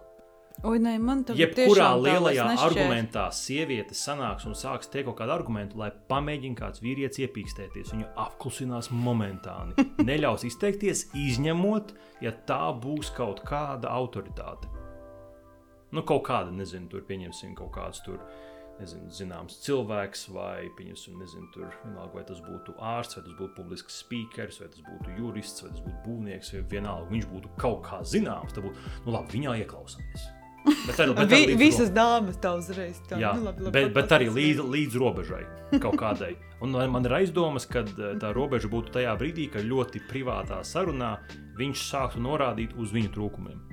Oi, 0.67 0.77
nē, 0.77 0.91
man 1.01 1.23
tas 1.25 1.39
Jebkurā 1.39 1.87
lielajā 1.97 2.43
argumentā 2.61 3.23
sieviete 3.33 3.95
sanāks 3.97 4.45
un 4.45 4.53
sāks 4.57 4.91
teikt 4.93 5.07
kaut 5.07 5.17
kādu 5.23 5.33
argumentu, 5.33 5.79
lai 5.81 5.89
pamēģinātu 6.11 6.59
kāds 6.59 6.83
vīrietis 6.83 7.23
iepīkstēties. 7.23 7.95
Viņu 7.95 8.09
apklusinās 8.21 8.91
momentāni. 8.93 9.87
Neļaus 10.09 10.45
izteikties, 10.51 11.07
izņemot, 11.17 11.95
ja 12.21 12.35
tā 12.45 12.67
būs 12.83 13.09
kaut 13.17 13.41
kāda 13.47 13.89
autoritāte. 13.89 14.69
Nu, 15.91 16.05
kaut 16.07 16.27
kāda, 16.29 16.53
nezinu, 16.53 16.91
tur 16.91 17.07
pieņemsim 17.09 17.57
kaut 17.57 17.73
kāds 17.79 18.03
tur. 18.05 18.21
Nezinu, 18.81 19.11
zināms, 19.13 19.59
cilvēks, 19.61 20.23
vai 20.33 20.65
pieņemsim, 20.77 21.19
nezinu, 21.21 21.47
tur, 21.53 21.67
vienalga, 21.83 22.15
vai 22.17 22.23
tas 22.25 22.39
būtu 22.41 22.73
ārsts, 22.81 23.19
vai 23.19 23.25
tas 23.27 23.37
būtu 23.37 23.53
publisks 23.59 23.99
speakers, 24.01 24.57
vai 24.63 24.71
tas 24.73 24.81
būtu 24.87 25.15
jurists, 25.19 25.61
vai 25.61 25.69
tas 25.75 25.83
būtu 25.85 25.97
būvnieks, 26.07 26.53
vai 26.55 26.61
vienalga, 26.71 27.09
viņš 27.13 27.27
būtu 27.29 27.55
kaut 27.61 27.83
kā 27.85 28.01
zināms. 28.01 28.55
Tad 28.55 28.65
būtu, 28.65 28.85
nu, 29.05 29.13
labi, 29.13 29.35
viņā 29.37 29.57
ieklausāmies. 29.61 30.29
Bet 30.87 30.99
arī, 31.01 31.13
bet 31.17 31.31
arī 31.33 31.45
Vi, 31.49 31.55
visas 31.57 31.89
dāmas 31.89 32.37
tā 32.41 32.51
uzreiz. 32.53 32.99
Tā, 33.09 33.17
Jā, 33.17 33.31
nu, 33.33 33.47
labi, 33.47 33.63
labi, 33.65 33.73
bet, 33.73 33.87
bet 33.95 34.11
arī 34.13 34.27
līdz, 34.29 34.61
līdz 34.69 34.97
robežai 35.01 35.41
kaut 35.81 35.97
kādai. 35.97 36.35
Un 36.61 36.75
man 36.75 36.93
man 36.93 37.07
ir 37.09 37.15
aizdomas, 37.17 37.65
ka 37.65 37.81
eh, 37.81 38.13
tā 38.21 38.29
robeža 38.35 38.69
būtu 38.69 38.93
tajā 38.93 39.15
brīdī, 39.17 39.47
kad 39.49 39.65
ļoti 39.65 40.03
privātā 40.05 40.61
sarunā 40.67 41.15
viņš 41.57 41.85
sāktu 41.87 42.21
norādīt 42.21 42.77
uz 42.77 42.93
viņu 42.93 43.13
trūkumiem. 43.17 43.70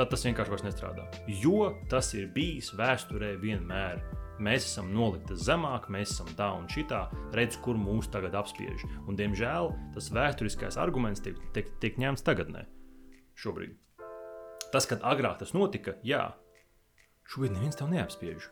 Tad 0.00 0.08
tas 0.14 0.22
vienkārši 0.24 0.48
vairs 0.48 0.62
nestrādā. 0.64 1.02
Jo 1.42 1.74
tas 1.92 2.06
ir 2.16 2.30
bijis 2.32 2.70
vēsturē 2.72 3.34
vienmēr. 3.42 3.98
Mēs 4.40 4.64
esam 4.64 4.86
nolikti 4.94 5.36
zemāk, 5.36 5.90
mēs 5.92 6.14
esam 6.14 6.30
tā 6.38 6.46
un 6.56 6.64
šitā, 6.72 7.02
redz, 7.36 7.58
kur 7.60 7.76
mūs 7.76 8.08
tagad 8.08 8.38
apspiež. 8.40 8.86
Un, 9.02 9.18
diemžēl 9.18 9.68
tas 9.92 10.08
vēsturiskais 10.16 10.80
arguments 10.80 11.20
tiek, 11.20 11.36
tiek, 11.52 11.68
tiek 11.84 12.00
ņemts 12.00 12.24
tagadnē, 12.24 12.64
šobrīd. 13.36 13.76
Tas, 14.72 14.88
kad 14.88 15.04
agrāk 15.04 15.36
tas 15.42 15.52
notika, 15.52 15.98
jā, 16.00 16.30
šobrīd 17.28 17.58
neviens 17.58 17.76
tev 17.76 17.92
neapspiež. 17.92 18.48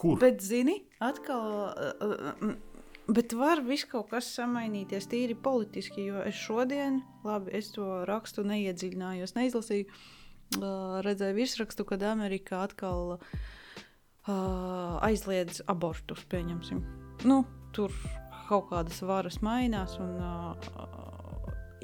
Kur? 0.00 0.16
Bet, 0.24 0.40
zini, 0.40 0.86
atkal. 1.04 1.52
uh, 1.68 2.24
uh, 2.32 2.56
Bet 3.04 3.34
var 3.36 3.60
viss 3.66 3.84
kaut 3.88 4.08
kas 4.14 4.30
samainīties 4.32 5.08
tīri 5.12 5.34
politiski, 5.36 6.06
jo 6.08 6.22
es 6.24 6.38
šodien, 6.40 7.02
labi, 7.26 7.52
es 7.58 7.68
to 7.74 8.00
rakstu 8.08 8.46
neiedziļinājos, 8.48 9.34
neizlasīju, 9.36 9.90
uh, 9.90 11.02
redzēju 11.04 11.36
virsrakstu, 11.36 11.84
kad 11.90 12.04
Amerikā 12.08 12.62
atkal 12.64 13.18
uh, 13.18 14.96
aizliedz 15.04 15.60
abortus, 15.68 16.24
pieņemsim. 16.32 16.80
Nu, 17.28 17.42
tur 17.76 17.92
kaut 18.48 18.70
kādas 18.72 19.02
varas 19.04 19.42
mainās 19.44 19.98
un 20.00 20.16
uh, 20.24 21.04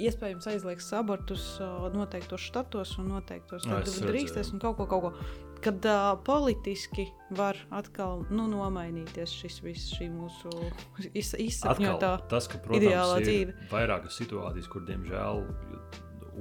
iespējams 0.00 0.48
aizliegs 0.54 0.88
abortus 0.96 1.44
noteiktos 1.92 2.42
štatos 2.48 2.96
un 3.00 3.10
noteiktos 3.12 3.66
tad 3.68 3.88
es 3.88 4.00
drīkstēs 4.00 4.54
un 4.54 4.62
kaut 4.62 4.78
ko, 4.80 4.88
kaut 4.88 5.04
ko. 5.04 5.12
Kad 5.61 5.84
uh, 5.84 6.14
politiski 6.24 7.04
var 7.36 7.58
atkal 7.74 8.24
nu, 8.32 8.46
nomainīties 8.48 9.34
šis 9.42 9.58
viss, 9.64 9.90
šī 9.98 10.08
mūsu 10.12 10.52
iz, 11.12 11.34
izsapņotā. 11.36 12.14
Atkal, 12.16 12.30
tas, 12.32 12.48
ka, 12.48 12.61
protams, 12.64 12.86
ideālā 12.86 13.18
dzīve. 13.20 13.56
vairākas 13.72 14.16
situācijas, 14.22 14.70
kur, 14.72 14.86
diemžēl, 14.88 15.44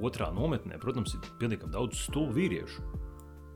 otrā 0.07 0.31
nometnē, 0.35 0.79
protams, 0.79 1.17
ir 1.17 1.29
pilnīgi 1.41 1.67
daudz 1.73 2.05
stulbu 2.07 2.37
vīriešu. 2.39 2.87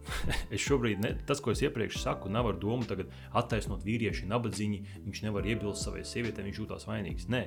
es 0.54 0.64
šobrīd, 0.64 1.00
ne, 1.04 1.14
tas, 1.28 1.40
ko 1.44 1.54
es 1.54 1.62
iepriekš 1.64 2.02
saku, 2.04 2.32
nav 2.32 2.50
ar 2.52 2.60
domu 2.60 2.88
tagad 2.88 3.12
attaisnot 3.40 3.86
vīriešu 3.88 4.28
nabadzību, 4.32 5.00
viņš 5.06 5.24
nevar 5.26 5.48
iebilst 5.48 5.88
savai 5.88 6.04
sievietei, 6.08 6.46
viņš 6.50 6.60
jūtas 6.60 6.88
vainīgs. 6.90 7.30
Nē, 7.32 7.46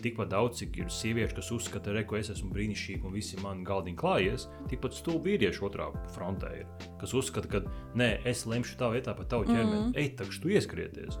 tikpat 0.00 0.30
daudz, 0.32 0.58
cik 0.62 0.78
ir 0.80 0.90
sieviešu, 0.92 1.36
kas 1.36 1.50
uzskata, 1.54 1.92
re, 1.92 2.04
ka 2.08 2.16
es 2.18 2.30
esmu 2.32 2.52
brīnišķīga 2.54 3.08
un 3.08 3.16
visi 3.16 3.38
man 3.42 3.62
galdiņi 3.66 3.98
klājies, 4.00 4.46
tikpat 4.70 4.96
stulbi 4.96 5.34
vīrieši 5.34 5.64
otrā 5.68 5.90
frontē 6.14 6.52
ir, 6.62 6.70
kas 7.00 7.14
uzskata, 7.18 7.50
ka 7.52 7.62
nē, 7.98 8.10
es 8.28 8.46
lemšu 8.48 8.78
tā 8.80 8.92
vietā 8.94 9.16
par 9.18 9.28
tavu 9.28 9.48
ķermeni. 9.50 9.80
Mm 9.80 9.92
-hmm. 9.92 9.98
Ej, 9.98 10.16
tak, 10.16 10.28
tu 10.42 10.48
ieskrieties. 10.48 11.18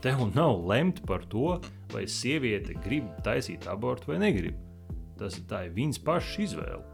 Tev 0.00 0.22
nav 0.34 0.66
lemt 0.66 1.06
par 1.06 1.24
to, 1.24 1.60
vai 1.92 2.06
sieviete 2.06 2.74
grib 2.84 3.04
taisīt 3.24 3.66
abortu 3.66 4.12
vai 4.12 4.18
negrib. 4.18 4.54
Tas 5.18 5.38
ir 5.38 5.44
tā 5.48 5.66
ir 5.66 5.72
viņas 5.72 6.04
pašas 6.04 6.38
izvēle. 6.38 6.84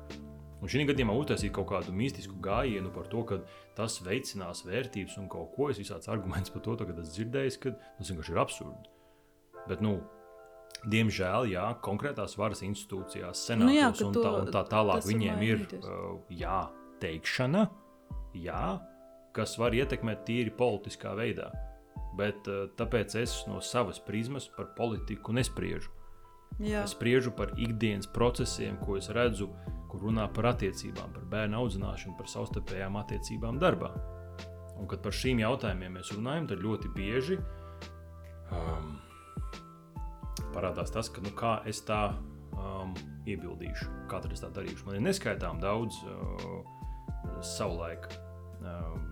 Un 0.62 0.70
šī 0.70 0.84
gadījumā 0.86 1.14
uztaisīt 1.18 1.50
kaut 1.50 1.66
kādu 1.72 1.92
mistisku 1.92 2.36
gājienu 2.42 2.92
par 2.94 3.08
to, 3.10 3.24
ka 3.26 3.40
tas 3.74 3.98
veicinās 4.06 4.62
vērtības 4.62 5.18
un 5.18 5.28
kaut 5.28 5.50
ko. 5.56 5.70
Es 5.70 5.78
visāds 5.78 6.08
arguments 6.08 6.50
par 6.54 6.62
to, 6.62 6.76
ka 6.76 6.92
tas 6.92 7.10
dzirdējis, 7.16 7.58
ka 7.58 7.72
tas 7.98 8.10
vienkārši 8.12 8.32
ir 8.32 8.38
absurdi. 8.38 8.92
Bet, 9.68 9.82
nu, 9.82 9.96
diemžēl, 10.90 11.50
jā, 11.52 11.64
konkrētās 11.84 12.36
varas 12.38 12.62
institūcijās, 12.66 13.44
senātos 13.48 13.68
Nu 13.68 13.76
jā, 13.76 13.90
un, 14.08 14.16
tā, 14.16 14.32
un 14.40 14.50
tā 14.54 14.62
tālāk 14.70 15.06
viņiem 15.06 15.42
ir 15.46 15.66
uh, 15.78 16.16
jā, 16.32 16.64
teikšana, 17.02 17.66
jā, 18.38 18.64
kas 19.36 19.56
var 19.60 19.76
ietekmēt 19.76 20.24
tīri 20.28 20.54
politiskā 20.54 21.14
veidā. 21.18 21.50
Bet 22.18 22.48
uh, 22.50 22.66
tāpēc 22.76 23.16
es 23.22 23.38
no 23.48 23.62
savas 23.64 24.00
prizmas 24.02 24.48
par 24.56 24.72
politiku 24.76 25.34
nespriežu. 25.36 25.92
Jā, 26.60 26.82
Es 26.84 26.92
spriežu 26.92 27.32
par 27.32 27.54
ikdienas 27.56 28.10
procesiem, 28.12 28.76
ko 28.84 28.98
es 28.98 29.08
redzu, 29.08 29.48
kur 29.88 30.02
runā 30.04 30.26
par 30.36 30.50
attiecībām, 30.52 31.14
par 31.14 31.24
bērnu 31.32 31.62
audzināšanu, 31.62 32.16
par 32.18 32.28
savstarpējām 32.28 32.98
attiecībām 33.00 33.60
darbā. 33.62 33.92
Un, 34.76 34.84
kad 34.90 35.00
par 35.04 35.16
šīm 35.16 35.40
jautājumiem 35.40 35.96
mēs 35.96 36.12
runājam, 36.12 36.50
tad 36.50 36.60
ļoti 36.64 36.90
bieži 36.92 37.38
um, 38.52 38.98
parādās 40.54 40.92
tas, 40.94 41.10
ka 41.12 41.22
nu, 41.24 41.32
kā 41.36 41.56
es 41.68 41.82
tā 41.86 42.02
um, 42.56 42.94
iebildīšu, 43.28 43.88
kā 44.10 44.20
tad 44.22 44.34
es 44.34 44.42
tā 44.44 44.50
darīšu. 44.54 44.86
Man 44.88 44.98
ir 44.98 45.06
neskaitām 45.06 45.60
daudz 45.62 45.98
uh, 46.06 46.62
savulaik, 47.44 48.08
um, 48.60 49.02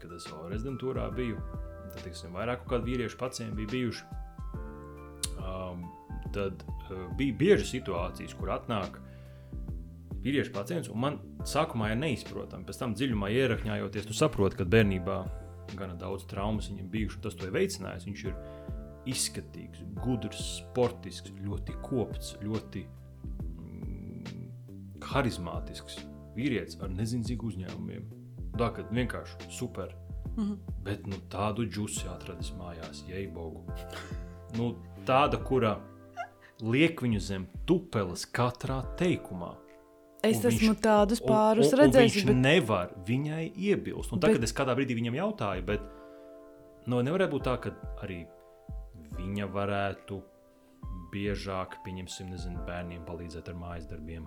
kad 0.00 0.12
es 0.16 0.28
vēl 0.30 0.50
rezidentūrā 0.52 1.08
biju. 1.16 1.40
Tad, 1.92 2.02
teiksim, 2.04 2.34
vairāk 2.36 2.66
kā 2.68 2.80
vīriešu 2.82 3.18
pacienti 3.20 3.56
bija 3.60 3.72
bijuši. 3.72 4.06
Um, 5.46 5.86
tad 6.34 6.64
uh, 6.66 7.06
bija 7.18 7.36
bieži 7.38 7.68
situācijas, 7.76 8.34
kur 8.38 8.52
atnāk 8.56 9.00
vīriešu 10.26 10.52
pacients, 10.54 10.90
un 10.90 11.02
man 11.02 11.18
sākumā 11.46 11.92
ir 11.92 12.00
neizprotami. 12.00 12.66
Pēc 12.66 12.80
tam 12.82 12.94
dziļumā 12.98 13.30
ierakņājoties, 13.34 14.08
tu 14.08 14.16
saproti, 14.16 14.58
ka 14.58 14.66
bērnībā 14.74 15.18
gana 15.78 15.94
daudz 15.98 16.26
traumas 16.30 16.70
viņam 16.70 16.90
bijuši, 16.90 17.18
un 17.18 17.24
tas 17.26 17.38
to 17.38 17.46
ir 17.46 17.54
veicinājis. 17.54 18.06
Viņš 18.08 18.24
ir 18.26 18.34
izskatīgs, 19.06 19.82
gudrs, 20.02 20.40
sportisks, 20.60 21.32
ļoti 21.44 21.76
kopts, 21.86 22.34
ļoti 22.42 22.82
mm, 22.84 24.46
harizmātisks 25.12 26.00
vīrietis 26.36 26.78
ar 26.82 26.90
nezinzīgu 26.92 27.50
uzņēmumiem. 27.52 28.06
Tā 28.56 28.70
kā 28.76 28.84
vienkārši 28.90 29.50
super. 29.52 29.92
Mhm. 30.36 30.54
Bet 30.84 31.06
nu, 31.08 31.16
tādu 31.32 31.64
džusi 31.68 32.08
atradis 32.12 32.50
mājās, 32.58 33.04
jei 33.08 33.26
bogu. 33.32 33.62
Nu, 34.56 34.74
tāda, 35.08 35.38
kura 35.44 35.78
liek 36.62 37.00
viņu 37.04 37.20
zem 37.20 37.46
tupeles 37.68 38.26
katrā 38.32 38.82
teikumā. 38.96 39.54
es 40.24 40.36
un 40.44 40.50
viņš- 40.50 40.62
esmu 40.62 40.74
tādus 40.82 41.20
Un- 41.22 41.28
pārus 41.28 41.72
un, 41.72 41.78
un 41.78 41.84
redzējis, 41.84 42.14
Viņš 42.16 42.26
bet 42.26 42.36
nevar 42.36 42.88
viņai 43.06 43.52
iebilst. 43.56 44.12
Un 44.12 44.18
Bet- 44.18 44.30
tagad 44.30 44.42
es 44.42 44.52
kādā 44.52 44.74
brīdī 44.76 44.96
viņam 44.98 45.14
jautāju, 45.14 45.64
bet 45.66 45.80
nu, 46.86 47.00
nevarētu 47.02 47.30
būt 47.30 47.44
tā, 47.44 47.60
ka 47.60 47.70
arī 48.02 48.26
viņa 49.16 49.48
varētu 49.52 50.20
biežāk, 51.12 51.78
pieņemsim, 51.84 52.30
nezinu, 52.32 52.64
bērniem 52.66 53.04
palīdzēt 53.08 53.50
ar 53.52 53.58
mājas 53.60 53.88
darbiem. 53.90 54.26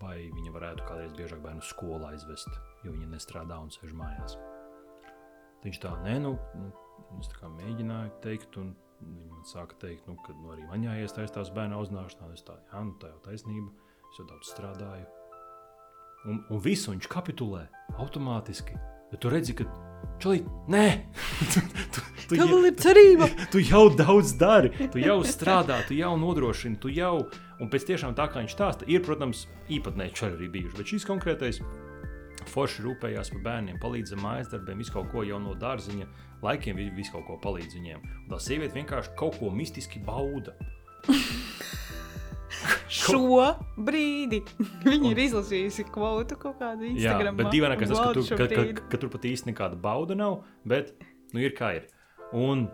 Vai 0.00 0.16
viņa 0.34 0.52
varētu 0.54 0.86
kādreiz 0.88 1.12
biežāk 1.14 1.42
bērnu 1.44 1.62
skolā 1.62 2.10
aizvest, 2.14 2.50
jo 2.82 2.94
viņa 2.94 3.12
nestrādā 3.12 3.60
un 3.62 3.70
sēž 3.70 3.94
mājās. 3.94 4.34
Viņš 5.64 5.78
tā, 5.80 5.92
nē, 6.02 6.16
nu, 6.24 6.34
nu 6.58 7.20
es 7.22 7.30
tā 7.30 7.38
kā 7.38 7.50
mēģināju 7.52 8.16
teikt, 8.24 8.58
un 8.60 8.72
viņi 9.04 9.30
man 9.30 9.46
sāka 9.48 9.78
teikt, 9.80 10.08
nu, 10.10 10.16
ka 10.26 10.34
nu, 10.34 10.50
arī 10.54 10.66
man 10.68 10.84
jāiesaistās 10.84 11.52
bērnu 11.54 11.78
audzināšanā. 11.78 12.32
Es 12.34 12.44
tā, 12.46 12.58
jā, 12.72 12.82
nu, 12.84 12.96
tā 13.00 13.12
jau 13.12 13.20
taisnība, 13.28 13.70
es 14.10 14.20
jau 14.20 14.26
daudz 14.28 14.50
strādāju. 14.50 15.06
Un, 16.24 16.40
un 16.50 16.62
visu 16.64 16.90
viņš 16.90 17.08
kapitulē 17.12 17.66
automātiski. 18.00 18.76
Bet 19.12 19.22
tu 19.22 19.30
redzi, 19.32 19.54
ka 19.56 19.68
čalī, 20.22 20.42
nē, 20.70 20.84
tu, 21.54 21.60
tu, 21.94 22.04
tu, 22.28 22.60
ir 22.68 22.76
cerība. 22.80 23.28
tu 23.52 23.60
jau 23.62 23.86
daudz 23.96 24.34
dari, 24.40 24.70
tu 24.92 24.98
jau 25.02 25.18
strādā, 25.34 25.80
tu 25.88 25.94
jau 25.98 26.14
nodrošini, 26.20 26.78
tu 26.80 26.92
jau. 26.92 27.26
Un 27.62 27.68
pēc 27.70 27.84
tiešām 27.86 28.16
tā 28.18 28.26
kā 28.32 28.40
viņš 28.42 28.54
stāsta, 28.56 28.86
ir, 28.90 29.02
protams, 29.06 29.44
īpatnēji 29.70 30.14
čari 30.18 30.34
arī 30.40 30.48
bijuši. 30.56 30.76
Bet 30.80 30.90
šis 30.90 31.04
konkrētais 31.06 31.60
forši 32.50 32.82
rūpējās 32.84 33.30
par 33.32 33.42
bērniem, 33.46 33.78
palīdza 33.80 34.18
mājas 34.20 34.50
darbiem, 34.52 34.80
visu 34.82 34.92
kaut 34.96 35.06
ko 35.12 35.22
jau 35.24 35.38
no 35.40 35.54
dārziņa 35.54 36.06
laikiem, 36.44 36.76
vi- 36.76 36.90
visu 36.96 37.14
kaut 37.14 37.26
ko 37.28 37.38
palīdz 37.40 37.78
viņiem. 37.78 38.02
Un 38.24 38.28
tā 38.34 38.40
sieviete 38.42 38.74
vienkārši 38.76 39.14
kaut 39.16 39.38
ko 39.38 39.50
mistiski 39.54 40.02
bauda. 40.04 40.52
Šo 42.88 43.50
brīdi 43.76 44.40
viņi 44.88 45.10
Un- 45.10 45.10
ir 45.12 45.20
izlasījusi 45.26 45.86
kvotu 45.92 46.38
kaut 46.40 46.58
kādu 46.62 46.86
Jā, 46.86 46.94
Instagram. 46.94 47.36
bet 47.40 47.50
dīvainākais 47.54 47.92
tas, 47.92 48.00
ka, 48.00 48.12
tu, 48.16 48.24
ka, 48.38 48.48
ka, 48.50 48.86
ka 48.92 49.00
tur 49.02 49.12
pat 49.12 49.26
īsti 49.28 49.50
nekāda 49.52 49.78
bauda 49.80 50.16
nav, 50.18 50.40
bet 50.68 50.94
nu, 51.34 51.42
ir 51.42 51.54
kā 51.58 51.74
ir. 51.80 51.88
Un, 52.34 52.66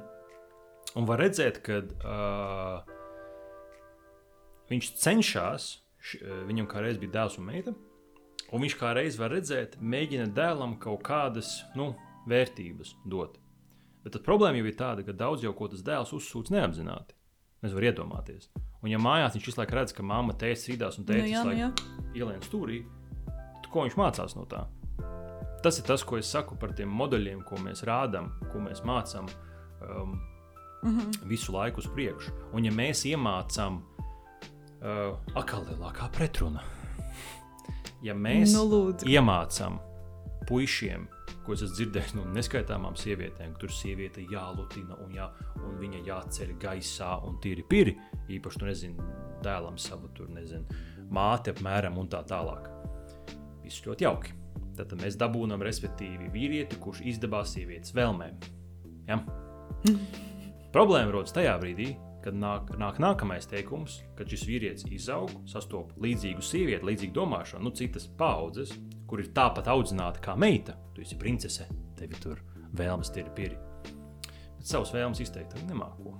un 0.96 1.08
var 1.08 1.20
redzēt, 1.22 1.60
ka 1.66 1.82
uh, 1.84 2.96
viņš 4.70 4.90
cenšas, 5.02 5.70
š, 6.00 6.22
viņam 6.48 6.68
kā 6.70 6.82
reiz 6.84 7.00
bija 7.02 7.18
dēls 7.20 7.38
un 7.40 7.48
meita, 7.50 7.74
un 8.50 8.64
viņš 8.64 8.76
kā 8.80 8.94
reiz 8.96 9.18
var 9.20 9.34
redzēt, 9.34 9.76
mēģina 9.82 10.30
dēlam 10.36 10.78
kaut 10.82 11.04
kādas 11.06 11.58
nu, 11.78 11.92
vērtības 12.30 12.94
dot. 13.10 13.38
Bet 14.04 14.16
problēma 14.24 14.60
jau 14.60 14.68
ir 14.70 14.76
tāda, 14.78 15.04
ka 15.04 15.12
daudz 15.12 15.44
jau 15.44 15.52
ko 15.56 15.68
tas 15.68 15.82
dēls 15.84 16.14
uzsūc 16.16 16.52
neapzināti. 16.54 17.16
Es 17.62 17.74
varu 17.76 17.90
iedomāties. 17.90 18.48
Un, 18.80 18.88
ja 18.88 18.98
mājās 18.98 19.34
viņš 19.36 19.46
visu 19.50 19.60
laiku 19.60 19.76
redz, 19.76 19.92
ka 19.92 20.02
mamma 20.02 20.32
teica 20.32 20.60
strīdās 20.62 20.98
un 20.98 21.04
Nu, 21.08 21.14
jā, 21.28 21.44
nu, 21.44 21.52
jā. 21.52 21.70
ielien 22.16 22.40
stūrī, 22.40 22.84
tad 23.26 23.68
ko 23.72 23.84
viņš 23.84 23.96
mācās 24.00 24.36
no 24.36 24.46
tā? 24.48 24.64
Tas 25.62 25.78
ir 25.78 25.84
tas, 25.84 26.02
ko 26.04 26.16
es 26.16 26.30
saku 26.32 26.56
par 26.56 26.72
tiem 26.72 26.88
modeļiem, 26.88 27.42
ko 27.44 27.56
mēs 27.60 27.84
rādām, 27.84 28.30
ko 28.52 28.58
mēs 28.64 28.80
mācām 28.84 29.28
um, 29.84 30.20
Mm 30.82 30.98
-hmm. 30.98 31.28
visu 31.28 31.52
laiku 31.52 31.78
uz 31.78 31.86
priekšu. 31.94 32.30
Un, 32.52 32.64
ja 32.64 32.72
mēs 32.72 33.04
iemācām, 33.04 33.80
uh, 34.80 35.18
atkal 35.34 35.64
lielākā 35.68 36.08
pretruna, 36.12 36.60
ja 38.02 38.14
mēs 38.14 38.54
Nu, 38.54 38.64
lūdzu. 38.64 39.04
iemācām 39.06 39.78
puišiem, 40.48 41.08
ko 41.50 41.56
es 41.56 41.64
esmu 41.66 41.76
dzirdējis 41.80 42.12
no 42.14 42.24
neskaitāmām 42.30 42.94
sievietēm, 42.94 43.56
tur 43.58 43.72
sieviete 43.74 44.22
jālutina 44.30 44.94
un, 45.02 45.10
jā, 45.16 45.24
un 45.66 45.80
viņa 45.80 46.02
jāceļ 46.06 46.52
gaisā 46.62 47.08
un 47.26 47.40
tīri 47.42 47.64
piri, 47.66 47.94
īpaši, 48.30 48.60
tu 48.60 48.68
nezini, 48.68 49.06
dēlam 49.42 49.78
savu 49.80 50.12
tur, 50.14 50.28
nezinu, 50.30 50.78
māti 51.10 51.50
apmēram 51.50 51.98
un 51.98 52.10
tā 52.12 52.20
tālāk. 52.30 52.68
Viss 53.64 53.82
ļoti 53.82 54.06
jauki. 54.06 54.36
Tad 54.78 54.94
mēs 55.00 55.18
dabūjam, 55.18 55.64
respektīvi, 55.66 56.30
vīrieti, 56.30 56.78
kurš 56.80 57.02
izdevās 57.10 57.56
sievietes 57.56 57.96
vēlmēm. 57.98 58.38
Ja? 59.10 59.18
Problēma 60.76 61.16
rodas 61.16 61.34
tajā 61.34 61.56
brīdī, 61.58 61.90
kad 62.22 62.38
nāk, 62.38 62.70
nāk 62.78 63.02
nākamais 63.02 63.50
teikums, 63.50 64.04
kad 64.14 64.30
šis 64.30 64.46
vīrietis 64.46 64.86
izaug, 64.94 65.34
sastopas 65.50 65.98
līdzīgu 65.98 66.46
sievieti, 66.46 66.86
līdzīgu 66.92 67.16
domāšanu, 67.18 67.66
nu, 67.66 67.74
citas 67.74 68.06
paudzes, 68.20 68.76
kur 69.10 69.20
ir 69.22 69.32
tāpat 69.34 69.66
audzināta 69.72 70.22
kā 70.22 70.36
meita. 70.38 70.76
Tu 70.94 71.02
esi 71.02 71.18
princese, 71.18 71.66
tevi 71.98 72.14
tur 72.22 72.38
vēlmes 72.78 73.10
ir 73.18 73.30
piri. 73.34 73.58
Bet 74.60 74.68
savas 74.70 74.92
vēlmes 74.94 75.20
izteikt 75.24 75.56
nemāko. 75.66 76.14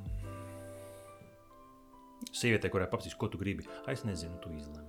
Sieviete, 2.31 2.69
kurai 2.71 2.87
paprasīs, 2.91 3.17
ko 3.19 3.29
tu 3.29 3.39
gribi, 3.39 3.65
"Ai, 3.87 3.93
es 3.95 4.05
nezinu, 4.05 4.39
tu 4.43 4.51
izlemi. 4.51 4.89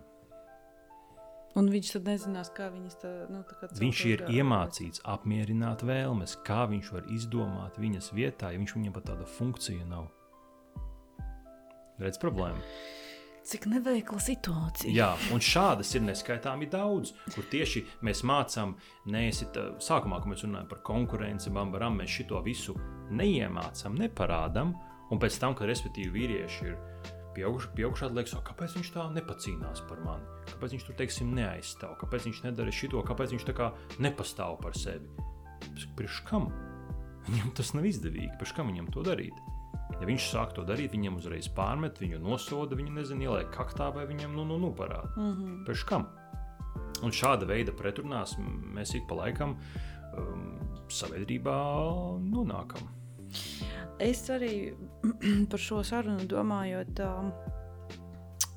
Un 1.56 1.68
viņš 1.68 1.92
tad 1.94 2.04
nezinās, 2.08 2.50
kā 2.56 2.70
viņas 2.72 2.96
tā, 3.02 3.10
nu, 3.30 3.44
tā 3.44 3.56
kā 3.60 3.68
Viņš 3.80 4.06
ir 4.06 4.18
kā- 4.20 4.30
iemācīts 4.38 5.02
apmierināt 5.04 5.82
vēlmes, 5.84 6.38
kā 6.46 6.66
viņš 6.70 6.92
var 6.94 7.02
izdomāt 7.12 7.76
viņas 7.76 8.12
vietā, 8.16 8.52
ja 8.54 8.58
viņš 8.58 8.74
viņam 8.78 8.94
pat 8.94 9.06
tāda 9.06 9.26
funkcija 9.28 9.86
nav. 9.86 10.08
Redz 12.00 12.18
problēmu. 12.18 12.62
Cik 13.42 13.66
neveikla 13.72 14.20
situācija. 14.22 14.92
Jā, 14.94 15.10
un 15.34 15.42
šādas 15.42 15.96
ir 15.98 16.04
neskaitāmi 16.06 16.68
daudz, 16.70 17.16
kur 17.34 17.46
tieši 17.50 17.82
mēs 18.06 18.22
mācām, 18.28 18.76
neesit, 19.10 19.58
ā, 19.58 19.72
sākumā, 19.82 20.20
kad 20.22 20.30
mēs 20.30 20.44
runājam 20.46 20.68
par 20.70 20.84
konkurenci, 20.86 21.54
bambaram, 21.54 21.98
mēs 21.98 22.20
šito 22.20 22.42
visu 22.46 22.76
neiemācām, 23.10 23.98
neparādām, 23.98 24.76
un 25.10 25.22
pēc 25.22 25.40
tam, 25.42 25.58
kad 25.58 25.72
respektīvi 25.72 26.14
vīrieši 26.14 26.68
ir 26.70 26.78
pieauguši, 27.36 27.72
pieaugušā 27.80 28.12
liekas, 28.14 28.36
"O, 28.38 28.44
kāpēc 28.46 28.78
viņš 28.78 28.92
tā 28.94 29.08
nepacīnās 29.16 29.88
par 29.90 30.04
mani, 30.06 30.26
kāpēc 30.52 30.76
viņš 30.76 30.86
tur, 30.86 30.96
teiksim, 31.02 31.34
neaizstāv, 31.34 31.98
kāpēc 31.98 32.30
viņš 32.30 32.44
nedara 32.44 32.72
šito, 32.72 33.02
kāpēc 33.02 33.34
viņš 33.34 33.46
tā 33.50 33.54
kā 33.58 33.72
nepastāv 34.00 34.62
par 34.62 34.74
sevi. 34.78 35.08
Priekš 35.96 36.26
kam? 36.30 36.52
Viņam 37.30 37.56
tas 37.56 37.74
nav 37.74 37.86
izdevīgi, 37.86 38.38
priekš 38.38 38.56
kam 38.56 38.68
viņam 38.68 38.92
to 38.94 39.02
darīt? 39.02 39.34
Ja 40.00 40.08
viņš 40.08 40.28
sāk 40.32 40.56
to 40.58 40.64
darīt, 40.66 40.94
viņam 40.96 41.20
uzreiz 41.20 41.50
pārmet, 41.52 42.00
viņu 42.02 42.22
nosoda, 42.24 42.78
viņu 42.80 42.96
nezina, 42.96 43.28
ieliek 43.28 43.52
kaktā 43.54 43.92
vai 43.94 44.08
viņam 44.10 44.34
nu, 44.38 44.46
nu, 44.50 44.58
nu 44.62 44.72
parāda. 44.78 45.12
Mm 45.18 45.32
-hmm. 45.34 45.64
Pēc 45.68 45.86
kam? 45.90 46.08
Un 47.04 47.12
šāda 47.12 47.46
veida 47.46 47.72
pretrunās 47.72 48.36
mēs 48.76 48.96
ik 48.96 49.08
pa 49.10 49.16
laikam 49.16 49.58
um, 50.18 50.60
sabiedrībā 50.90 51.58
nonākam. 52.22 52.90
Es 54.00 54.30
arī 54.30 54.74
par 55.52 55.60
šo 55.60 55.84
sarunu 55.84 56.26
domājot, 56.28 57.00
um, 57.06 57.32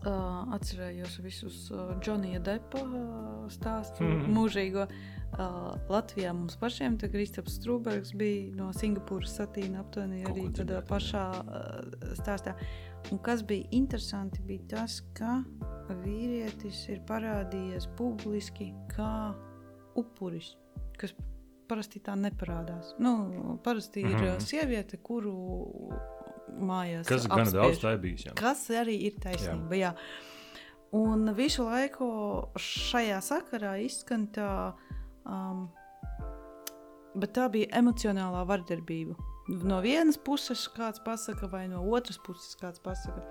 uh, 0.06 0.54
atcerējos 0.54 1.18
visus 1.24 1.70
uh, 1.72 1.94
Džonija 2.00 2.40
Depa 2.44 2.80
uh, 2.82 3.44
stāstu 3.52 4.04
Mhm. 4.04 4.32
mūžīgo. 4.36 4.86
Uh, 5.34 5.74
Latvijā 5.90 6.32
mums 6.32 6.56
pašiem 6.56 6.98
te 6.98 7.08
Kristaps 7.10 7.58
Strūbergs 7.58 8.14
bija 8.16 8.54
no 8.54 8.68
Singapūras 8.72 9.34
satīna 9.40 9.80
aptuveni 9.82 10.24
arī 10.30 10.46
tādā 10.54 10.82
pašā 10.86 11.24
uh, 11.42 12.14
stāstā. 12.14 12.54
Un 13.12 13.18
kas 13.18 13.42
bija 13.42 13.66
interesanti, 13.70 14.40
bija 14.46 14.62
tas, 14.76 15.00
ka 15.14 15.42
vīrietis 16.04 16.88
ir 16.88 17.02
parādījies 17.08 17.88
publiski 17.98 18.72
kā 18.94 19.34
upuris, 19.96 20.54
kas 20.96 21.14
parasti 21.68 22.00
tā 22.00 22.14
neparādās. 22.16 22.94
Nu, 22.98 23.58
parasti 23.64 24.00
ir 24.00 24.06
mm 24.06 24.20
-hmm. 24.20 24.40
sieviete, 24.40 24.96
kuru 24.96 25.34
mājās 26.50 27.06
Kas 27.08 27.26
gan 27.26 27.40
apspiež. 27.46 27.60
daudz 27.60 27.78
tā 27.82 27.92
ir 27.96 27.98
bijis. 28.02 28.24
Jā. 28.28 28.34
Kas 28.38 28.66
arī 28.70 28.96
ir 29.08 29.18
taisnība. 29.22 29.74
Jā. 29.78 29.92
Jā. 29.92 29.94
Un 30.94 31.26
visu 31.34 31.64
laiku 31.66 32.06
šajā 32.60 33.18
sakarā 33.24 33.72
izskan 33.82 34.28
tā, 34.30 34.74
um, 35.26 35.64
bet 37.18 37.32
tā 37.34 37.48
bija 37.50 37.66
emocionālā 37.80 38.44
vardarbība. 38.46 39.16
No 39.48 39.80
vienas 39.84 40.16
puses 40.16 40.68
kāds 40.72 41.02
pasaka, 41.04 41.48
vai 41.50 41.66
no 41.68 41.82
otras 41.92 42.18
puses 42.24 42.54
kāds 42.60 42.80
pasaka. 42.80 43.24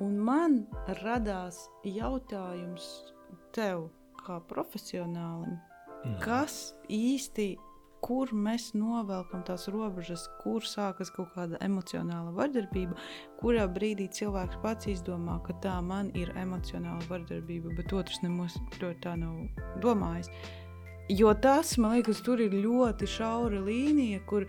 Un 0.00 0.18
man 0.18 0.66
radās 1.00 1.62
jautājums 1.84 3.12
tev, 3.52 3.88
kā 4.26 4.40
profesionālim, 4.48 5.58
Mm. 6.04 6.18
kas 6.20 6.74
īsti, 6.88 7.58
kur 8.04 8.32
mēs 8.34 8.70
novelkam 8.76 9.42
tās 9.46 9.66
robežas, 9.72 10.26
kur 10.42 10.64
sākas 10.66 11.12
kaut 11.14 11.32
kāda 11.34 11.60
emocionāla 11.64 12.32
vardarbība, 12.36 12.96
kurā 13.40 13.66
brīdī 13.70 14.08
cilvēks 14.16 14.60
pats 14.64 14.88
izdomā, 14.90 15.38
ka 15.46 15.56
tā 15.64 15.76
man 15.84 16.10
ir 16.18 16.32
emocionāla 16.40 17.04
vardarbība, 17.10 17.74
bet 17.78 17.92
otrs 17.96 18.22
nemaz 18.24 18.56
ļoti 18.80 19.04
tā 19.04 19.16
nav 19.20 19.80
domājis. 19.84 20.30
Jo 21.10 21.34
tas, 21.34 21.74
man 21.82 21.96
liekas, 21.98 22.22
tur 22.22 22.40
ir 22.42 22.54
ļoti 22.54 23.08
šaura 23.10 23.60
līnija, 23.66 24.22
kur 24.30 24.46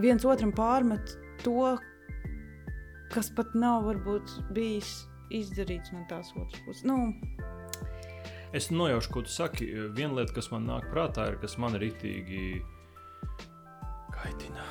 viens 0.00 0.24
otram 0.24 0.52
pārmet 0.56 1.16
to, 1.44 1.74
kas 3.12 3.30
pat 3.36 3.52
nav 3.58 3.84
varbūt 3.88 4.38
bijis 4.56 5.02
izdarīts 5.34 5.92
no 5.94 6.04
tās 6.10 6.32
otras 6.36 6.62
puses. 6.66 6.84
Nu, 6.88 7.12
Es 8.52 8.70
nojaušu, 8.70 9.12
ko 9.14 9.22
tu 9.22 9.30
saki. 9.30 9.66
Viena 9.94 10.16
lieta, 10.18 10.34
kas 10.34 10.48
man 10.50 10.64
nāk 10.66 10.88
prātā, 10.90 11.28
ir, 11.30 11.36
kas 11.38 11.54
man 11.62 11.76
rītīgi 11.78 12.58
kaitina. 14.10 14.64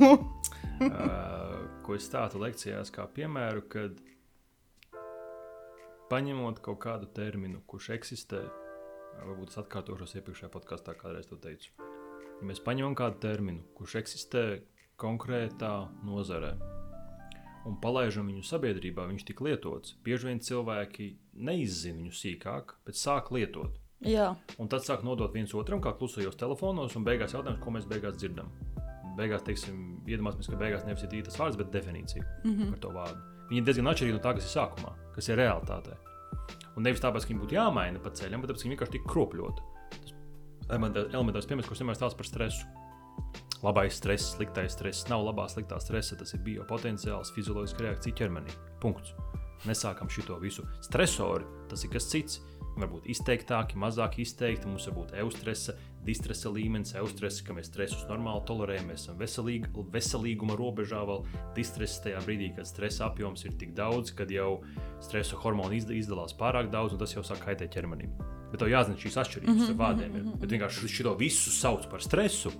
uh, 0.00 1.58
ko 1.84 1.98
es 1.98 2.08
stāstu 2.08 2.40
lekcijās, 2.40 2.92
kā 2.94 3.04
piemēru, 3.18 3.66
kad 3.68 4.00
paņemot 6.08 6.64
kaut 6.64 6.80
kādu 6.86 7.08
terminu, 7.12 7.60
kurš 7.68 7.92
eksistē, 7.98 8.40
varbūt 9.20 9.52
es 9.52 9.60
atkārtošos 9.60 10.16
iepriekšējā 10.16 10.52
podkāstā, 10.56 10.96
kādreiz 10.96 11.28
to 11.28 11.36
teicu. 11.36 11.68
Ja 12.40 12.48
mēs 12.48 12.64
paņemam 12.64 12.96
kādu 12.96 13.20
terminu, 13.22 13.64
kurš 13.76 14.00
eksistē 14.00 14.46
konkrētā 15.00 15.74
nozarē, 16.08 16.56
un 17.68 17.76
palaidām 17.82 18.28
viņu 18.30 18.42
sabiedrībā, 18.46 19.06
viņš 19.10 19.24
tik 19.28 19.40
lietots. 19.44 19.96
Bieži 20.04 20.30
vien 20.30 20.42
cilvēki 20.42 21.12
neizzina 21.34 22.00
viņu 22.00 22.16
sīkāk, 22.18 22.76
bet 22.86 22.98
sāk 22.98 23.32
lietot. 23.34 23.78
Jā, 24.02 24.32
Un 24.58 24.66
tad 24.66 24.82
sāk 24.82 25.04
nodot 25.06 25.30
viens 25.34 25.52
otram, 25.54 25.80
kā 25.82 25.92
klusajos 25.94 26.34
telefonos, 26.34 26.96
un 26.98 27.04
beigās 27.06 27.36
jautājums, 27.36 27.60
ko 27.62 27.70
mēs 27.70 27.86
beigās 27.86 28.16
dzirdam. 28.18 28.48
Beigās, 29.14 29.44
teiksim, 29.46 30.00
iedomāsimies, 30.08 30.48
ka 30.50 30.58
beigās 30.58 30.86
nevis 30.88 31.04
ir 31.06 31.14
īstais 31.20 31.38
vārds, 31.38 31.58
bet 31.60 31.70
definīcija 31.70 32.24
mm. 32.24 32.50
-hmm. 32.50 32.70
par 32.72 32.80
to 32.82 32.90
vārdu. 32.96 33.20
Viņi 33.50 33.60
ir 33.60 33.66
diezgan 33.68 33.90
atšķirīgi 33.92 34.16
no 34.16 34.22
tā, 34.24 34.32
kas 34.34 34.48
ir 34.48 34.54
sākumā, 34.56 34.92
kas 35.14 35.28
ir 35.28 35.38
realitātē. 35.38 35.98
Un 36.76 36.82
nevis 36.82 37.02
tāpēc, 37.04 37.26
ka 37.26 37.32
viņi 37.32 37.42
būtu 37.44 37.58
jāmaina 37.58 38.00
pa 38.02 38.10
ceļam, 38.10 38.40
bet 38.40 38.50
tāpēc, 38.50 38.62
ka 38.62 38.66
viņi 38.66 38.74
vienkārši 38.74 38.94
tik 38.96 39.06
kropļoti. 39.12 39.62
Tas 39.92 40.14
elementā- 40.68 41.08
elementārs 41.12 41.46
piemērs, 41.46 41.68
kurš 41.68 41.84
vienmēr 41.84 41.98
stāsta 42.00 42.16
par 42.16 42.26
stresu. 42.26 42.66
Labais 43.62 43.94
stress, 43.94 44.32
sliktais 44.34 44.74
stress, 44.74 45.06
nav 45.06 45.22
labā, 45.22 45.46
sliktā 45.46 45.78
stresa. 45.78 46.16
Tas 46.18 46.34
ir 46.34 46.42
biopotenciāls, 46.42 47.30
fizioloģiska 47.36 47.84
reakcija 47.86 48.16
ķermenī. 48.18 48.54
Punkts. 48.82 49.14
Nesākam 49.68 50.10
šo 50.10 50.40
visu. 50.42 50.64
Stresori 50.82 51.46
tas 51.70 51.84
ir 51.84 51.92
kas 51.92 52.08
cits. 52.10 52.40
Varbūt 52.72 53.04
izteiktāki, 53.12 53.76
mazāk 53.76 54.16
izteikti. 54.22 54.66
Mums 54.66 54.88
var 54.88 54.96
būt 54.96 55.12
eustresa, 55.20 55.76
distresa 56.02 56.50
līmenis, 56.50 56.94
eustresa, 56.98 57.44
ka 57.46 57.54
mēs 57.54 57.68
stresus 57.68 58.06
normāli 58.08 58.42
tolerējam, 58.48 58.88
mēs 58.88 59.04
esam 59.04 59.20
veselīgi, 59.20 59.70
veselīguma 59.92 60.56
robežā. 60.58 61.04
Vēl 61.06 61.22
distresa 61.54 62.08
tajā 62.08 62.24
brīdī, 62.24 62.50
kad 62.56 62.66
stresa 62.66 63.10
apjoms 63.10 63.44
ir 63.44 63.54
tik 63.60 63.76
daudz, 63.78 64.14
kad 64.16 64.32
jau 64.32 64.62
stresa 65.04 65.38
hormoni 65.44 65.78
izda- 65.78 65.94
izdalās 66.00 66.34
pārāk 66.34 66.72
daudz, 66.72 66.96
un 66.96 67.04
tas 67.04 67.14
jau 67.14 67.22
sāk 67.22 67.44
kaitēt 67.44 67.76
ķermenim. 67.76 68.16
Bet 68.50 68.58
tev 68.64 68.72
jāzina 68.72 68.98
šīs 68.98 69.20
atšķirības 69.20 69.54
mm 69.54 69.68
-hmm, 69.68 69.80
vārdiem. 69.84 70.16
Ir. 70.16 70.36
Bet 70.40 70.50
vienkārši 70.50 70.88
šo 70.88 71.14
visu 71.18 71.50
sauc 71.50 71.86
par 71.90 72.00
stresu. 72.00 72.50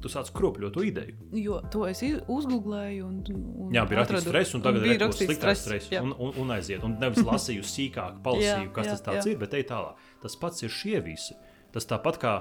Tu 0.00 0.08
sāc 0.08 0.30
kropļot 0.32 0.72
to 0.72 0.82
ideju. 0.86 1.16
jo 1.36 1.58
to 1.72 1.82
es 1.88 2.00
uzgooglēju. 2.02 3.04
Un, 3.04 3.40
un 3.66 3.74
Jā, 3.74 3.84
bija 3.88 4.00
rakstīts 4.00 4.24
stress, 4.24 4.54
un 4.56 4.64
tagad 4.64 4.86
ir 4.88 4.96
rakstīts 5.00 5.28
sliktāks 5.28 5.64
stress. 5.66 5.92
Un, 6.00 6.14
un, 6.16 6.32
un 6.40 6.54
aiziet. 6.56 6.84
Un 6.86 6.96
nevis 7.02 7.20
lasīju 7.26 7.66
sīkāk, 7.68 8.18
palasīju, 8.24 8.70
Jā, 8.70 8.72
kas 8.76 8.88
jā, 8.88 8.96
tas 8.96 9.04
tāds 9.10 9.28
jā. 9.28 9.34
ir, 9.34 9.40
bet 9.42 9.56
ej 9.58 9.66
tālāk. 9.68 10.00
Tas 10.22 10.38
pats 10.40 10.64
ir 10.64 10.72
šie 10.72 11.02
visi. 11.04 11.36
Tas 11.74 11.86
tāpat 11.90 12.20
kā, 12.22 12.34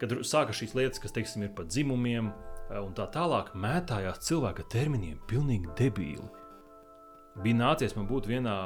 kad 0.00 0.14
sākas 0.22 0.62
šīs 0.62 0.76
lietas, 0.78 1.02
kas, 1.02 1.14
teiksim, 1.16 1.48
ir 1.48 1.52
par 1.58 1.66
dzimumiem, 1.66 2.30
eh, 2.70 2.78
un 2.78 2.94
tā 2.94 3.08
tālāk 3.10 3.50
mētājās 3.58 4.22
cilvēka 4.28 4.68
terminiem 4.72 5.18
pilnīgi 5.26 5.74
debīli. 5.80 6.30
Bija 7.42 7.58
nācies 7.58 7.98
man 7.98 8.06
būt 8.08 8.30
vienā 8.30 8.56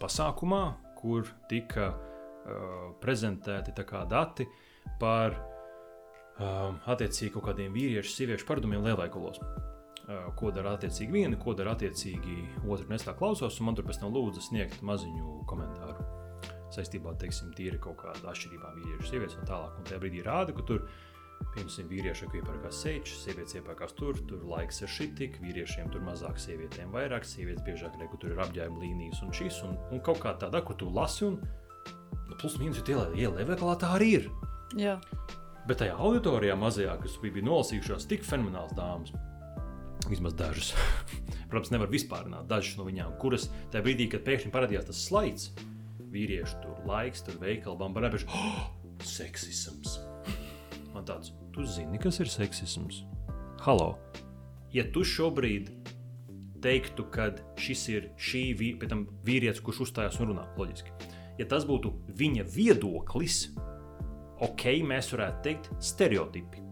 pasākumā, 0.00 0.62
kur 0.96 1.26
tika 1.50 1.90
uh, 1.92 2.92
prezentēti 3.02 3.74
dati 4.08 4.46
par 5.00 5.36
attiecīgi 6.40 7.34
kaut 7.34 7.50
kādiem 7.50 7.74
vīriešu, 7.76 8.16
sieviešu 8.16 8.48
paradumiem 8.48 8.84
lielveikalos. 8.86 9.42
Uh, 10.02 10.32
ko 10.34 10.50
dara 10.50 10.72
attiecīgi 10.74 11.14
viena, 11.14 11.38
ko 11.38 11.54
dara 11.54 11.76
attiecīgi 11.76 12.40
otra. 12.66 12.88
Es 12.96 13.06
tā 13.06 13.14
klausos, 13.14 13.60
un 13.60 13.68
man 13.68 13.78
tur 13.78 13.86
pēc 13.86 14.00
tam 14.02 14.10
lūdza 14.14 14.42
sniegt 14.42 14.82
maziņu 14.82 15.44
komentāru 15.46 16.08
saistībā 16.72 17.14
teiksim, 17.20 17.52
tīri 17.56 17.78
kaut 17.82 18.00
kāda 18.00 18.32
atšķirībām 18.32 18.76
vīriešu, 18.80 19.08
sievietes 19.08 19.38
un 19.38 19.48
tālāk. 19.48 19.74
Un 19.78 19.88
tajā 19.88 20.00
brīdī 20.02 20.22
rāda, 20.26 20.54
ka 20.56 20.64
tur 20.68 20.86
piemēram 21.52 21.90
vīrieši 21.90 22.28
iepērkās 22.38 22.80
sēņš, 22.84 23.14
sievietes 23.24 23.58
iepērkās 23.58 23.94
tur, 23.98 24.20
tur 24.28 24.44
laiks 24.48 24.82
ir 24.84 24.92
šitik, 24.96 25.38
vīriešiem 25.42 25.90
tur 25.92 26.04
mazāk, 26.06 26.38
sievietēm 26.40 26.94
vairāk, 26.94 27.26
sievietes 27.28 27.66
biežāk 27.66 27.98
reku 28.00 28.20
tur 28.22 28.34
ir 28.34 28.42
apģērba 28.46 28.80
līnijas 28.84 29.22
un 29.26 29.34
šis, 29.36 29.60
un, 29.66 29.76
un 29.92 30.02
kaut 30.06 30.22
kā 30.22 30.36
tāda, 30.40 30.62
kur 30.64 30.78
tu 30.80 30.88
lasi 30.94 31.26
un 31.28 31.38
nu, 31.42 32.38
plus 32.38 32.56
mīnus 32.62 32.80
ir 32.80 32.88
tie 32.88 32.98
lielveikalā 32.98 33.76
tā 33.82 33.94
arī 33.98 34.10
ir. 34.20 34.30
Jā. 34.78 34.96
Bet 35.62 35.78
tajā 35.78 35.94
auditorijā 35.94 36.56
mazajā, 36.58 36.96
kas 37.04 37.14
bija, 37.22 37.44
nolasījušās 37.46 38.08
tik 38.10 38.24
fenomenāls 38.26 38.74
dāmas, 38.74 39.12
vismaz 40.10 40.34
dažas, 40.34 40.72
protams, 41.50 41.70
nevar 41.70 41.92
vispārināt 41.92 42.48
dažas 42.50 42.74
no 42.80 42.86
viņām, 42.88 43.14
kuras 43.22 43.46
tajā 43.70 43.84
brīdī, 43.86 44.08
kad 44.10 44.24
pēkšņi 44.26 44.50
parādījās 44.54 44.88
tas 44.90 45.04
slaids, 45.06 45.52
vīriešu 46.12 46.58
tur 46.64 46.82
laiks, 46.88 47.22
tur 47.28 47.38
veikala 47.40 47.78
bambarēpieši, 47.84 48.26
oh, 48.34 48.66
seksisms. 49.06 50.00
Man 50.92 51.06
tāds, 51.08 51.30
tu 51.54 51.64
zini, 51.64 52.00
kas 52.02 52.18
ir 52.20 52.30
seksisms? 52.32 53.04
Halo! 53.62 53.94
Ja 54.74 54.82
tu 54.90 55.06
šobrīd 55.06 55.70
teiktu, 56.64 57.06
ka 57.12 57.30
šis 57.60 57.88
ir 57.92 58.10
šī 58.18 58.44
vīrietis, 58.58 59.62
kurš 59.62 59.84
uzstājās 59.86 60.18
un 60.18 60.32
runā, 60.32 60.48
loģiski. 60.58 60.94
Ja 61.38 61.46
tas 61.48 61.64
būtu 61.68 61.94
viņa 62.18 62.50
viedoklis, 62.50 63.44
ok, 64.42 64.64
mēs 64.86 65.10
varētu 65.14 65.42
teikt, 65.44 65.68
stereotipi. 65.82 66.62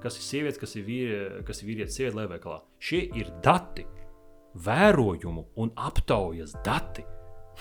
Kas 0.00 0.16
ir 0.16 0.24
sievietes, 0.24 0.60
kas 0.60 0.76
ir, 0.78 0.84
vīri, 0.86 1.16
kas 1.46 1.60
ir 1.60 1.68
vīrietis, 1.68 1.96
sieviete 1.98 2.16
lielveikalā. 2.16 2.60
Šie 2.80 3.02
ir 3.20 3.32
dati, 3.44 3.84
vērojumu 4.64 5.44
un 5.60 5.72
aptaujas 5.76 6.54
dati. 6.64 7.04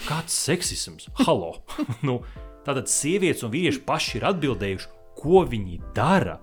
Kāds 0.06 0.36
seksisms? 0.46 1.10
Halo! 1.26 1.58
nu, 2.08 2.22
tātad 2.68 2.88
sievietes 2.92 3.44
un 3.44 3.52
vīrieši 3.56 3.84
paši 3.88 4.20
ir 4.22 4.30
atbildējuši, 4.32 4.94
ko 5.20 5.44
viņi 5.50 5.82
dara. 5.98 6.38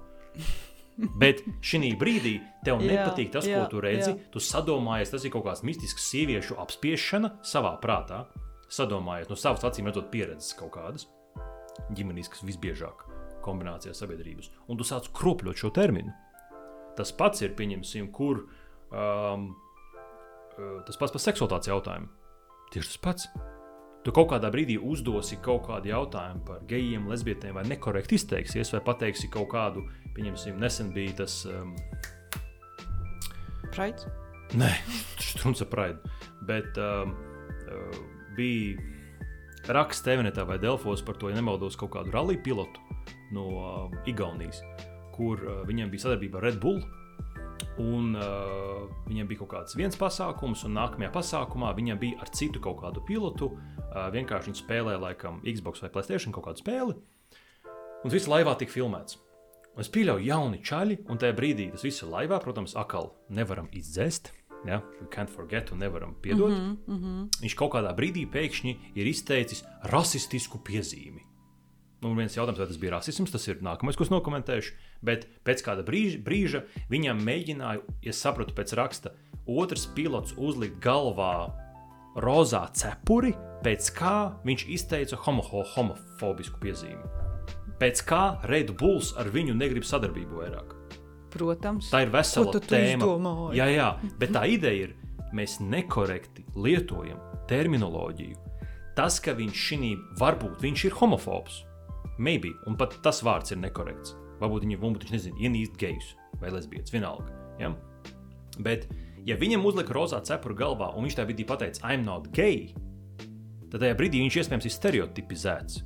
Bet 1.20 1.42
šī 1.64 1.92
brīdī 2.00 2.38
tev 2.64 2.80
Jā, 2.80 2.92
nepatīk 2.92 3.32
tas, 3.32 3.48
jā, 3.48 3.61
ko 3.61 3.72
tu 3.72 3.80
redzi. 3.84 4.12
jā. 4.12 4.30
Tu 4.32 4.40
sadomājies, 4.40 5.12
tas 5.12 5.24
ir 5.24 5.32
kaut 5.32 5.44
kāds 5.48 5.64
mistisks 5.64 6.09
sieviešu 6.12 6.57
apspiešana 6.61 7.34
savā 7.44 7.74
prātā. 7.80 8.24
Sadomājies 8.72 9.28
no 9.30 9.36
savas 9.38 9.64
acīm 9.68 9.88
redzot 9.88 10.09
pieredzes 10.12 10.57
kaut 10.59 10.72
kādas 10.74 11.04
ģimeniskas 11.97 12.45
visbiežāk 12.47 13.05
kombinācijā 13.47 13.95
sabiedrības. 13.95 14.51
Un 14.70 14.79
tu 14.79 14.87
sāc 14.87 15.09
kropļot 15.14 15.61
šo 15.61 15.70
terminu. 15.74 16.14
Tas 16.97 17.12
pats 17.14 17.45
ir, 17.45 17.53
pieņemsim, 17.57 18.09
kur 18.14 18.47
um, 18.91 19.51
uh, 20.57 20.79
tas 20.87 20.99
pats 20.99 21.14
par 21.14 21.22
seksualitātes 21.22 21.70
jautājumu. 21.70 22.09
Tieši 22.72 22.93
tas 22.95 23.03
pats. 23.05 23.29
Tu 24.07 24.14
kaut 24.14 24.31
kādā 24.31 24.53
brīdī 24.55 24.77
uzdosi 24.79 25.39
kaut 25.43 25.64
kādu 25.66 25.91
jautājumu 25.91 26.45
par 26.47 26.61
gejiem, 26.70 27.09
lesbietēm, 27.11 27.57
vai 27.59 27.64
nekorekti 27.66 28.14
izteiksies, 28.20 28.70
vai 28.74 28.83
pateiksi 28.87 29.31
kaut 29.33 29.49
kādu, 29.51 29.83
pieņemsim, 30.14 30.59
nesen 30.62 30.93
bija 30.95 31.22
tas. 31.24 31.41
Um, 31.51 31.74
Praids. 33.74 34.07
Nē, 34.57 34.70
strūns 35.33 35.64
ar 35.66 35.70
praidu. 35.72 36.14
Bet 36.47 36.79
um, 36.79 37.16
uh, 37.66 37.99
bija 38.39 38.79
raksts 39.72 40.04
Tevenetā 40.06 40.44
vai 40.46 40.58
Delfos 40.62 41.02
par 41.04 41.18
to, 41.20 41.30
ja 41.30 41.38
nemaldos, 41.38 41.76
kaut 41.78 41.94
kādu 41.96 42.12
rallija 42.14 42.42
pilotu 42.44 42.82
no 43.34 43.46
uh, 43.56 43.96
Igaunijas, 44.08 44.62
kur 45.16 45.40
uh, 45.42 45.58
viņiem 45.66 45.90
bija 45.92 46.06
sadarbība 46.06 46.40
ar 46.40 46.48
Red 46.48 46.60
Bull. 46.62 46.84
Un 47.80 48.14
uh, 48.16 48.86
viņiem 49.08 49.28
bija 49.28 49.42
kaut 49.42 49.52
kāds 49.52 49.76
viens 49.76 49.98
pasākums, 50.00 50.64
un 50.68 50.76
nākamajā 50.76 51.10
pasākumā 51.12 51.72
viņiem 51.76 52.00
bija 52.00 52.22
ar 52.24 52.32
citu 52.32 52.62
kaut 52.62 52.80
kādu 52.84 53.02
pilotu. 53.08 53.50
Uh, 53.52 54.06
vienkārši 54.12 54.52
viņi 54.52 54.62
spēlēja, 54.62 55.02
laikam, 55.02 55.42
Xbox 55.44 55.84
vai 55.84 55.92
Playstation 55.92 56.34
kaut 56.36 56.48
kādu 56.48 56.64
spēli. 56.64 56.96
Un 58.04 58.12
viss 58.12 58.28
laivā 58.30 58.54
tika 58.60 58.72
filmēts. 58.76 59.18
Un 59.76 59.84
es 59.84 59.92
pieļauju, 59.92 60.24
jauni 60.24 60.62
čaļi, 60.64 61.02
un 61.12 61.20
tajā 61.20 61.36
brīdī 61.36 61.68
tas 61.72 61.84
viss 61.84 62.04
ir 62.04 62.08
laivā, 62.12 62.40
protams, 62.40 62.76
atkal 62.80 63.10
nevaram 63.28 63.68
izdzēst. 63.76 64.32
Ja? 64.68 64.82
We 65.00 65.08
can't 65.12 65.30
forget, 65.30 65.72
un 65.72 65.78
nevaram 65.78 66.14
piedot. 66.20 66.50
Mm 66.50 66.56
-hmm, 66.56 66.76
mm 66.86 67.04
-hmm. 67.04 67.28
Viņš 67.42 67.54
kaut 67.54 67.72
kādā 67.72 67.94
brīdī 67.96 68.26
pēkšņi 68.30 68.76
ir 68.94 69.06
izteicis 69.06 69.64
rasistisku 69.82 70.58
piezīmi. 70.58 71.22
Nu, 72.02 72.14
viens 72.14 72.36
jautājums, 72.36 72.58
vai 72.58 72.66
tas 72.66 72.78
bija 72.78 72.92
rasisms, 72.92 73.30
tas 73.30 73.48
ir 73.48 73.62
nākamais, 73.64 73.96
ko 73.96 74.04
es 74.04 74.10
nokomentēšu. 74.10 74.72
Bet 75.02 75.28
pēc 75.44 75.62
kāda 75.64 75.82
brīža, 75.82 76.20
brīža 76.22 76.62
viņam 76.90 77.22
mēģināja, 77.24 77.80
ja 78.02 78.12
sapratu 78.12 78.54
pēc 78.54 78.74
raksta, 78.76 79.10
otrs 79.46 79.86
pilots 79.86 80.34
uzlikt 80.36 80.78
galvā 80.84 81.52
rozā 82.16 82.66
cepuri, 82.72 83.34
pēc 83.64 83.90
kā 83.96 84.16
viņš 84.44 84.66
izteica 84.68 85.16
homo 85.16 85.42
homofobisku 85.74 86.60
piezīmi. 86.60 87.04
Pēc 87.80 88.00
kā 88.08 88.22
Red 88.48 88.72
Bulls 88.80 89.12
ar 89.20 89.28
viņu 89.28 89.56
negrib 89.56 89.84
sadarbību 89.84 90.40
vairāk. 90.40 90.72
Protams. 91.37 91.91
Tā 91.93 92.03
ir 92.07 92.12
vesela 92.14 92.53
tu 92.55 92.61
tēma. 92.64 92.97
izdomāji? 92.97 93.61
Jā, 93.61 93.68
jā, 93.72 93.89
bet 94.20 94.34
tā 94.37 94.45
ideja 94.51 94.89
ir, 94.89 94.97
mēs 95.37 95.59
nekorekti 95.61 96.47
lietojam 96.57 97.20
terminoloģiju. 97.51 98.43
Tas, 98.97 99.18
ka 99.20 99.34
viņš 99.37 99.64
šī 99.68 99.91
varbūt 100.20 100.62
viņš 100.64 100.87
ir 100.89 100.95
homofobs, 100.97 101.64
maybe, 102.18 102.55
un 102.66 102.78
pat 102.80 102.97
tas 103.05 103.20
vārds 103.26 103.53
ir 103.53 103.61
nekorekts. 103.61 104.14
Varbūt 104.41 104.64
viņi, 104.64 104.78
varbūt 104.80 105.05
viņš 105.05 105.12
nezina, 105.12 105.41
ienīst 105.45 105.76
gejus 105.80 106.14
vai 106.41 106.53
lesbietes, 106.53 106.93
vienalga. 106.93 107.32
Ja? 107.61 107.72
Bet, 108.61 108.89
ja 109.28 109.37
viņam 109.41 109.64
uzlika 109.68 109.95
rozā 109.97 110.20
cepuru 110.24 110.57
galvā, 110.57 110.91
un 110.97 111.07
viņš 111.07 111.18
tajā 111.18 111.28
brīdī 111.30 111.47
pateica, 111.49 111.84
I'm 111.84 112.05
not 112.05 112.30
gay, 112.37 112.72
tad 113.70 113.82
tajā 113.82 113.97
brīdī 113.99 114.22
viņš 114.24 114.41
iespējams 114.43 114.68
ir 114.68 114.74
stereotipizēts. 114.74 115.84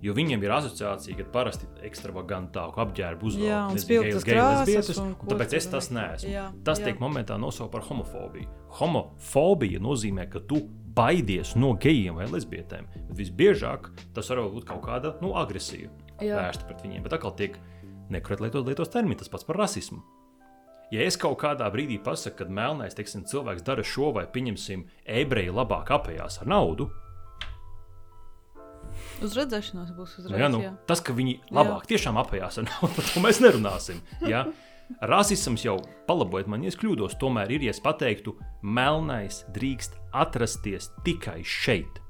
Jo 0.00 0.14
viņiem 0.16 0.40
ir 0.40 0.52
asociācija, 0.54 1.16
ka 1.18 1.26
parasti 1.34 1.66
ekstravagantāku 1.84 2.80
apģērbu 2.80 3.26
uzvelk 3.28 3.74
geju 3.84 4.22
krāsas 4.24 4.62
lesbietes, 4.64 5.00
un 5.02 5.10
tāpēc 5.28 5.56
es 5.58 5.66
tas 5.68 5.90
neesmu. 5.92 6.30
Jā, 6.32 6.44
Tas 6.64 6.80
jā. 6.80 6.88
tiek 6.88 7.02
momentā 7.02 7.36
nosaukts 7.40 7.74
par 7.74 7.84
homofobiju. 7.84 8.48
Homofobija 8.78 9.82
nozīmē, 9.84 10.24
ka 10.32 10.40
tu 10.40 10.62
baidies 10.96 11.52
no 11.56 11.74
gejiem 11.80 12.16
vai 12.16 12.30
lesbietēm. 12.32 12.88
Bet 13.10 13.18
visbiežāk 13.18 13.90
tas 14.16 14.32
var 14.32 14.40
būt 14.54 14.66
kaut 14.70 14.80
kāda 14.86 15.18
nu, 15.20 15.34
agresija 15.36 15.92
vērsta 16.20 16.64
pret 16.68 16.80
viņiem. 16.86 17.04
Bet 17.04 17.18
atkal 17.18 17.36
tiek 17.36 17.60
nekorekti 18.10 18.48
lietot 18.48 18.66
lietos 18.72 18.90
termini, 18.92 19.20
tas 19.20 19.30
pats 19.30 19.46
par 19.46 19.60
rasismu. 19.60 20.00
Ja 20.90 21.04
es 21.06 21.14
kaut 21.20 21.36
kādā 21.38 21.68
brīdī 21.70 22.00
pasaku, 22.02 22.40
ka 22.40 22.50
melnais 22.50 22.96
teiksim, 22.98 23.22
cilvēks 23.28 23.62
dara 23.62 23.84
šo 23.86 24.10
vai 24.16 24.24
pieņemsim, 24.26 24.82
ebreji 25.06 25.52
labāk 25.54 25.92
apējās 25.94 26.40
ar 26.42 26.50
naudu, 26.50 26.88
Uz 29.20 29.36
redzēšanos 29.36 29.92
būs 29.96 30.16
nu, 30.16 30.24
uzreiz. 30.24 30.40
ja, 30.40 30.48
nu, 30.52 30.60
jā. 30.64 30.72
tas, 30.88 31.02
ka 31.04 31.14
viņi 31.16 31.38
labāk 31.52 31.86
tiešām 31.90 32.18
apējās 32.22 32.60
naudu, 32.64 32.92
par 32.96 33.08
to 33.12 33.22
mēs 33.24 33.40
nerunāsim. 33.44 34.00
Ja? 34.26 34.46
Rasisms 35.06 35.62
jau, 35.64 35.76
palabojiet 36.08 36.48
man, 36.50 36.64
ja 36.64 36.72
es 36.72 36.78
kļūdos, 36.80 37.18
tomēr 37.20 37.52
ir, 37.54 37.68
ja 37.68 37.74
es 37.74 37.82
pateiktu, 37.84 38.34
melnais 38.62 39.44
drīkst 39.54 39.94
atrasties 40.16 40.90
tikai 41.06 41.40
šeit. 41.46 42.00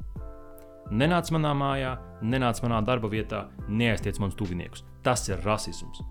Nenāc 0.91 1.29
manā 1.35 1.53
mājā, 1.55 1.93
nenāc 2.23 2.63
manā 2.65 2.81
darba 2.87 3.11
vietā, 3.13 3.45
neaiztiec 3.69 4.19
manus 4.23 4.39
tuviniekus. 4.41 4.83
Tas 5.07 5.29
ir 5.29 5.39
rasisms. 5.45 6.03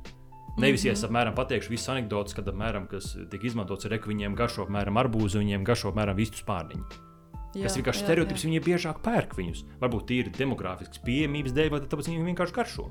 Nevis, 0.59 0.85
ja 0.85 0.93
es 0.95 1.03
apmēram 1.07 1.35
pateikšu 1.35 1.71
visas 1.71 1.91
anekdotas, 1.93 2.35
kad 2.35 2.47
apmēram, 2.51 2.87
kas 2.91 3.13
tiek 3.31 3.43
izmantots 3.47 3.87
ar 3.87 3.95
reku, 3.95 4.11
viņiem 4.11 4.35
garšo 4.39 4.65
apmēram 4.67 4.99
arbūzu, 4.99 5.41
viņiem 5.41 5.67
garšo 5.67 5.93
apmēram 5.93 6.17
vistu 6.19 6.43
spārniņu. 6.43 7.08
Jā, 7.55 7.65
Tas 7.65 7.77
vienkārši 7.79 8.03
jā, 8.03 8.05
stereotips, 8.05 8.43
jā. 8.43 8.49
viņi 8.49 8.59
biežāk 8.65 8.99
pērk 9.01 9.31
viņus. 9.39 9.63
Varbūt 9.81 10.03
tīri 10.11 10.33
demogrāfisks 10.37 11.01
pieejamības 11.01 11.55
dēļ, 11.57 11.69
vai 11.73 11.79
tāpēc 11.81 12.09
viņi 12.11 12.27
vienkārši 12.27 12.53
garšo. 12.53 12.89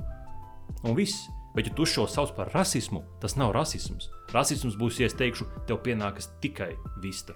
Un 0.85 0.97
viss. 0.99 1.29
Bet, 1.55 1.67
ja 1.71 1.75
tu 1.75 1.87
šo 1.89 2.05
sauc 2.11 2.35
par 2.37 2.51
rasismu, 2.55 3.01
tas 3.23 3.35
nav 3.39 3.53
rasisms. 3.57 4.11
Rasisms 4.35 4.75
būs, 4.79 4.99
ja 5.01 5.07
es 5.09 5.15
teikšu, 5.19 5.47
tev 5.67 5.79
pienākas 5.83 6.29
tikai 6.43 6.73
vista. 7.03 7.35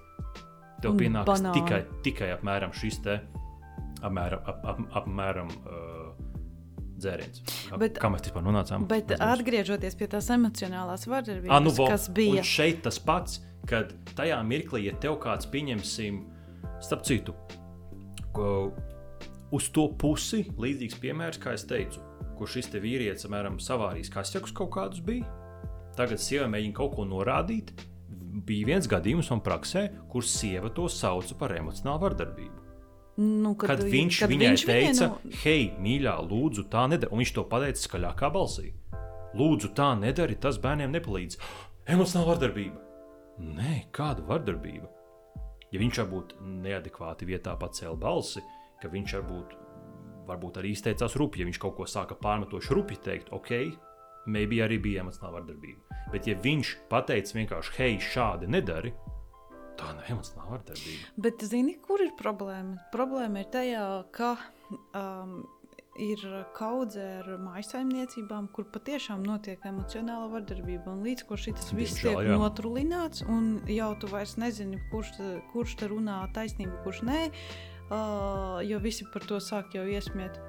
Tev 0.82 0.92
Un 0.92 0.98
pienākas 1.00 1.30
banāni. 1.40 1.54
tikai, 1.62 1.80
tikai 2.04 2.28
apmēram 2.36 2.74
šis 2.74 2.98
te 3.02 3.20
apmēram, 4.02 4.42
ap, 4.50 4.64
ap, 4.66 4.80
apmēram 5.02 5.48
uh, 5.62 6.10
dzēriens. 6.98 7.42
Bet- 7.78 7.98
kā 8.02 8.10
mēs 8.12 8.26
vispār 8.26 8.44
nonācām? 8.46 8.86
Bet 8.90 9.14
mums? 9.14 9.22
atgriežoties 9.38 9.96
pie 9.98 10.08
tās 10.12 10.28
emocionālās 10.34 11.06
vardarbības, 11.10 11.54
Ah, 11.54 11.60
nu, 11.62 11.70
vo, 11.70 11.86
kas 11.90 12.08
bija. 12.10 12.42
Un 12.42 12.46
šeit 12.46 12.82
tas 12.82 12.98
pats, 12.98 13.40
kad 13.66 13.94
tajā 14.18 14.38
mirklī, 14.46 14.84
ja 14.90 14.94
tev 14.98 15.18
kāds 15.22 15.46
pieņemsim, 15.50 16.22
starp 16.82 17.04
citu, 17.06 17.34
uz 19.52 19.68
to 19.74 19.86
pusi, 19.98 20.44
līdzīgs 20.60 20.98
piemērs, 21.02 21.40
kā 21.42 21.54
es 21.56 21.64
teicu, 21.68 22.00
kur 22.38 22.48
šis 22.50 22.70
te 22.72 22.80
vīrietis, 22.82 23.26
apmēram, 23.28 23.58
savārījis 23.62 24.10
kasjakus 24.14 24.54
kaut 24.56 24.72
kādus 24.76 25.02
bija. 25.04 25.28
Tagad 25.96 26.20
sieva 26.24 26.46
mēģina 26.48 26.74
kaut 26.78 26.94
ko 26.96 27.04
norādīt. 27.04 27.74
Bija 28.46 28.70
viens 28.70 28.88
gadījums 28.88 29.28
man 29.30 29.42
praksē, 29.44 29.86
kur 30.08 30.24
sieva 30.24 30.70
to 30.72 30.86
sauca 30.88 31.34
par 31.38 31.52
emocionālu 31.52 32.00
vardarbību. 32.06 32.58
Nu, 33.18 33.52
Kad 33.60 33.82
vi- 33.84 33.90
viņš 33.92 34.20
kad 34.22 34.30
viņai 34.30 34.48
viņš 34.48 34.62
viņai 34.64 34.86
teica, 34.86 35.08
nu- 35.08 35.32
hei, 35.44 35.70
mīļā, 35.78 36.14
lūdzu, 36.30 36.64
tā 36.72 36.86
nedara, 36.88 37.12
un 37.12 37.18
viņš 37.20 37.34
to 37.34 37.44
pateica 37.44 37.82
skaļākā 37.86 38.32
balsī. 38.32 38.72
Lūdzu, 39.36 39.74
tā 39.76 39.92
nedari, 40.00 40.34
tas 40.40 40.56
bērniem 40.58 40.90
nepalīdz. 40.96 41.36
Emocionāla 41.92 42.32
vardarbība. 42.38 42.78
Nē, 43.40 43.84
kāda 43.92 44.24
vardarbība? 44.26 44.88
Ja 45.72 45.80
viņš 45.80 46.02
varbūt 46.02 46.34
neadekvāti 46.64 47.28
vietā 47.28 47.54
pacēla 47.56 47.96
balsi, 47.96 48.42
ka 48.82 48.90
viņš 48.92 49.14
varbūt, 49.18 49.54
varbūt 50.28 50.60
arī 50.60 50.74
izteicās 50.76 51.16
rupji, 51.20 51.42
ja 51.42 51.48
viņš 51.48 51.60
kaut 51.62 51.78
ko 51.78 51.86
sāka 51.88 52.18
pārmetoši 52.20 52.76
rupji 52.76 52.98
teikt, 53.06 53.32
ok, 53.32 53.54
maybe 54.26 54.60
arī 54.64 54.78
bija 54.82 55.04
emocionāla 55.04 55.40
vardarbība. 55.40 56.02
Bet 56.12 56.28
ja 56.28 56.36
viņš 56.36 56.74
pateica 56.92 57.38
vienkārši, 57.38 57.74
hei, 57.78 57.96
šādi 58.02 58.50
nedari, 58.52 58.92
tā 59.80 59.94
nav 59.96 60.12
emocionāla 60.12 60.58
vardarbība. 60.58 61.14
Bet 61.24 61.46
zini, 61.48 61.78
kur 61.82 62.04
ir 62.04 62.12
problēma? 62.20 62.76
Problēma 62.92 63.42
ir 63.42 63.50
tajā, 63.54 63.86
ka 64.14 64.34
um, 64.92 65.40
ir 66.00 66.22
kaudze 66.56 67.02
ar 67.20 67.26
mājsaimniecībām, 67.42 68.48
kur 68.54 68.64
patiešām 68.72 69.24
notiek 69.26 69.60
emocionāla 69.68 70.30
vardarbība. 70.32 70.88
Un 70.94 71.02
līdz 71.04 71.26
ko 71.28 71.36
šis 71.36 71.72
viss 71.76 72.00
tiek 72.00 72.16
jā. 72.16 72.38
notrulināts, 72.40 73.24
un 73.28 73.58
jau 73.68 73.92
tu 74.00 74.08
vairs 74.12 74.38
nezini, 74.40 74.80
kurš, 74.92 75.12
kurš 75.52 75.76
te 75.82 75.90
runā 75.92 76.22
taisnību, 76.32 76.80
kurš 76.86 77.04
nē, 77.08 77.20
uh, 77.28 78.58
jo 78.64 78.80
visi 78.80 79.04
par 79.12 79.26
to 79.28 79.40
sāk 79.42 79.76
jau 79.76 79.84
iesmiet. 79.84 80.40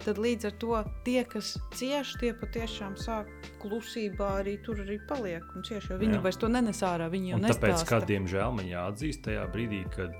tad 0.00 0.16
līdz 0.16 0.46
ar 0.48 0.54
to 0.56 0.76
tie, 1.04 1.24
kas 1.28 1.58
cieš, 1.76 2.14
tie 2.20 2.30
patiešām 2.32 2.94
sāk 2.96 3.28
klusībā 3.60 4.30
arī 4.40 4.54
tur 4.64 4.80
arī 4.80 4.96
paliek 5.08 5.44
un 5.52 5.60
cieši, 5.60 5.92
jo 5.92 5.98
viņi 6.00 6.16
Jā. 6.16 6.22
vairs 6.24 6.38
to 6.40 6.48
nenes 6.48 6.80
ārā, 6.80 7.10
viņi 7.12 7.34
jau 7.34 7.36
Un 7.36 7.44
tāpēc, 7.44 7.74
nestāsta. 7.74 7.88
kā 7.90 7.98
diemžēl 8.08 8.54
man 8.56 8.64
jāatzīst, 8.64 9.20
tajā 9.28 9.44
brīdī, 9.52 9.82
kad 9.92 10.14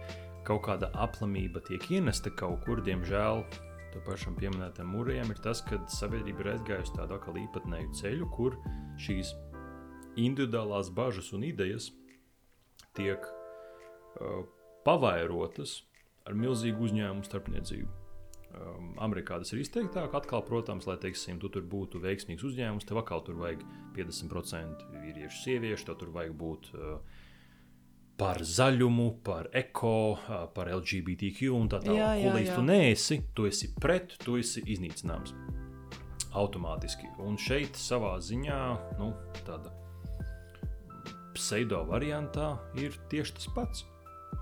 kaut 0.45 0.67
kāda 0.69 0.91
aplamība 0.93 1.65
tiek 1.65 1.81
ienesta 1.97 2.29
kaut 2.29 2.61
kur, 2.67 2.83
diemžēl 2.85 3.41
to 3.95 4.03
pašam 4.07 4.37
pieminētam 4.39 4.91
mūriem, 4.95 5.31
ir 5.33 5.41
tas, 5.45 5.63
ka 5.67 5.81
sabiedrība 5.91 6.45
ir 6.45 6.53
aizgājusi 6.55 6.97
tādu 6.97 7.17
atkal 7.17 7.39
īpatnēju 7.41 7.95
ceļu, 8.01 8.29
kur 8.35 8.59
šīs 9.01 9.35
individuālās 10.21 10.91
bažas 10.95 11.31
un 11.37 11.47
idejas 11.47 11.91
tiek 12.99 13.25
uh, 13.27 14.43
pavairotas 14.87 15.81
ar 16.29 16.37
milzīgu 16.39 16.87
uzņēmumu 16.89 17.27
starpniecību. 17.27 17.97
Um, 18.51 18.95
Amerikā 18.99 19.39
tas 19.39 19.53
ir 19.55 19.61
izteiktāk, 19.63 20.15
atkal, 20.19 20.43
protams, 20.47 20.89
lai 20.91 20.97
teiksim, 20.99 21.39
tu 21.43 21.49
tur 21.55 21.63
būtu 21.71 22.01
veiksmīgs 22.03 22.43
uzņēmums, 22.49 22.87
tev 22.89 22.99
atkal 22.99 23.23
tur 23.27 23.39
vajag 23.39 23.63
50% 23.95 24.89
vīriešu, 25.05 25.43
sieviešu, 25.45 25.87
tev 25.87 26.01
tur 26.01 26.11
vajag 26.17 26.35
būt 26.41 26.73
uh, 26.75 27.20
par 28.21 28.43
zaļumu, 28.45 29.09
par 29.25 29.49
eko, 29.57 30.19
par 30.55 30.69
LGBTQ 30.69 31.55
un 31.57 31.71
tā 31.73 31.81
tālāk. 31.85 32.21
Ko 32.21 32.35
līdz 32.37 32.53
tu 32.53 32.65
neesi, 32.67 33.21
tu 33.37 33.49
esi 33.49 33.71
pret, 33.81 34.13
tu 34.21 34.37
esi 34.41 34.63
iznīcināms 34.69 35.33
automātiski. 36.37 37.09
Un 37.25 37.39
šeit 37.41 37.79
savā 37.81 38.19
ziņā, 38.23 38.59
nu, 39.01 39.11
tāda 39.47 39.73
pseido 41.35 41.81
variantā 41.89 42.53
ir 42.79 42.95
tieši 43.11 43.39
tas 43.39 43.49
pats. 43.57 43.87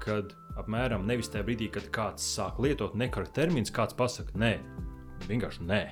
Kad 0.02 0.34
apmēram 0.60 1.06
nevis 1.08 1.30
tajā 1.32 1.46
brīdī, 1.46 1.70
kad 1.72 1.86
kāds 1.94 2.26
sāk 2.34 2.58
lietot 2.62 2.98
nekorektu 2.98 3.38
terminu, 3.40 3.70
kāds 3.74 3.96
pasakā, 3.98 4.34
nē, 4.38 4.52
vienkārši 5.30 5.66
nē. 5.70 5.82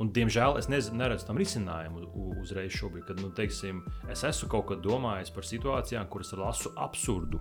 Un, 0.00 0.08
diemžēl 0.16 0.56
es 0.56 0.68
nezinu, 0.72 0.96
neredzu 1.02 1.26
tam 1.28 1.36
risinājumu 1.36 2.06
uzreiz 2.40 2.72
šobrīd, 2.72 3.04
kad 3.10 3.20
nu, 3.20 3.28
teiksim, 3.36 3.82
es 4.08 4.24
esmu 4.24 4.48
kaut 4.48 4.66
ko 4.70 4.78
domājis 4.80 5.32
par 5.34 5.44
situācijām, 5.44 6.08
kuras 6.08 6.32
lasu 6.40 6.72
absurdu 6.80 7.40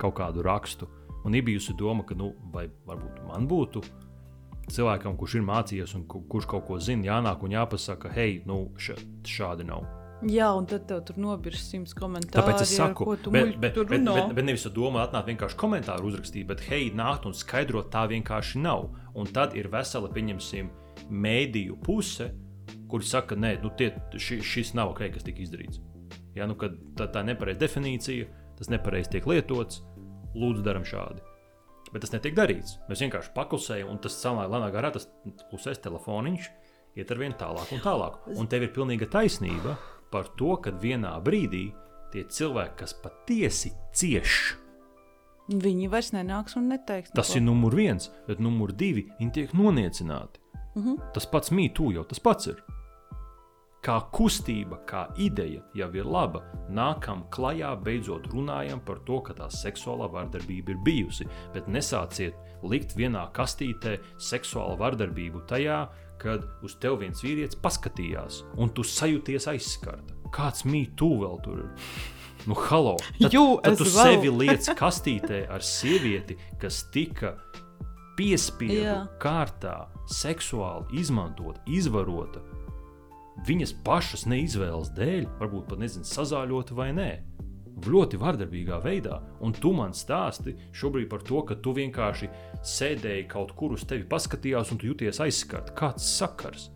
kaut 0.00 0.16
kādu 0.16 0.42
rakstu. 0.46 0.88
Un 1.26 1.34
ir 1.36 1.44
bijusi 1.44 1.74
doma, 1.76 2.06
ka 2.06 2.14
nu, 2.16 2.30
varbūt 2.54 3.20
man 3.28 3.44
būtu 3.50 3.82
cilvēkam, 4.72 5.16
kurš 5.20 5.38
ir 5.38 5.46
mācījies 5.48 5.94
un 5.98 6.06
ku- 6.08 6.22
kurš 6.30 6.46
kaut 6.48 6.66
ko 6.68 6.78
zina, 6.80 7.04
jānāk 7.10 7.42
un 7.44 7.50
jāpasaka, 7.56 8.12
hei, 8.14 8.42
nu, 8.46 8.70
ša, 8.78 8.96
šādi 9.24 9.66
nav. 9.68 9.84
Jā, 10.26 10.48
un 10.58 10.66
tad 10.66 10.88
tev 10.88 11.04
tur 11.06 11.14
nobirs 11.22 11.60
simts 11.70 11.94
komentāru. 11.94 12.40
Tāpēc 12.40 12.64
es 12.64 12.72
saku, 12.74 13.04
bet, 13.12 13.28
muļķi 13.30 13.60
bet, 13.62 13.74
bet, 13.76 13.92
runā. 13.92 14.14
bet, 14.16 14.34
bet 14.34 14.44
nevis 14.48 14.66
ar 14.66 14.72
domu 14.74 14.98
atnākt 14.98 15.28
vienkārši 15.30 15.58
komentāru 15.60 16.08
uzrakstīt, 16.10 16.46
bet 16.48 16.64
hei, 16.66 16.88
nākt 16.90 17.28
un 17.28 17.36
skaidrot, 17.38 17.92
tā 17.92 18.02
vienkārši 18.10 18.58
nav. 18.64 18.88
Un 19.14 19.26
tad 19.30 19.54
ir 19.54 19.68
vesela, 19.70 20.10
pieņemsim, 20.10 20.70
mēdīju 21.10 21.78
puse, 21.84 22.30
kur 22.88 23.04
saka, 23.04 23.36
nē, 23.36 23.58
nu, 23.62 23.70
tie, 23.76 23.92
ši, 24.16 24.40
šis 24.44 24.74
nav 24.78 24.94
ok, 24.94 25.06
kas 25.14 25.26
tika 25.26 25.42
izdarīts. 25.44 25.80
Ja, 26.36 26.46
nu, 26.48 26.54
tā, 26.58 27.08
tā 27.08 27.22
ir 27.24 27.30
nepareiza 27.32 27.60
definīcija, 27.64 28.28
tas 28.58 28.70
nepareizi 28.72 29.16
tiek 29.16 29.26
lietots, 29.28 29.82
lūdzu, 30.38 30.64
darām 30.66 30.86
šādi. 30.88 31.24
Bet 31.92 32.04
tas 32.04 32.12
netiek 32.12 32.36
darīts. 32.36 32.76
Mēs 32.88 33.02
vienkārši 33.04 33.32
paklusējam, 33.36 33.90
un 33.92 34.00
tas 34.04 34.16
samā 34.20 34.44
lēnā 34.50 34.68
garā 34.74 34.92
tas 34.92 35.08
klusēs 35.48 35.80
telefoniņš, 35.84 36.48
iet 37.00 37.12
ar 37.14 37.20
vien 37.20 37.36
tālāk 37.38 37.72
un 37.72 37.84
tālāk. 37.84 38.20
Un 38.36 38.50
tev 38.50 38.66
ir 38.66 38.74
pilnīga 38.76 39.08
taisnība 39.12 39.78
par 40.12 40.28
to, 40.36 40.54
ka 40.60 40.74
vienā 40.82 41.14
brīdī 41.24 41.68
tie 42.12 42.24
cilvēki, 42.28 42.78
kas 42.82 42.96
patiesi 43.02 43.72
cieš, 43.96 44.40
Viņi 45.48 45.86
vairs 45.88 46.10
nenāks 46.12 46.58
un 46.60 46.66
neteiks. 46.68 47.08
tas 47.16 47.30
ir 47.32 47.40
numur 47.40 47.72
viens, 47.72 48.10
bet 48.26 48.36
numur 48.36 48.68
divi 48.76 49.06
viņi 49.16 49.32
tiek 49.32 49.54
noniecināti. 49.56 50.42
Mm 50.74 50.82
-hmm. 50.82 51.12
Tas 51.12 51.26
pats 51.26 51.50
mītū 51.50 51.92
jau 51.94 52.04
tas 52.04 52.20
pats 52.20 52.46
ir. 52.46 52.62
Kā 53.78 54.00
kustība, 54.12 54.80
kā 54.86 55.06
ideja 55.16 55.62
jau 55.74 55.94
ir 55.94 56.04
laba, 56.04 56.42
nākam 56.68 57.22
klajā, 57.30 57.76
beidzot 57.82 58.26
runājam 58.26 58.80
par 58.84 58.98
to, 59.06 59.20
ka 59.20 59.32
tā 59.32 59.46
seksuālā 59.46 60.10
vardarbība 60.12 60.70
ir 60.70 60.80
bijusi. 60.84 61.28
Bet 61.54 61.68
nesāciet 61.68 62.34
likt 62.62 62.96
vienā 62.96 63.30
kastītē 63.32 63.98
seksuālu 64.18 64.76
vardarbību 64.78 65.46
tajā, 65.46 65.88
kad 66.18 66.44
uz 66.62 66.74
tevi 66.74 66.96
viens 66.96 67.22
vīrietis 67.22 67.60
paskatījās, 67.62 68.42
un 68.56 68.68
tu 68.74 68.82
sajūties 68.82 69.46
aizskarta. 69.46 70.14
Kāds 70.34 70.64
mītū 70.64 71.12
vēl 71.22 71.40
tur 71.44 71.58
ir? 71.58 71.70
Nu, 72.46 72.54
halo! 72.54 72.96
Tad, 73.20 73.32
Jū, 73.34 73.60
tad 73.62 73.78
tu 73.78 73.84
vēl. 73.84 74.12
sevi 74.12 74.30
liec 74.30 74.68
kastītē 74.78 75.46
ar 75.52 75.64
sievieti, 75.64 76.36
kas 76.60 76.84
tika 76.94 77.36
piespiedu 78.18 78.82
Jā. 78.82 79.00
kārtā, 79.22 79.76
seksuāli 80.10 80.98
izmantot, 81.00 81.60
izvarota 81.70 82.42
viņas 83.46 83.72
pašas 83.86 84.24
neizvēles 84.26 84.88
dēļ, 84.96 85.26
varbūt 85.38 85.68
pat 85.70 85.78
nezinu, 85.78 86.06
sazāļota 86.08 86.74
vai 86.74 86.88
nē. 86.96 87.10
Ļoti 87.86 88.18
vardarbīgā 88.18 88.80
veidā, 88.82 89.20
un 89.46 89.52
tu 89.54 89.70
man 89.76 89.92
stāsti 89.94 90.56
šobrīd 90.74 91.06
par 91.12 91.22
to, 91.22 91.44
ka 91.46 91.54
tu 91.62 91.70
vienkārši 91.76 92.26
sēdēji 92.66 93.28
kaut 93.30 93.52
kur 93.54 93.76
uz 93.76 93.84
tevi, 93.86 94.02
paskatījās, 94.10 94.72
un 94.74 94.80
tu 94.82 94.90
jūties 94.90 95.22
aizskarts. 95.22 95.76
Kāds 95.78 96.08
sakars? 96.18 96.72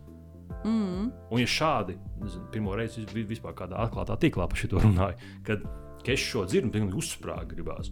mm. 0.63 1.09
Un, 1.27 1.41
ja 1.41 1.49
šādi, 1.49 1.97
nezinu, 2.21 2.47
pirmo 2.53 2.77
reizi 2.79 3.03
vis- 3.11 3.27
vispār 3.33 3.51
kādā 3.57 3.83
atklātā 3.83 4.15
tīklā 4.21 4.47
par 4.47 4.55
šo 4.55 4.79
runāju, 4.79 5.19
kad 5.43 5.67
ka 6.03 6.11
es 6.15 6.19
šo 6.23 6.45
dzirdu, 6.47 6.71
tad 6.71 6.95
uzsprāga 6.99 7.47
gribās. 7.51 7.91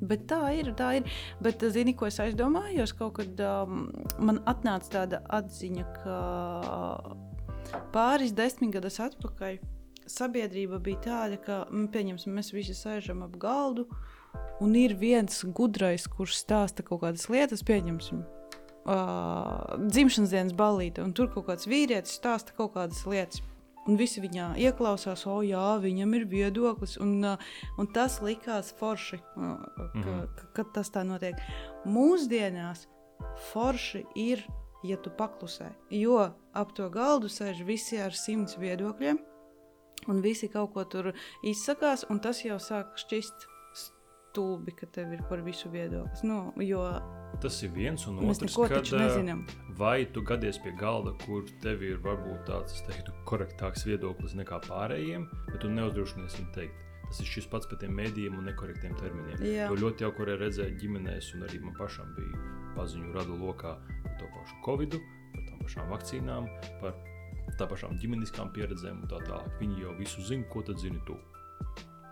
Bet 0.00 0.28
tā 0.30 0.52
ir, 0.54 0.70
tā 0.78 0.92
ir. 0.98 1.08
Bet, 1.42 1.62
zini, 1.74 1.94
ko 1.98 2.06
es 2.06 2.20
aizdomājos? 2.22 2.92
Kaut 2.98 3.18
kad 3.18 3.40
um, 3.42 3.88
man 4.22 4.38
atnāca 4.46 4.92
tāda 5.00 5.22
atziņa, 5.40 5.84
ka 5.98 6.18
pāris 7.94 8.32
desmitgadus 8.36 9.00
atpakaļ 9.02 9.58
sabiedrība 10.08 10.78
bija 10.80 11.02
tāda, 11.04 11.38
ka, 11.42 11.60
pieņemsim, 11.68 12.32
mēs 12.34 12.52
visi 12.54 12.76
sēžam 12.76 13.24
ap 13.26 13.36
galdu, 13.40 13.88
un 14.64 14.74
ir 14.78 14.94
viens 14.98 15.42
gudrais, 15.54 16.06
kurš 16.08 16.38
stāsta 16.40 16.84
kaut 16.86 17.02
kādas 17.04 17.28
lietas, 17.32 17.64
pieņemsim. 17.66 18.24
Uh, 18.88 19.76
dzimšanas 19.84 20.32
dienas 20.32 20.54
balīti, 20.56 21.02
un 21.04 21.12
tur 21.12 21.28
kaut 21.34 21.50
kāds 21.50 21.68
vīrietis 21.68 22.16
stāsta 22.16 22.54
kaut 22.56 22.72
kādas 22.78 23.02
lietas. 23.04 23.42
Un 23.88 23.96
visi 23.96 24.20
viņā 24.20 24.50
ieklausās, 24.60 25.22
o, 25.26 25.38
jā, 25.46 25.78
viņam 25.80 26.14
ir 26.18 26.26
viedoklis. 26.28 26.98
Un, 27.00 27.16
uh, 27.24 27.38
un 27.80 27.86
tas 27.94 28.18
likās 28.20 28.72
forši, 28.76 29.16
uh, 29.36 29.56
ka, 29.76 29.88
Mhm. 29.94 30.20
ka, 30.36 30.46
kad 30.58 30.72
tas 30.74 30.90
tā 30.92 31.04
notiek. 31.08 31.40
Mūsdienās 31.86 32.86
forši 33.52 34.04
ir, 34.14 34.44
ja 34.84 34.96
tu 34.96 35.10
paklusē. 35.10 35.72
Jo 35.90 36.34
ap 36.54 36.74
to 36.76 36.90
galdu 36.90 37.26
sēž 37.32 37.64
visi 37.66 37.98
ar 37.98 38.12
simts 38.12 38.56
viedokļiem, 38.60 39.18
un 40.08 40.20
visi 40.22 40.48
kaut 40.48 40.74
ko 40.74 40.84
tur 40.84 41.12
izsakās, 41.42 42.04
un 42.10 42.20
tas 42.20 42.44
jau 42.44 42.58
sāk 42.62 42.94
šķist 42.96 43.46
stulbi, 44.38 44.72
ka 44.72 44.86
tev 44.86 45.12
ir 45.12 45.22
par 45.28 45.42
visu 45.42 45.70
viedoklis. 45.72 46.22
Nu, 46.22 46.52
jo 46.62 46.82
Tas 47.42 47.62
ir 47.62 47.70
viens 47.74 48.06
un 48.06 48.18
otrs. 48.18 48.56
kad, 48.68 48.86
eh. 48.94 49.34
Vai 49.76 50.06
tu 50.06 50.22
gadies 50.22 50.58
pie 50.58 50.72
galda, 50.72 51.12
kur 51.26 51.44
tev 51.62 51.82
ir 51.82 51.98
varbūt 51.98 52.46
tāds, 52.46 52.74
es 52.74 52.82
teiktu, 52.86 53.12
korektāks 53.26 53.84
viedoklis 53.86 54.34
nekā 54.34 54.60
pārējiem, 54.66 55.28
bet 55.50 55.60
tu 55.60 55.68
neuzdrošinies 55.68 56.38
viņu 56.38 56.54
teikt. 56.54 56.74
Tas 57.08 57.20
ir 57.20 57.26
šis 57.26 57.46
pats 57.46 57.66
par 57.66 57.78
tiem 57.78 57.94
mēdījiem 57.96 58.36
un 58.38 58.44
nekorektiem 58.44 58.96
terminiem. 59.00 59.38
Jā. 59.44 59.68
To 59.68 59.76
ļoti 59.80 60.04
jau 60.04 60.12
kurē 60.12 60.36
redzēju 60.40 60.76
ģimenēs, 60.82 61.34
un 61.34 61.46
arī 61.46 61.60
man 61.62 61.74
pašam 61.78 62.10
bija 62.16 62.42
paziņu 62.76 63.14
radu 63.14 63.38
lokā 63.38 63.76
par 64.02 64.18
to 64.18 64.28
pašu 64.34 64.58
covid, 64.66 64.98
par 65.34 65.46
tām 65.48 65.62
pašām 65.64 65.88
vakcīnām, 65.94 66.50
par 66.82 66.94
tām 67.56 67.68
pašām 67.72 67.96
ģimeniskām 68.02 68.52
pieredzēm 68.52 69.02
un 69.02 69.08
tā 69.08 69.22
tālāk. 69.24 69.56
Viņi 69.60 69.82
jau 69.86 69.94
visu 69.98 70.22
zina, 70.22 70.44
ko 70.52 70.62
tad 70.62 70.78
zini 70.78 71.00
tu. 71.06 71.16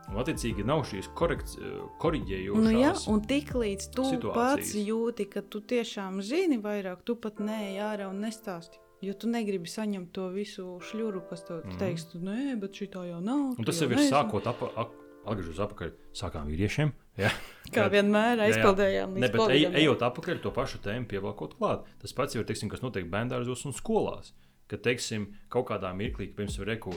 Un, 0.07 0.19
attiecīgi, 0.23 0.63
nav 0.67 0.85
šīs 0.87 1.09
korekts, 1.19 1.57
korģējošās. 2.03 2.63
Nu, 2.63 2.73
jā, 2.79 2.93
un 3.11 3.23
tik 3.27 3.53
līdz 3.59 3.89
tu 3.95 4.05
situācijas. 4.07 4.37
pats 4.37 4.75
jūti, 4.79 5.27
ka 5.33 5.43
tu 5.43 5.61
tiešām 5.61 6.21
zini 6.23 6.61
vairāk, 6.63 7.03
tu 7.07 7.17
pat 7.19 7.41
nē, 7.43 7.61
ārā 7.83 8.07
un 8.13 8.23
nestāsti. 8.23 8.79
Jo 9.05 9.13
tu 9.19 9.29
negribi 9.29 9.69
saņemt 9.69 10.13
to 10.17 10.29
visu 10.33 10.79
šļuru, 10.89 11.27
kas 11.29 11.43
tev 11.45 11.59
mm. 11.65 11.81
teiks, 11.83 12.07
tu 12.13 12.21
nē, 12.23 12.55
bet 12.63 12.79
šī 12.79 12.89
tā 12.95 13.03
jau 13.11 13.19
nav. 13.21 13.59
Un 13.59 13.67
tas 13.67 13.83
jau 13.83 13.91
ir 13.91 13.99
nezini." 13.99 14.15
sākot 14.15 14.47
ap, 14.49 14.63
ap, 14.73 14.95
atgriežoties 15.27 15.61
atpakaļ. 15.67 15.93
Sākām 16.17 16.49
vīriešiem. 16.49 16.95
Jā. 17.21 17.33
Kā 17.75 17.89
vienmēr 17.93 18.39
Jā, 18.39 18.47
jā. 18.47 18.49
aizpildījām. 18.55 19.19
Ne, 19.21 19.31
bet 19.33 19.53
ej, 19.53 19.67
ejot 19.83 20.07
atpakaļ 20.07 20.41
to 20.45 20.53
pašu 20.55 20.81
tēmu, 20.87 21.09
pievelkot 21.11 21.59
klāt. 21.59 21.85
Tas 22.03 22.17
pats 22.17 22.37
jau 22.37 22.45
ir, 22.45 22.49
teiksim, 22.49 22.71
kas 22.73 22.85
notiek 22.85 23.09
bērngārzos 23.13 23.67
un 23.69 23.77
skolās. 23.77 24.33
Kad, 24.71 24.83
teiksim, 24.87 25.29
kaut 25.53 25.69
kādā 25.69 25.93
mirklī, 25.95 26.27
pirms 26.35 26.59
reku, 26.67 26.97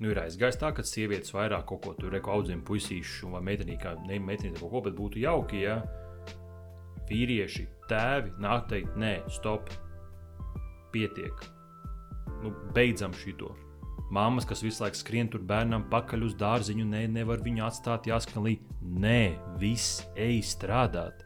nu, 0.00 0.10
ir 0.12 0.20
aizgājis 0.20 0.58
tā, 0.60 0.72
ka 0.76 0.84
sievietes 0.86 1.32
vairāk 1.34 1.66
kaut 1.68 1.84
ko 1.84 1.94
tur 1.98 2.12
reku 2.12 2.32
audzina 2.34 2.64
puisīšu 2.66 3.32
vai 3.32 3.42
meitenī, 3.50 3.78
kā 3.80 3.94
ne 4.06 4.18
meitenī 4.20 4.56
kaut 4.58 4.72
ko, 4.72 4.82
bet 4.88 4.96
būtu 4.98 5.22
jauki, 5.22 5.62
ja 5.64 5.80
vīrieši, 7.10 7.66
tēvi 7.90 8.34
nāk 8.42 8.66
teikt, 8.72 8.96
nē, 8.98 9.18
stop, 9.32 9.70
pietiek. 10.94 11.46
Nu, 12.42 12.52
beidzam 12.74 13.14
šito. 13.16 13.52
Māmas, 14.12 14.46
kas 14.46 14.62
visu 14.62 14.84
laiku 14.84 15.00
skrien 15.00 15.30
tur 15.30 15.42
bērnam 15.42 15.88
pakaļ 15.90 16.28
uz 16.28 16.34
dārziņu, 16.38 16.84
nē, 16.86 17.06
nevar 17.10 17.40
viņu 17.42 17.64
atstāt, 17.66 18.06
jāskan 18.06 18.44
līdzi. 18.46 18.76
Nē, 19.02 19.22
viss 19.58 20.04
ej 20.14 20.42
strādāt. 20.46 21.24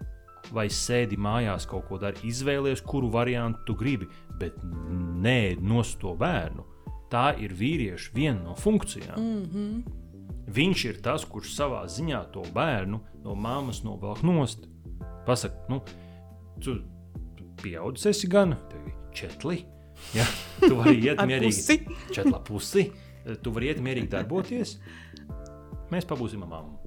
vai 0.50 0.66
sēdi 0.72 1.18
mājās 1.20 1.66
kaut 1.68 1.84
ko 1.86 1.98
dari. 2.00 2.18
Izvēlies, 2.26 2.82
kuru 2.82 3.10
variantu 3.12 3.60
tu 3.68 3.76
gribi, 3.78 4.08
bet 4.40 4.56
nē, 4.64 5.60
nos 5.62 5.94
to 6.00 6.16
bērnu. 6.18 6.64
Tā 7.10 7.32
ir 7.42 7.54
vīrieša 7.58 8.14
viena 8.14 8.38
no 8.44 8.54
funkcijām. 8.54 9.18
Mm 9.18 9.44
-hmm. 9.44 9.82
Viņš 10.50 10.84
ir 10.88 11.02
tas, 11.02 11.24
kurš 11.24 11.54
savā 11.54 11.84
ziņā 11.86 12.24
to 12.32 12.42
bērnu 12.54 13.00
no 13.24 13.34
māmas 13.34 13.84
novelk 13.84 14.22
nost. 14.22 14.68
Pasaka, 15.26 15.54
nu, 15.68 15.80
tu, 16.60 16.80
pieaudzis 17.62 18.06
esi 18.06 18.28
gan, 18.28 18.56
tev 18.70 18.86
ir 18.86 18.94
četri. 19.12 19.64
Ja, 20.14 20.24
tu 20.60 20.76
vari 20.76 20.98
iet 21.04 21.18
mierīgi. 21.30 21.78
Četrā 22.10 22.42
pusi. 22.44 22.90
Tu 23.42 23.50
vari 23.50 23.66
iet 23.66 23.80
mierīgi 23.80 24.08
darboties. 24.08 24.78
Mēs 25.90 26.06
pabūsim 26.06 26.40
mammu. 26.46 26.80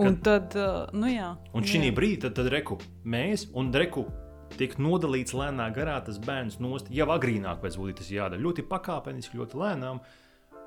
Un 0.00 0.16
tad, 0.24 0.54
uh, 0.56 0.88
nu 0.96 1.10
jā. 1.12 1.34
Un 1.52 1.66
šī 1.68 1.90
brīdī 1.92 2.22
tad, 2.22 2.38
tad 2.38 2.48
reku 2.52 2.78
mēs 3.04 3.50
un 3.52 3.68
reku 3.72 4.06
tiek 4.58 4.76
nodalīts 4.80 5.34
lēnā 5.36 5.68
garā 5.74 5.98
tas 6.06 6.18
bērns 6.22 6.58
nost. 6.62 6.90
Jau 6.94 7.06
agrīnāk 7.14 7.62
pēc 7.62 7.78
būtības 7.80 8.10
jādara 8.14 8.42
ļoti 8.42 8.64
pakāpeniski, 8.70 9.38
ļoti 9.40 9.60
lēnām. 9.60 10.02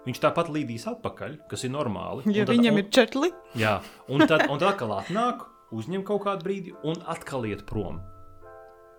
Viņš 0.03 0.19
tāpat 0.19 0.49
līdīs 0.51 0.87
atpakaļ, 0.91 1.37
kas 1.51 1.63
ir 1.63 1.71
normāli. 1.71 2.25
Ja 2.35 2.45
tad- 2.45 2.57
viņam 2.57 2.75
un, 2.75 2.83
ir 2.83 2.89
četri, 2.91 3.31
Jā, 3.55 3.77
un 4.09 4.25
tad, 4.27 4.49
un 4.49 4.59
tad 4.59 4.73
atkal 4.73 4.97
atnāk, 4.99 5.45
uzņem 5.71 6.03
kaut 6.03 6.25
kādu 6.25 6.43
brīdi 6.43 6.75
un 6.83 6.99
atkal 7.07 7.47
iet 7.47 7.65
prom. 7.65 8.01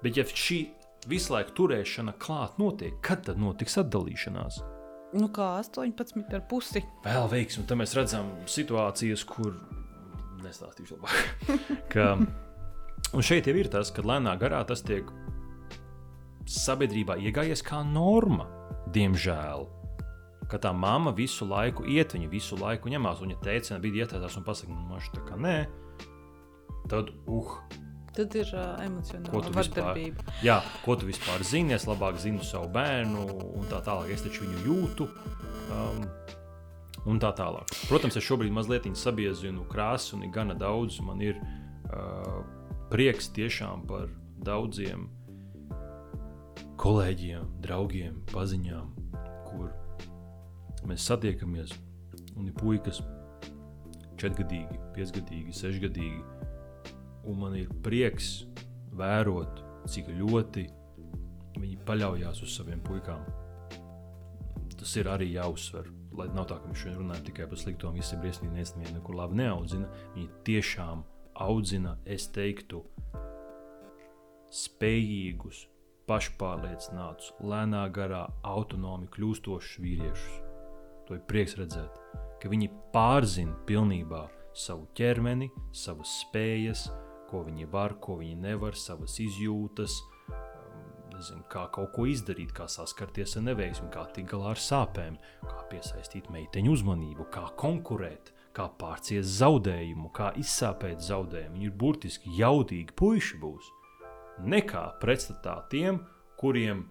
Bet 0.03 0.17
ja 0.17 0.25
šī 0.25 0.71
visu 1.09 1.33
laiku 1.35 1.53
turēšana 1.61 2.17
klāt 2.19 2.57
notiek, 2.59 2.97
kad 3.05 3.25
tad 3.25 3.37
notiks 3.39 3.77
atdalīšanās? 3.81 4.63
nu 5.15 5.29
kā 5.31 5.47
18 5.63 6.35
ar 6.35 6.43
pusi. 6.51 6.83
Vēl 7.05 7.29
veiksmi, 7.31 7.63
un 7.63 7.69
tad 7.71 7.79
mēs 7.81 7.95
redzam 7.97 8.31
situācijas, 8.51 9.23
kur 9.29 9.55
nestāstīšu 10.45 10.99
labāk. 10.99 11.55
ka, 11.95 12.09
un 13.15 13.23
šeit 13.25 13.47
jau 13.49 13.55
ir 13.57 13.69
tas, 13.73 13.91
ka 13.95 14.03
lēnā 14.03 14.35
garā 14.41 14.61
tas 14.69 14.83
tiek 14.85 15.09
sabiedrībā 16.51 17.17
iegājies 17.25 17.63
kā 17.65 17.81
norma, 17.87 18.47
diemžēl. 18.95 19.65
Ka 20.51 20.59
tā 20.61 20.75
mamma 20.77 21.15
visu 21.17 21.47
laiku 21.49 21.87
iet, 21.89 22.13
viņa 22.15 22.29
visu 22.29 22.59
laiku 22.61 22.91
ņemās, 22.93 23.23
un 23.25 23.31
viņa 23.33 23.41
teica, 23.47 23.79
bija 23.81 24.05
ieteicās 24.05 24.37
un 24.37 24.45
pasakīja, 24.45 24.77
nu, 24.77 24.85
maš, 24.91 25.09
tā 25.15 25.23
kā 25.25 25.39
nē, 25.41 25.57
tad, 26.93 27.15
uh, 27.33 27.57
Tad 28.15 28.31
ir 28.39 28.47
uh, 28.55 28.77
emocionāla 28.85 29.41
tu 29.43 29.51
vispār- 29.57 29.89
vardarbība. 29.89 30.23
jā, 30.47 30.61
ko 30.85 30.95
tu 30.95 31.09
vispār 31.09 31.43
zini, 31.43 31.75
es 31.75 31.89
labāk 31.91 32.21
zinu 32.23 32.45
savu 32.47 32.69
bērnu, 32.77 33.25
un 33.59 33.65
tā 33.67 33.81
tālāk, 33.83 34.13
es 34.15 34.23
taču 34.23 34.45
viņu 34.45 34.61
jūtu. 34.69 35.09
Um, 35.75 36.05
un 37.11 37.19
tā 37.19 37.33
tālāk. 37.35 37.73
Protams, 37.89 38.15
es 38.21 38.23
šobrīd 38.23 38.55
mazliet 38.55 38.87
sabiezinu 38.97 39.65
krāsu, 39.67 40.15
un 40.15 40.23
ir 40.29 40.31
gana 40.31 40.55
daudz. 40.55 41.01
Man 41.03 41.21
ir 41.27 41.41
uh, 41.91 42.45
prieks 42.95 43.27
tiešām 43.35 43.89
par 43.91 44.07
daudziem 44.47 45.09
kolēģiem, 46.79 47.49
draugiem, 47.65 48.21
paziņām, 48.31 48.93
kur 49.49 49.73
mēs 50.87 51.09
satiekamies. 51.09 51.73
Un 52.39 52.51
ir 52.51 52.55
puikas, 52.59 53.01
četrgadīgi, 54.19 54.79
piecgadīgi, 54.95 55.55
sešgadīgi. 55.59 56.23
Un 57.27 57.41
man 57.41 57.57
ir 57.59 57.73
prieks 57.83 58.45
vērot, 58.95 59.63
cik 59.91 60.13
ļoti 60.15 60.69
viņi 61.59 61.81
paļaujas 61.89 62.45
uz 62.47 62.55
saviem 62.61 62.83
puikām. 62.87 63.27
Tas 64.79 64.95
ir 65.01 65.11
arī 65.11 65.33
jāuzsver. 65.33 65.91
Lai 66.15 66.29
nav 66.31 66.47
tā, 66.47 66.61
ka 66.63 66.71
mēs 66.71 66.85
šodien 66.85 67.01
runājam 67.01 67.27
tikai 67.27 67.51
par 67.51 67.59
slikto, 67.59 67.91
un 67.91 67.99
visi 67.99 68.21
briesmīgi 68.23 68.55
nevienu 68.55 69.01
nekur 69.01 69.19
labi 69.19 69.41
neaudzina. 69.43 69.91
Viņi 70.15 70.31
tiešām 70.47 71.03
audzina, 71.35 71.97
es 72.07 72.27
teiktu, 72.35 72.83
spējīgus, 74.55 75.65
pašpārliecinātus, 76.09 77.33
lēnā 77.43 77.85
garā, 77.95 78.27
autonomi 78.47 79.09
kļūstošus 79.15 79.81
vīriešus. 79.83 80.41
To 81.09 81.17
ir 81.19 81.25
prieks 81.29 81.57
redzēt, 81.59 81.99
ka 82.41 82.51
viņi 82.53 82.71
pārzina 82.95 83.57
pilnībā 83.69 84.23
savu 84.55 84.87
ķermeni, 84.97 85.51
savas 85.75 86.13
spējas, 86.23 86.87
ko 87.31 87.43
viņi 87.49 87.67
var, 87.73 87.97
ko 88.05 88.19
viņi 88.21 88.37
nevar, 88.45 88.77
savas 88.79 89.17
izjūtas, 89.25 89.97
um, 90.29 90.85
nezinu, 91.17 91.43
kā 91.51 91.67
kaut 91.75 91.91
ko 91.97 92.07
izdarīt, 92.11 92.55
kā 92.55 92.69
saskarties 92.71 93.39
ar 93.41 93.49
neveiksmi, 93.49 93.91
kā 93.93 94.07
tikt 94.15 94.31
galā 94.35 94.53
ar 94.55 94.63
sāpēm, 94.63 95.19
kā 95.43 95.67
piesaistīt 95.73 96.31
meiteņu 96.33 96.77
uzmanību, 96.79 97.29
kā 97.35 97.49
konkurēt, 97.61 98.34
kā 98.55 98.69
pārciest 98.79 99.37
zaudējumu, 99.41 100.11
kā 100.15 100.31
izsāpēt 100.41 101.03
zaudējumu. 101.05 101.59
Viņi 101.59 101.71
ir 101.71 101.77
burtiski 101.79 102.35
jaudīgi 102.39 102.95
puiši 102.99 103.41
būs. 103.43 103.71
Nekā 104.45 104.85
pretstatā 105.03 105.61
tiem, 105.71 106.01
kuriem 106.41 106.85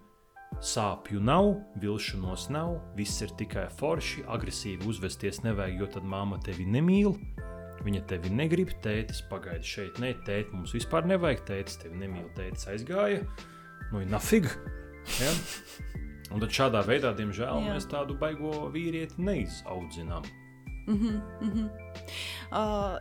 sāpju 0.64 1.20
nav, 1.24 1.54
vilšanos 1.82 2.48
nav, 2.54 2.76
viss 2.96 3.22
ir 3.24 3.32
tikai 3.38 3.66
forši, 3.78 4.24
agresīvi 4.30 4.86
uzvesties 4.88 5.42
nevajag, 5.44 5.80
jo 5.80 5.90
tad 5.96 6.06
māma 6.08 6.38
tevi 6.44 6.66
nemīl. 6.68 7.16
Viņa 7.84 8.04
tevi 8.08 8.30
negrib, 8.32 8.70
tētis 8.84 9.20
pagaidi 9.28 9.68
šeit, 9.68 9.98
nē, 10.00 10.14
tēti 10.24 10.54
mums 10.54 10.72
vispār 10.76 11.04
nevajag, 11.10 11.42
tētis 11.50 11.82
tevi 11.82 11.98
nemīl, 12.00 12.30
tētis 12.36 12.68
aizgāja. 12.72 13.24
Nu, 13.90 14.00
ir 14.00 14.08
nafig. 14.08 14.48
Ja? 15.20 15.34
Un 16.32 16.40
tad 16.40 16.54
šādā 16.56 16.80
veidā, 16.86 17.12
diemžēl, 17.18 17.60
Jā. 17.66 17.74
Mēs 17.74 17.90
tādu 17.90 18.16
baigo 18.18 18.70
vīrieti 18.72 19.20
neizaudzinām. 19.20 20.24
Mm 20.86 20.94
-hmm, 20.94 21.20
mm 21.40 21.50
-hmm. 21.50 21.68
Uh, 22.52 22.98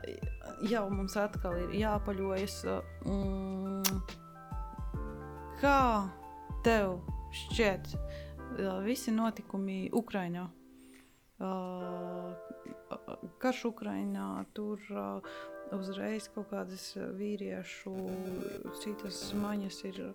jau 0.69 0.89
mums 0.89 1.17
atkal 1.17 1.57
ir 1.57 1.69
jāpaļojas. 1.69 2.63
Uh, 2.65 2.83
mm, 3.05 3.83
kā 5.61 6.09
tev 6.63 7.01
šķiet, 7.31 7.95
uh, 7.95 8.83
visi 8.85 9.11
notikumi 9.11 9.89
Ukrajinā? 9.91 10.47
Uh, 11.39 12.33
karš 13.37 13.65
Ukrajinā, 13.65 14.45
tur 14.53 14.79
uh, 14.91 15.21
uzreiz 15.77 16.29
kaut 16.33 16.49
kādas 16.51 16.93
vīriešu 17.17 17.93
citas 18.81 19.33
maņas 19.33 19.83
ir 19.89 20.13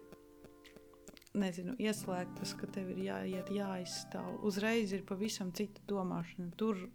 nezinu, 1.39 1.75
ieslēgtas, 1.79 2.55
ka 2.59 2.69
tev 2.73 2.93
ir 2.95 3.03
jāiet, 3.09 3.51
jāizstāv. 3.53 4.39
Uzreiz 4.47 4.93
ir 4.97 5.05
pavisam 5.09 5.53
cita 5.53 5.83
domāšana. 5.91 6.51
Tur, 6.59 6.89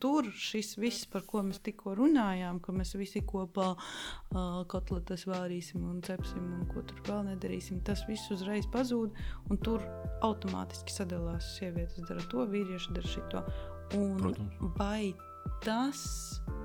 tur 0.00 0.28
šis 0.36 0.74
viss, 0.80 1.06
par 1.10 1.24
ko 1.28 1.42
mēs 1.46 1.60
tikko 1.64 1.94
runājām, 1.98 2.60
ka 2.64 2.74
mēs 2.76 2.94
visi 2.98 3.22
kopā 3.26 3.68
uh, 3.74 4.62
kotletes 4.70 5.26
vārīsim 5.28 5.84
un 5.86 6.00
cepsim 6.06 6.46
un 6.58 6.66
ko 6.70 6.84
tur 6.88 7.02
vēl 7.08 7.24
nedarīsim, 7.30 7.82
tas 7.86 8.02
viss 8.08 8.32
uzreiz 8.34 8.68
pazūd. 8.72 9.16
Un 9.50 9.60
tur 9.64 9.84
automātiski 10.26 10.94
sadalās 10.94 11.54
sievietes 11.58 12.08
dara 12.08 12.24
to, 12.32 12.46
vīrieši 12.50 12.96
dara 12.96 13.14
šito. 13.14 13.44
Un 13.98 14.16
Protams. 14.20 14.76
vai 14.78 15.12
tas 15.64 16.04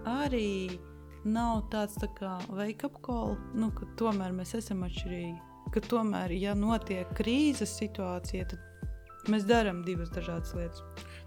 arī 0.06 0.78
nav 1.26 1.66
tāds 1.74 1.98
tā 1.98 2.10
kā 2.20 2.38
wake-up 2.54 3.02
call, 3.06 3.36
nu, 3.58 3.72
ka 3.76 3.88
tomēr 4.00 4.36
mēs 4.36 4.56
esam 4.60 4.86
atšķirīgi? 4.86 5.36
Ka 5.74 5.82
tomēr, 5.82 6.32
ja 6.38 6.54
notiek 6.56 7.10
krīzes 7.18 7.74
situācija, 7.80 8.46
tad 8.52 9.32
mēs 9.34 9.48
darām 9.50 9.82
divas 9.86 10.12
dažādas 10.14 10.54
lietas. 10.56 10.84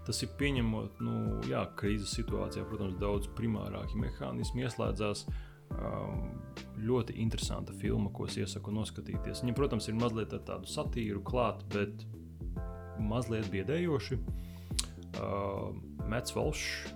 Tas 0.09 0.23
ir 0.25 0.31
pieņemot, 0.39 1.03
nu, 1.05 1.15
jā, 1.45 1.59
krīzes 1.77 2.15
situācijā, 2.17 2.63
protams, 2.65 2.95
daudz 2.97 3.27
primārāki 3.37 3.99
mehānismi 4.01 4.63
ieslēdzās. 4.65 5.27
Ļoti 6.81 7.13
interesanta 7.21 7.75
filma, 7.77 8.09
ko 8.09 8.25
es 8.25 8.39
iesaku 8.41 8.73
noskatīties. 8.73 9.43
Viņa, 9.43 9.53
protams, 9.53 9.85
ir 9.85 9.99
mazliet 9.99 10.33
tādu 10.47 10.65
satīru 10.65 11.21
klāt, 11.27 11.61
bet 11.75 12.07
mazliet 12.97 13.51
biedējoši. 13.53 14.17
Uh, 15.19 15.77
Mets 16.09 16.33
Valšs, 16.33 16.89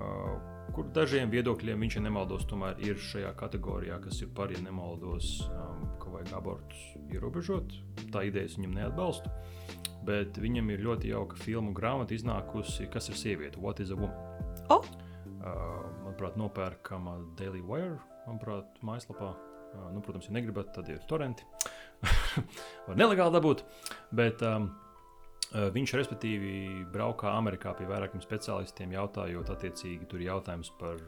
uh, 0.00 0.32
kur 0.72 0.88
dažiem 0.96 1.28
viedokļiem 1.36 1.84
viņš, 1.84 1.98
ja 1.98 2.06
nemaldos, 2.06 2.48
tomēr 2.48 2.80
ir 2.80 2.96
šajā 3.10 3.34
kategorijā, 3.44 4.00
kas 4.04 4.24
ir 4.24 4.32
par, 4.36 4.56
ja 4.56 4.64
nemaldos, 4.64 5.34
um, 5.52 5.84
ka 6.00 6.16
vajag 6.16 6.32
abortus 6.40 6.80
ierobežot. 7.12 7.76
Tā 8.08 8.24
idejas 8.30 8.56
viņam 8.56 8.80
neatbalstu. 8.80 9.32
Bet 10.04 10.36
viņam 10.40 10.68
ir 10.74 10.84
ļoti 10.84 11.10
jauka 11.12 11.38
filmu 11.40 11.72
grāmata 11.76 12.16
iznākusi, 12.16 12.90
kas 12.92 13.08
ir 13.08 13.16
sieviete, 13.16 13.60
What 13.62 13.80
is 13.80 13.92
a 13.94 13.96
Woman? 13.96 14.16
O! 14.72 14.80
Uh, 15.44 15.84
manuprāt, 16.04 16.36
nopērkama 16.40 17.18
Daily 17.38 17.60
Wire, 17.64 17.98
manuprāt, 18.26 18.78
mājaslapā. 18.84 19.34
Uh, 19.74 19.90
nu, 19.92 20.00
protams, 20.04 20.28
ja 20.28 20.36
negribat, 20.36 20.72
tad 20.76 20.88
ir 20.92 21.02
torrenti. 21.08 21.44
Var 22.86 22.98
nelegāli 23.00 23.34
dabūt. 23.36 23.64
Bet 24.16 24.44
um, 24.46 24.70
uh, 25.52 25.68
viņš, 25.74 25.96
respektīvi, 26.00 26.54
braukā 26.92 27.32
Amerikā 27.36 27.74
pie 27.76 27.88
vairākiem 27.88 28.24
speciālistiem, 28.24 28.94
jautājot, 28.96 29.52
attiecīgi, 29.56 30.08
tur 30.08 30.22
ir 30.22 30.30
jautājums 30.32 30.72
par 30.80 31.00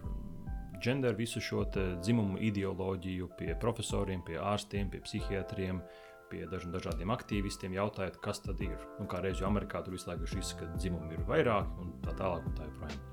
genderu, 0.82 1.16
visu 1.16 1.40
šo 1.40 1.64
dzimumu 1.74 2.40
ideoloģiju, 2.50 3.30
pie 3.38 3.54
profesoriem, 3.60 4.24
pie 4.26 4.36
ārstiem, 4.40 4.90
pie 4.92 5.00
psihiatriem. 5.04 5.80
Pie 6.26 6.42
dažādiem 6.50 7.12
aktīvistiem 7.14 7.76
jautājot, 7.76 8.16
kas 8.22 8.40
tad 8.42 8.60
ir. 8.64 8.74
Nu, 8.98 9.06
kā 9.10 9.20
reizē 9.22 9.46
Amerikā 9.46 9.84
tur 9.84 9.94
visu 9.94 10.10
laiku 10.10 10.26
ir 10.26 10.32
šis, 10.32 10.56
ka 10.58 10.66
dzimumu 10.74 11.14
ir 11.14 11.22
vairāk 11.28 11.78
un 11.82 11.92
tā 12.02 12.16
tālāk. 12.18 12.48
Un 12.48 12.56
tā 12.58 12.66
joprojām. 12.66 13.04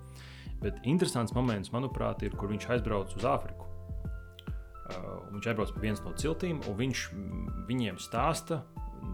Bet 0.63 0.79
interesants 0.87 1.35
moments, 1.35 1.73
manuprāt, 1.75 2.23
ir, 2.25 2.33
kur 2.39 2.49
viņš 2.49 2.69
aizbrauc 2.73 3.13
uz 3.13 3.27
Āfriku. 3.27 3.69
Uh, 4.83 5.19
viņš 5.35 5.49
aizbrauc 5.51 5.73
pie 5.75 5.83
vienas 5.85 6.01
no 6.05 6.13
ciltīm, 6.19 6.63
un 6.69 6.77
viņš 6.79 7.03
viņiem 7.69 8.01
stāsta 8.01 8.63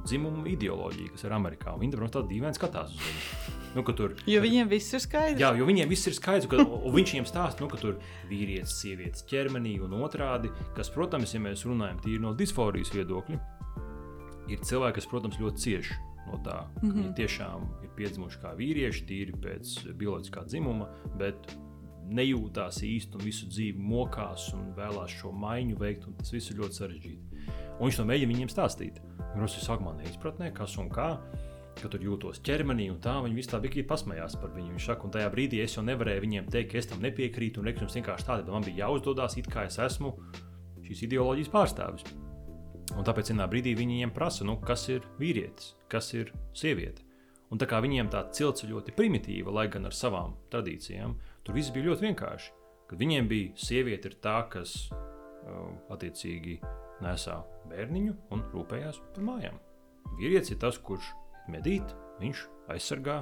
dzimumu 0.05 0.47
ideoloģiju, 0.49 1.13
kas 1.13 1.25
ir 1.25 1.35
Amerikā. 1.35 1.75
Viņi 1.79 1.95
tur 1.95 2.05
tādā 2.07 2.29
dīvaini 2.29 2.57
skatās 2.57 2.93
uz 2.95 3.01
viņu. 3.03 3.57
Nu, 3.75 3.83
tur, 3.93 4.15
Jo 4.25 4.41
viņiem 4.41 4.69
viss 4.69 4.95
ir 4.97 5.01
skaidrs. 5.03 5.41
Jā, 5.41 5.51
jo 5.57 5.65
viņiem 5.67 5.89
viss 5.91 6.09
ir 6.09 6.15
skaidrs, 6.17 6.49
ka, 6.49 6.63
viņš 6.65 7.13
viņiem 7.13 7.27
stāsta, 7.29 7.61
nu, 7.61 7.69
ka 7.69 7.77
tur 7.77 7.91
ir 7.93 8.29
vīrietis, 8.31 8.79
sievietes 8.81 9.25
ķermenī 9.29 9.75
un 9.85 9.93
otrādi. 9.99 10.49
Kas, 10.77 10.89
protams, 10.93 11.35
ja 11.35 11.41
mēs 11.43 11.67
runājam 11.69 12.01
tīri 12.01 12.23
no 12.23 12.33
disforijas 12.37 12.93
viedokļa, 12.95 13.37
ir 14.55 14.65
cilvēki, 14.65 14.97
kas, 14.99 15.09
protams, 15.09 15.39
ļoti 15.41 15.65
cieši 15.65 15.97
no 16.27 16.39
tā. 16.45 16.59
Mm 16.81 16.89
-hmm. 16.89 17.01
Viņi 17.01 17.15
tiešām 17.21 17.65
ir 17.83 17.89
piedzimuši 17.97 18.39
kā 18.43 18.53
vīrieši, 18.57 19.05
tīri 19.09 19.33
pēc 19.43 19.95
bioloģiskā 19.97 20.45
dzimuma, 20.45 20.89
bet 21.17 21.57
nejūtās 22.09 22.81
īsti 22.83 23.15
un 23.15 23.25
visu 23.25 23.47
dzīvi 23.47 23.77
mokās 23.77 24.53
un 24.53 24.73
vēlās 24.77 25.13
šo 25.21 25.31
maiņu 25.31 25.77
veikt, 25.77 26.07
un 26.07 26.13
tas 26.13 26.33
viss 26.33 26.51
ir 26.51 26.57
ļoti 26.57 26.73
sarežģīti. 26.73 27.23
Un 27.79 27.87
viņš 27.87 27.97
to 27.97 28.05
mēģina 28.05 28.33
viņiem 28.33 28.49
stāstīt. 28.49 29.01
Viņš 29.35 29.57
ir 29.57 29.65
sākumā 29.67 29.93
neizpratnē, 29.97 30.53
kas 30.53 30.77
un 30.77 30.89
kā 30.89 31.19
ka 31.79 31.87
tur 31.91 32.03
jūtos 32.03 32.41
ķermenī, 32.43 32.89
un 32.91 32.99
tā 33.03 33.15
viņi 33.23 33.37
visi 33.37 33.51
tā 33.51 33.59
bija 33.63 33.85
pasmējās 33.87 34.35
par 34.41 34.51
viņu. 34.55 34.73
Viņš 34.75 34.87
saka, 34.91 35.07
un 35.07 35.13
tajā 35.15 35.29
brīdī 35.31 35.61
es 35.63 35.77
jau 35.77 35.83
nevarēju 35.87 36.25
viņiem 36.25 36.49
teikt, 36.51 36.71
ka 36.73 36.81
es 36.81 36.89
tam 36.91 37.03
nepiekrītu, 37.05 37.61
un 37.61 37.69
reikums 37.69 37.95
vienkārši 37.95 38.27
tāda, 38.27 38.43
bet 38.43 38.55
man 38.55 38.65
bija 38.67 38.85
jāuzdodās, 38.85 39.37
it 39.39 39.47
kā 39.51 39.65
es 39.69 39.79
esmu 39.79 40.15
šīs 40.87 41.05
ideoloģijas 41.07 41.53
pārstāvis. 41.53 42.03
Un 42.97 43.05
tāpēc 43.05 43.29
vienā 43.33 43.45
brīdī 43.49 43.75
viņi 43.77 43.99
viņiem 43.99 44.13
prasa, 44.15 44.45
nu, 44.47 44.57
kas 44.65 44.87
ir 44.89 45.05
vīrietis, 45.19 45.75
kas 45.91 46.11
ir 46.17 46.33
sieviete. 46.57 47.05
Un 47.49 47.61
tā 47.61 47.65
kā 47.69 47.79
viņiem 47.81 48.09
tā 48.13 48.23
cilts 48.35 48.63
ir 48.65 48.73
ļoti 48.73 48.93
primitīva, 48.97 49.53
lai 49.53 49.67
gan 49.73 49.89
ar 49.89 49.95
savām 49.95 50.35
tradīcijām, 50.53 51.15
tur 51.45 51.57
viss 51.57 51.73
bija 51.73 51.89
ļoti 51.89 52.07
vienkārši. 52.09 52.51
Kad 52.89 53.01
viņiem 53.01 53.29
bija 53.29 53.55
sieviete, 53.57 54.09
ir 54.09 54.19
tā, 54.21 54.37
kas 54.49 54.75
uh, 54.93 55.73
attiecīgi 55.93 56.59
nesā 57.05 57.39
bērniņu 57.69 58.15
un 58.33 58.45
rūpējās 58.53 59.01
par 59.15 59.27
mājām. 59.31 59.59
Vīrietis 60.19 60.55
ir 60.55 60.61
tas, 60.61 60.81
kurš 60.81 61.13
medīt, 61.49 61.97
viņš 62.21 62.45
aizsargā 62.73 63.21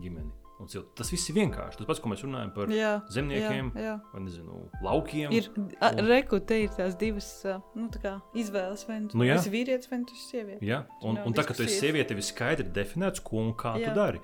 ģimeni. 0.00 0.45
Un 0.56 0.70
cilti. 0.72 0.88
Tas 0.96 1.10
viss 1.12 1.28
ir 1.28 1.34
vienkārši. 1.36 1.76
Tas 1.82 1.86
pats, 1.88 1.98
ko 2.00 2.08
mēs 2.08 2.22
runājam 2.24 2.52
par 2.54 2.70
Jā, 2.72 2.92
zemniekiem, 3.12 3.66
jā, 3.76 3.82
jā. 3.90 3.94
vai 4.14 4.20
nezinu, 4.24 4.60
laukiem. 4.82 5.34
Ir 5.36 5.50
Un- 5.52 5.66
reku, 6.08 6.38
te 6.40 6.62
ir 6.62 6.70
tās 6.72 6.96
divas 6.96 7.28
nu, 7.76 7.90
tā 7.92 8.00
kā 8.00 8.12
izvēles. 8.32 8.86
Vai 8.88 9.00
nu 9.04 9.10
Nu 9.12 9.24
jā. 9.28 9.36
tas 9.36 9.46
ir 9.50 9.52
vīrietis, 9.52 9.90
vai 9.90 9.98
nu 10.00 10.06
tas 10.08 10.16
ir 10.16 10.30
sieviete. 10.30 10.64
Ja? 10.64 10.86
Un, 11.02 11.14
Nav 11.20 11.26
un 11.28 11.36
tā, 11.36 11.44
ka 11.44 11.52
tu 11.52 11.62
esi 11.66 11.76
sieviete, 11.82 12.08
tev 12.14 12.22
ir 12.22 12.24
skaidri 12.24 12.72
definēts, 12.72 13.20
ko 13.22 13.36
un 13.44 13.52
kā 13.52 13.76
Jā. 13.76 13.90
tu 13.92 14.00
dari. 14.00 14.20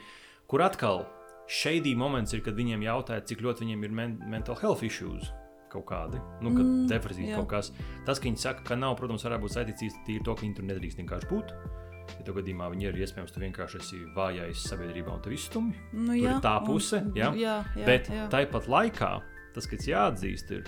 Kur 0.48 0.64
atkal 0.64 1.04
šeidī 1.52 1.92
moments 1.96 2.32
ir, 2.32 2.40
kad 2.40 2.56
viņiem 2.56 2.80
jautāja, 2.80 3.26
cik 3.28 3.44
ļoti 3.44 3.66
viņiem 3.66 3.84
ir 3.84 3.90
men 3.90 4.18
mental 4.24 4.56
health 4.56 4.82
issues. 4.82 5.28
Kaut 5.72 5.86
kādi, 5.88 6.18
nu, 6.44 6.50
kad 6.52 6.64
mm, 6.64 6.88
depresija 6.88 7.30
jā. 7.32 7.36
kaut 7.40 7.48
kas. 7.48 7.70
Tas, 8.04 8.18
ka 8.20 8.28
viņi 8.28 8.38
saka, 8.40 8.64
ka 8.64 8.76
nav, 8.76 8.96
protams, 8.96 9.24
varētu 9.24 9.40
būt 9.46 9.54
saistīts 9.56 9.94
ar 10.16 10.24
to, 10.24 10.34
ka 10.34 10.44
viņi 10.44 10.56
tur 10.56 10.64
nedrīkst 10.68 11.00
vienkārši 11.00 11.28
būt. 11.30 11.54
Ja 12.18 12.24
tev 12.26 12.36
gadījumā 12.40 12.68
viņi 12.72 12.88
ir 12.90 12.98
iespējams, 13.02 13.32
tu 13.34 13.40
vienkārši 13.42 13.78
esi 13.80 14.00
vājais 14.16 14.64
sabiedrībā 14.68 15.14
un 15.14 15.22
tev 15.24 15.32
izstumj. 15.36 15.72
Nu, 15.92 16.12
jā, 16.18 16.38
tā 16.44 16.58
un- 16.60 16.66
puse, 16.66 17.02
jā? 17.16 17.32
jā, 17.38 17.56
Bet 17.86 18.10
jā. 18.12 18.28
tāpat 18.32 18.68
laikā 18.68 19.12
tas, 19.54 19.66
kas 19.66 19.86
jāatzīst, 19.86 20.50
ir 20.50 20.64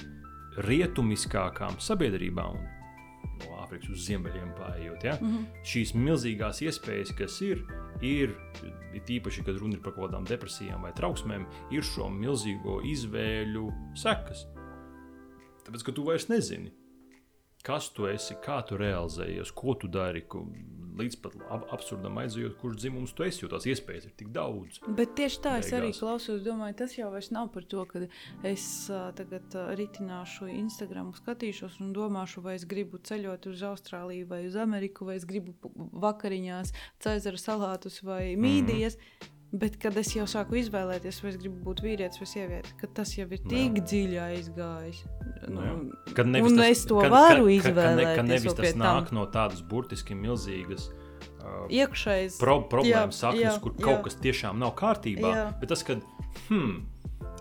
rietumiskākām 0.68 1.78
sabiedrībām, 1.82 2.58
no 3.44 3.56
Āfrikas 3.64 3.90
uz 3.90 4.04
ziemeļiem 4.06 4.52
pārējot. 4.58 5.04
Ja? 5.04 5.16
Mm 5.20 5.30
-hmm. 5.30 5.46
Šīs 5.64 5.94
milzīgās 5.98 6.60
iespējas, 6.62 7.14
kas 7.18 7.40
ir, 7.42 7.64
ir 8.02 8.34
īpaši, 8.94 9.44
kad 9.44 9.56
runa 9.58 9.74
ir 9.74 9.82
par 9.82 9.92
kaut 9.94 10.10
kādām 10.10 10.26
depresijām 10.28 10.82
vai 10.82 10.92
trauksmēm, 10.92 11.46
ir 11.70 11.82
šo 11.82 12.08
milzīgo 12.10 12.80
izvēļu 12.84 13.72
sekas. 13.96 14.46
Tāpēc, 15.64 15.82
ka 15.84 15.92
tu 15.92 16.04
vairs 16.04 16.28
nezini, 16.28 16.72
kas 17.64 17.90
tu 17.96 18.08
esi, 18.10 18.36
kā 18.44 18.60
tu 18.68 18.78
realizējies, 18.80 19.52
ko 19.56 19.74
tu 19.80 19.88
dari, 19.88 20.24
ko, 20.28 20.44
līdz 20.98 21.16
pat 21.24 21.34
ab 21.52 21.64
absurdam 21.74 22.18
aizejot, 22.22 22.56
kurš 22.60 22.78
dzimums 22.82 23.14
tu 23.16 23.24
esi, 23.26 23.42
jo 23.42 23.50
tās 23.50 23.66
iespējas 23.70 24.06
ir 24.08 24.14
tik 24.18 24.30
daudz. 24.34 24.78
Bet 24.98 25.14
tieši 25.18 25.40
tā 25.42 25.56
es 25.62 25.72
arī 25.72 25.90
Beigās. 25.90 26.02
klausos, 26.04 26.42
domāju, 26.44 26.76
tas 26.82 26.96
jau 26.98 27.10
nav 27.34 27.50
par 27.54 27.66
to, 27.66 27.84
ka 27.90 28.04
es 28.46 28.66
tagad 29.18 29.56
ritināšu 29.80 30.50
Instagram, 30.54 31.12
skatīšos 31.18 31.80
un 31.82 31.92
domāšu, 31.96 32.44
vai 32.44 32.56
es 32.60 32.66
gribu 32.68 33.00
ceļot 33.02 33.50
uz 33.50 33.64
Austrāliju 33.66 34.28
vai 34.30 34.44
uz 34.46 34.58
Ameriku, 34.60 35.08
vai 35.08 35.18
es 35.18 35.26
gribu 35.28 35.56
vakariņās 35.74 36.74
Cēzara 37.02 37.40
salātus 37.40 38.02
vai 38.06 38.36
mīdijas. 38.38 39.00
Bet, 39.54 39.76
kad 39.78 39.94
es 40.00 40.08
jau 40.16 40.24
sāku 40.26 40.56
izvēlēties, 40.58 41.20
vai 41.22 41.30
es 41.30 41.36
gribu 41.38 41.60
būt 41.68 41.82
vīrietis 41.84 42.18
vai 42.18 42.26
sieviete, 42.26 42.72
tas 42.96 43.12
jau 43.14 43.26
ir 43.30 43.38
tik 43.46 43.76
dziļi 43.86 44.16
aizgājis. 44.18 45.04
Nu, 45.46 45.60
Jā. 45.62 45.74
Kad 46.16 46.26
un 46.26 46.56
tas- 46.56 46.70
es 46.72 46.84
to 46.90 46.98
kad- 47.00 47.12
varu 47.12 47.44
kad- 47.46 47.62
kad- 47.62 47.62
kad 47.62 47.74
izvēlēties 47.76 48.16
Kad 48.16 48.26
nevis 48.32 48.54
tas 48.54 48.74
nāk 48.74 49.06
tam. 49.10 49.14
no 49.14 49.26
tādas 49.26 49.62
burtiski 49.62 50.14
milzīgas 50.18 50.88
uh, 51.44 51.68
iekšēji 51.68 52.38
pro 52.40 52.56
problēmas 52.68 53.14
Jā, 53.20 53.30
saknes, 53.30 53.42
jā, 53.44 53.60
kur 53.60 53.72
jā. 53.74 53.84
kaut 53.84 54.02
kas 54.08 54.16
tiešām 54.16 54.58
nav 54.58 54.74
kārtībā. 54.74 55.30
Jā. 55.36 55.46
Bet 55.60 55.68
tas, 55.68 55.82
ka 55.84 56.00
hmm, 56.48 56.86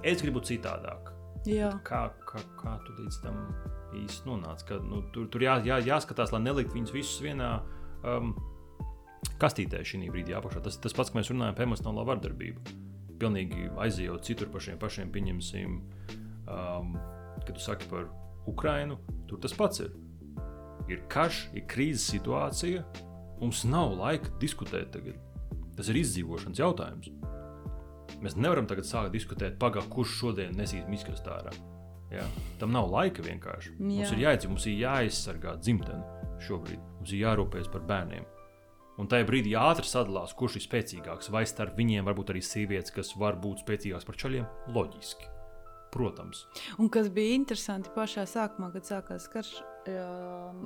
es 0.03 0.21
gribu 0.21 0.39
citādāk. 0.41 1.09
Jā. 1.47 1.71
Kā, 1.83 2.11
kā, 2.27 2.39
kā 2.61 2.77
tu 2.85 2.93
līdz 3.01 3.21
tam 3.23 3.55
īsti 3.95 4.27
nonāci? 4.29 4.67
Ka, 4.67 4.75
nu, 4.75 5.01
tur 5.11 5.25
tur 5.27 5.41
jā, 5.41 5.57
jā, 5.65 5.81
jāskatās, 5.81 6.31
lai 6.31 6.41
nelikt 6.41 6.73
viņus 6.75 6.93
visus 6.93 7.21
vienā 7.21 7.61
um, 8.03 8.35
kastītē 9.41 9.81
šī 9.85 10.09
brīdī 10.11 10.35
apakšā. 10.37 10.63
Tas 10.65 10.79
tas 10.81 10.95
pats, 10.95 11.11
ka 11.11 11.19
mēs 11.19 11.31
runājam 11.31 11.57
par 11.57 11.67
emocionālo 11.67 12.05
vardarbību. 12.07 12.77
Pilnīgi 13.21 13.69
aizejot 13.79 14.25
citur 14.27 14.49
pašiem 14.51 14.79
pašiem, 14.81 15.11
pieņemsim, 15.13 15.75
um, 16.51 16.95
kad 17.43 17.53
tu 17.53 17.63
saki 17.63 17.87
par 17.91 18.09
Ukrajinu, 18.49 18.97
tur 19.29 19.39
tas 19.43 19.55
pats 19.55 19.83
ir. 19.85 19.93
Ir 20.91 21.03
karš, 21.11 21.45
ir 21.55 21.67
krīzes 21.69 22.09
situācija. 22.11 22.83
Mums 23.39 23.63
nav 23.67 23.95
laika 23.99 24.31
diskutēt 24.39 24.91
tagad. 24.95 25.19
Tas 25.77 25.89
ir 25.89 25.99
izdzīvošanas 26.03 26.59
jautājums. 26.59 27.11
Mēs 28.23 28.35
nevaram 28.39 28.67
tagad 28.69 28.87
sākt 28.87 29.13
diskutēt, 29.15 29.57
pagā, 29.59 29.83
kurš 29.91 30.19
šodien 30.19 30.53
nesīs 30.55 30.85
miskastā 30.91 31.39
ārā. 31.39 31.53
Jā. 32.13 32.25
Tam 32.61 32.71
nav 32.75 32.91
laika 32.93 33.23
vienkārši. 33.25 33.73
Jā. 33.73 33.87
Mums 33.89 34.13
ir 34.13 34.21
jāizdzīvo, 34.21 34.53
mums 34.53 34.67
ir 34.69 34.77
jāaizsargā 34.83 35.55
dzimtene 35.63 36.37
šobrīd. 36.45 36.81
Mums 36.99 37.13
ir 37.15 37.23
jārūpējas 37.23 37.71
par 37.73 37.85
bērniem. 37.89 38.27
Un 39.01 39.09
tajā 39.09 39.25
brīdī 39.25 39.55
ātri 39.57 39.89
sadalās, 39.89 40.35
kurš 40.37 40.59
ir 40.59 40.65
spēcīgāks. 40.67 41.31
Vai 41.33 41.47
starp 41.49 41.79
viņiem 41.79 42.05
varbūt 42.05 42.33
arī 42.33 42.43
sievietes, 42.45 42.93
kas 42.93 43.15
var 43.17 43.39
būt 43.41 43.63
spēcīgākas 43.65 44.05
par 44.05 44.19
čaļiem? 44.21 44.45
Loģiski. 44.75 45.29
Protams. 45.93 46.45
Un 46.81 46.89
kas 46.93 47.09
bija 47.13 47.37
interesanti 47.37 47.91
pašā 47.93 48.25
sākumā, 48.29 48.71
kad 48.73 48.87
sākās 48.89 49.27
karš, 49.33 49.51
um, 49.93 50.61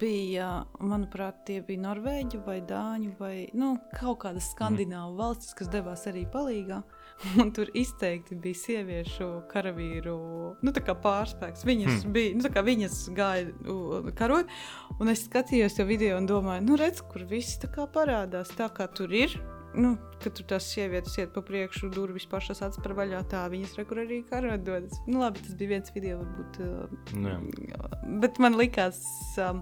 bija, 0.00 0.48
manuprāt, 0.80 1.44
tie 1.48 1.60
bija 1.64 1.84
Norvēģi 1.86 2.40
vai 2.46 2.58
Dāņi 2.68 3.12
vai 3.20 3.34
nu, 3.56 3.74
kaut 3.96 4.20
kādas 4.24 4.50
skandināvu 4.52 5.14
mm. 5.14 5.20
valstis, 5.20 5.54
kas 5.56 5.72
devās 5.72 6.04
arī 6.10 6.24
palīdzīgā. 6.32 6.82
Un 7.42 7.50
tur 7.54 7.70
izteikti 7.74 8.36
bija 8.38 8.58
sieviešu 8.58 9.28
karavīru 9.50 10.16
nu, 10.62 10.72
pārspēks. 11.02 11.64
Viņas, 11.66 12.04
hmm. 12.04 12.14
bija, 12.14 12.34
nu, 12.38 12.64
viņas 12.68 12.98
gāja 13.16 14.12
karot, 14.18 14.50
un 14.98 15.12
es 15.12 15.26
skatījos 15.26 15.78
to 15.78 15.86
video 15.88 16.18
un 16.20 16.28
domāju, 16.30 16.66
nu, 16.68 16.78
redz, 16.78 17.02
kur 17.02 17.26
viss 17.28 17.58
tā 17.62 17.70
kā 17.74 17.88
parādās 17.90 18.54
tā, 18.58 18.70
kā 18.74 18.88
tur 18.92 19.14
ir. 19.14 19.34
Nu, 19.78 19.92
kad 20.22 20.32
tur 20.34 20.46
tās 20.48 20.64
sievietes 20.72 21.18
iet 21.20 21.34
pa 21.34 21.42
priekšu, 21.44 21.90
durvis 21.92 22.24
pašas 22.30 22.62
acis 22.64 22.80
par 22.82 22.94
vaļā, 22.98 23.20
tā 23.30 23.42
viņas 23.52 23.76
rekur 23.76 24.00
arī 24.06 24.22
karot 24.26 24.64
dodas. 24.64 24.96
Nu, 25.06 25.20
labi, 25.20 25.42
tas 25.44 25.58
bija 25.58 25.74
viens 25.74 25.92
video, 25.94 26.22
varbūt. 26.22 26.60
Uh, 26.64 27.26
Jā. 27.68 27.90
bet 28.24 28.40
man 28.42 28.56
likās. 28.58 29.02
Um, 29.36 29.60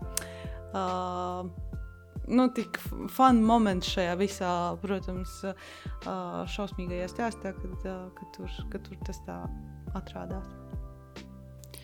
uh, 0.70 1.65
nu, 2.28 2.48
tik 2.54 2.78
fun 3.12 3.42
moments 3.46 3.88
šajā 3.94 4.14
visā, 4.20 4.52
protams, 4.82 5.38
šausmīgajā 6.54 7.08
stāstā, 7.12 7.52
kad, 7.56 7.88
kad, 8.18 8.30
tur, 8.36 8.56
kad 8.72 8.86
tur 8.88 9.02
tas 9.06 9.20
tā 9.26 9.40
atrādās. 9.98 10.48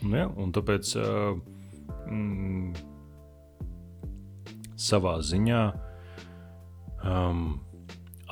Nu 0.02 0.18
Jā, 0.18 0.26
un 0.34 0.50
tāpēc 0.54 0.96
mm, 2.10 2.72
savā 4.82 5.14
ziņā 5.22 5.62
um, 7.06 7.44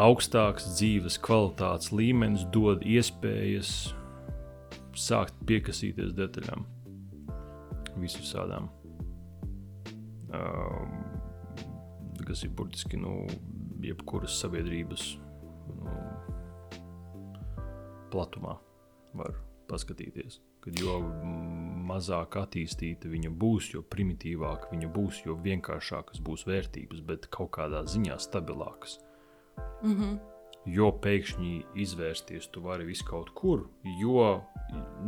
augstāks 0.00 0.72
dzīves 0.74 1.20
kvalitātes 1.22 1.92
līmenis 1.94 2.46
dod 2.54 2.82
iespējas 2.86 3.94
sākt 4.98 5.36
piekasīties 5.46 6.12
detaļām, 6.18 6.66
visvisādām. 8.02 8.68
Um, 10.30 11.09
kas 12.28 12.44
ir 12.44 12.54
burtiski 12.56 13.00
nu, 13.00 13.26
jebkuras 13.84 14.38
sabiedrības 14.42 15.06
nu, 15.80 15.96
platumā 18.12 18.56
var 19.16 19.36
paskatīties. 19.70 20.40
Kad 20.60 20.76
jo 20.76 20.98
mazāk 21.88 22.36
attīstīta 22.36 23.08
viņa 23.10 23.30
būs, 23.42 23.70
jo 23.74 23.82
primitīvāka 23.94 24.68
viņa 24.74 24.90
būs, 24.92 25.22
jo 25.24 25.38
vienkāršākas 25.40 26.20
būs 26.24 26.44
vērtības, 26.48 27.00
bet 27.06 27.30
kaut 27.32 27.54
kādā 27.56 27.84
ziņā 27.88 28.18
stabilākas. 28.20 28.98
Mm 29.82 29.94
-hmm. 29.96 30.18
Jo 30.68 30.90
pēkšņi 30.92 31.64
izvērsties 31.74 32.50
tu 32.52 32.60
vari 32.60 32.84
vis 32.84 33.00
kaut 33.02 33.30
kur, 33.34 33.62
jo 34.00 34.42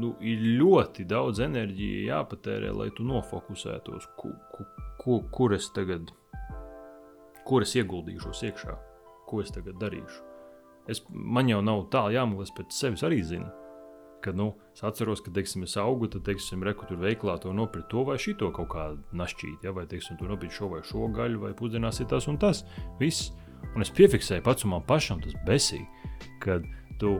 nu, 0.00 0.14
ir 0.20 0.38
ļoti 0.60 1.04
daudz 1.04 1.40
enerģijas 1.44 2.08
jāpatērē, 2.08 2.72
lai 2.72 2.88
tu 2.96 3.04
nofokusētos, 3.04 4.08
ku, 4.16 4.32
ku, 4.54 4.64
ku, 5.02 5.20
kur 5.30 5.52
es 5.52 5.68
tagad, 5.76 6.12
kur 7.53 7.66
es 7.66 7.74
ieguldīšos 7.76 8.46
iekšā, 8.48 8.74
ko 9.28 9.42
es 9.42 9.50
tagad 9.53 9.76
darīšu. 9.76 10.22
Es, 10.88 11.03
man 11.12 11.50
jau 11.50 11.59
nav 11.61 11.82
tā 11.92 12.07
jāmūlas 12.14 12.55
pēc 12.57 12.72
sevis 12.72 13.05
arī 13.05 13.18
zinu. 13.28 13.50
Kad 14.24 14.38
nu, 14.38 14.46
es 14.72 14.80
atceros, 14.86 15.20
ka 15.20 15.34
teiksim, 15.34 15.66
es 15.66 15.74
augu, 15.76 16.09
tad, 16.09 16.22
teiksim, 16.24 16.62
reku 16.64 16.86
tur 16.88 16.96
veiklā 17.03 17.34
to 17.42 17.53
nopirkt 17.53 17.90
to 17.92 18.07
vai 18.09 18.16
šito 18.22 18.48
kaut 18.57 18.70
kā 18.72 18.86
našķīt, 19.18 19.66
ja? 19.66 19.74
vai, 19.76 19.84
teiksim, 19.90 20.16
tur 20.16 20.30
nopirkt 20.32 20.57
šo 20.57 20.70
vai 20.72 20.80
šo 20.86 21.11
gaļu, 21.12 21.42
vai 21.42 21.53
pusdienās 21.59 22.00
ir 22.00 22.09
tas 22.14 22.30
un 22.32 22.40
tas. 22.40 22.62
Viss. 23.03 23.34
Un 23.76 23.84
es 23.84 23.92
piefiksēju 23.94 24.46
pats 24.46 24.64
man 24.66 24.82
pašam 24.88 25.20
tas 25.22 25.36
besīgi, 25.44 26.09
kad 26.42 26.64
tu 27.03 27.18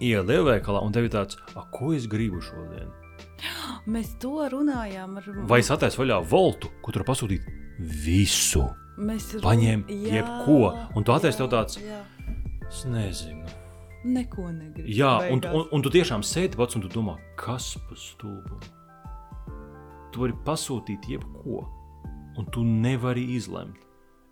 ielai 0.00 0.30
lielveikalā 0.32 0.80
un 0.80 0.96
tev 0.96 1.10
ir 1.10 1.12
tāds, 1.12 1.36
ko 1.76 1.92
es 1.92 2.08
gribu 2.08 2.40
šodien. 2.40 2.88
Mēs 3.92 4.16
to 4.22 4.40
runājām 4.56 5.20
ar 5.20 5.30
Vai 5.52 5.60
es 5.60 5.70
attaisu 5.74 6.02
vaļā 6.02 6.22
voltu, 6.32 6.72
ko 6.80 6.96
tur 6.96 7.04
pasūtīt 7.06 7.46
visu? 7.78 8.64
Mēs 8.96 9.28
run... 9.34 9.42
Paņem 9.44 9.84
Jā, 9.92 10.18
jebko, 10.18 10.72
un 10.96 11.04
tu 11.04 11.12
attaisi 11.12 11.40
tev 11.40 11.50
tāds, 11.52 11.78
es 12.64 12.84
nezinu. 12.88 13.44
Neko 14.06 14.46
negribu. 14.52 14.86
Jā, 14.88 15.16
un, 15.32 15.42
beigās. 15.42 15.56
un, 15.58 15.66
un 15.74 15.84
tu 15.84 15.92
tiešām 15.92 16.22
sēdi 16.24 16.58
pats 16.58 16.78
un 16.78 16.84
tu 16.84 16.90
domā, 16.92 17.16
kas 17.38 17.74
par 17.88 17.98
stulbumu. 18.00 18.72
Tu 20.14 20.22
vari 20.22 20.36
pasūtīt 20.46 21.10
jebko, 21.10 21.64
un 22.38 22.48
tu 22.54 22.64
nevari 22.64 23.26
izlemt. 23.36 23.82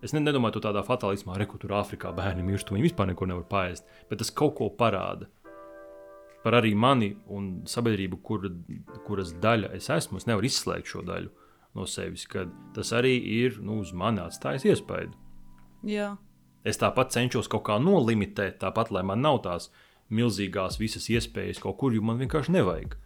Es 0.04 0.12
ne, 0.12 0.20
nedomāju, 0.20 0.58
to 0.58 0.66
tādā 0.66 0.84
fatālismā, 0.84 1.36
re, 1.40 1.46
kur 1.48 1.60
tur 1.60 1.72
Āfrikā 1.80 2.12
bērni 2.16 2.44
mirst, 2.44 2.70
viņi 2.72 2.90
vispār 2.90 3.08
neko 3.10 3.28
nevar 3.28 3.46
paēst, 3.48 3.88
bet 4.10 4.20
tas 4.20 4.32
kaut 4.36 4.58
ko 4.58 4.68
parāda. 4.78 5.30
Par 6.44 6.58
arī 6.58 6.74
mani 6.76 7.14
un 7.32 7.62
sabiedrību, 7.68 8.20
kur, 8.20 8.50
kuras 9.06 9.32
daļa 9.40 9.72
es 9.76 9.88
esmu, 9.92 10.20
es 10.20 10.28
nevaru 10.28 10.48
izslēgt 10.48 10.92
šo 10.92 11.00
daļu 11.08 11.32
no 11.74 11.86
sevis, 11.90 12.26
kad 12.30 12.50
tas 12.74 12.92
arī 12.94 13.16
ir 13.42 13.58
nu, 13.62 13.80
uz 13.82 13.92
mani 13.92 14.22
atstājis 14.24 14.66
iespaidu. 14.72 15.16
Jā. 15.84 16.14
Es 16.64 16.80
tāpat 16.80 17.12
cenšos 17.12 17.50
kaut 17.52 17.66
kā 17.66 17.78
nolimitēt, 17.82 18.60
tāpat, 18.62 18.92
lai 18.94 19.02
man 19.04 19.20
nav 19.24 19.42
tās 19.44 19.68
milzīgās 20.14 20.78
visas 20.80 21.10
iespējas 21.12 21.60
kaut 21.60 21.76
kur, 21.80 21.94
jo 21.94 22.04
man 22.04 22.20
vienkārši 22.22 22.54
nevajag. 22.54 22.96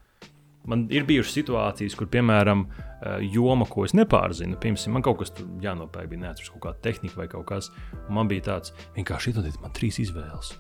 Man 0.68 0.84
ir 0.92 1.06
bijušas 1.08 1.38
situācijas, 1.38 1.94
kur, 1.96 2.10
piemēram, 2.12 2.66
eh, 2.68 3.24
joma, 3.32 3.66
ko 3.66 3.86
es 3.86 3.94
nepārzinu, 3.96 4.58
piemēram, 4.60 4.92
man 4.98 5.02
kaut 5.06 5.22
kas 5.22 5.32
tur 5.32 5.46
jānopērk, 5.64 6.10
bija 6.10 6.26
neatceros 6.26 6.52
kaut 6.52 6.64
kāda 6.66 6.82
tehnika 6.82 7.16
vai 7.16 7.28
kaut 7.28 7.46
kas, 7.46 7.70
man 8.10 8.28
bija 8.28 8.44
tāds, 8.50 8.74
vienkārši 8.98 9.32
iedodiet 9.32 9.60
man 9.62 9.72
trīs 9.72 9.98
izvēles. 10.02 10.52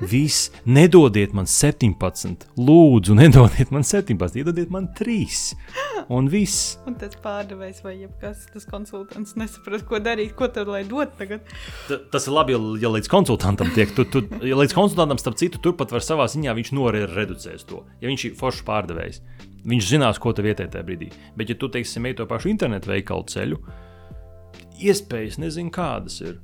Viss, 0.00 0.46
nedodiet 0.64 1.34
man 1.36 1.44
17, 1.44 2.46
lūdzu, 2.56 3.12
nedodiet 3.18 3.68
man 3.74 3.82
17, 3.84 4.38
iedodiet 4.40 4.70
man 4.72 4.86
3. 4.96 5.26
Un 6.10 6.30
viss. 6.32 6.78
Un 6.88 6.96
tas 6.98 7.12
pārdevējs 7.20 7.82
vai 7.84 7.92
jebkas, 8.00 8.46
tas 8.54 8.64
konsultants 8.66 9.36
nesaprot, 9.38 9.84
ko 9.86 10.00
darīt, 10.02 10.32
ko 10.38 10.48
tad 10.48 10.70
lai 10.72 10.80
dod 10.88 11.12
tagad. 11.18 11.44
Ta- 11.88 12.00
Tas 12.16 12.26
ir 12.26 12.34
labi, 12.34 12.56
ja, 12.56 12.62
ja 12.86 12.92
līdz 12.96 13.10
konsultantam 13.12 13.68
tiek. 13.76 13.92
Tu, 13.94 14.06
tu, 14.08 14.24
ja 14.40 14.56
līdz 14.56 14.72
konsultantam, 14.74 15.20
starp 15.20 15.36
citu, 15.38 15.60
turpat 15.62 15.92
var 15.92 16.00
savā 16.06 16.26
ziņā 16.32 16.56
viņš 16.56 16.72
noreizes 16.80 17.14
reducēs 17.14 17.68
to. 17.68 17.84
Ja 18.00 18.08
viņš 18.08 18.24
ir 18.30 18.34
foršs 18.40 18.64
pārdevējs, 18.66 19.20
viņš 19.68 19.90
zinās, 19.92 20.18
ko 20.18 20.32
tev 20.32 20.48
ieteikt 20.50 20.72
tajā 20.78 20.88
brīdī. 20.88 21.12
Bet, 21.36 21.52
ja 21.52 21.60
tu 21.60 21.68
teiksim, 21.68 22.08
ej 22.08 22.16
to 22.18 22.26
pašu 22.30 22.48
internetu 22.50 22.90
veikalu 22.90 23.28
ceļu, 23.30 23.60
iespējas 24.80 25.36
nezinu, 25.44 25.70
kādas 25.76 26.22
ir. 26.24 26.38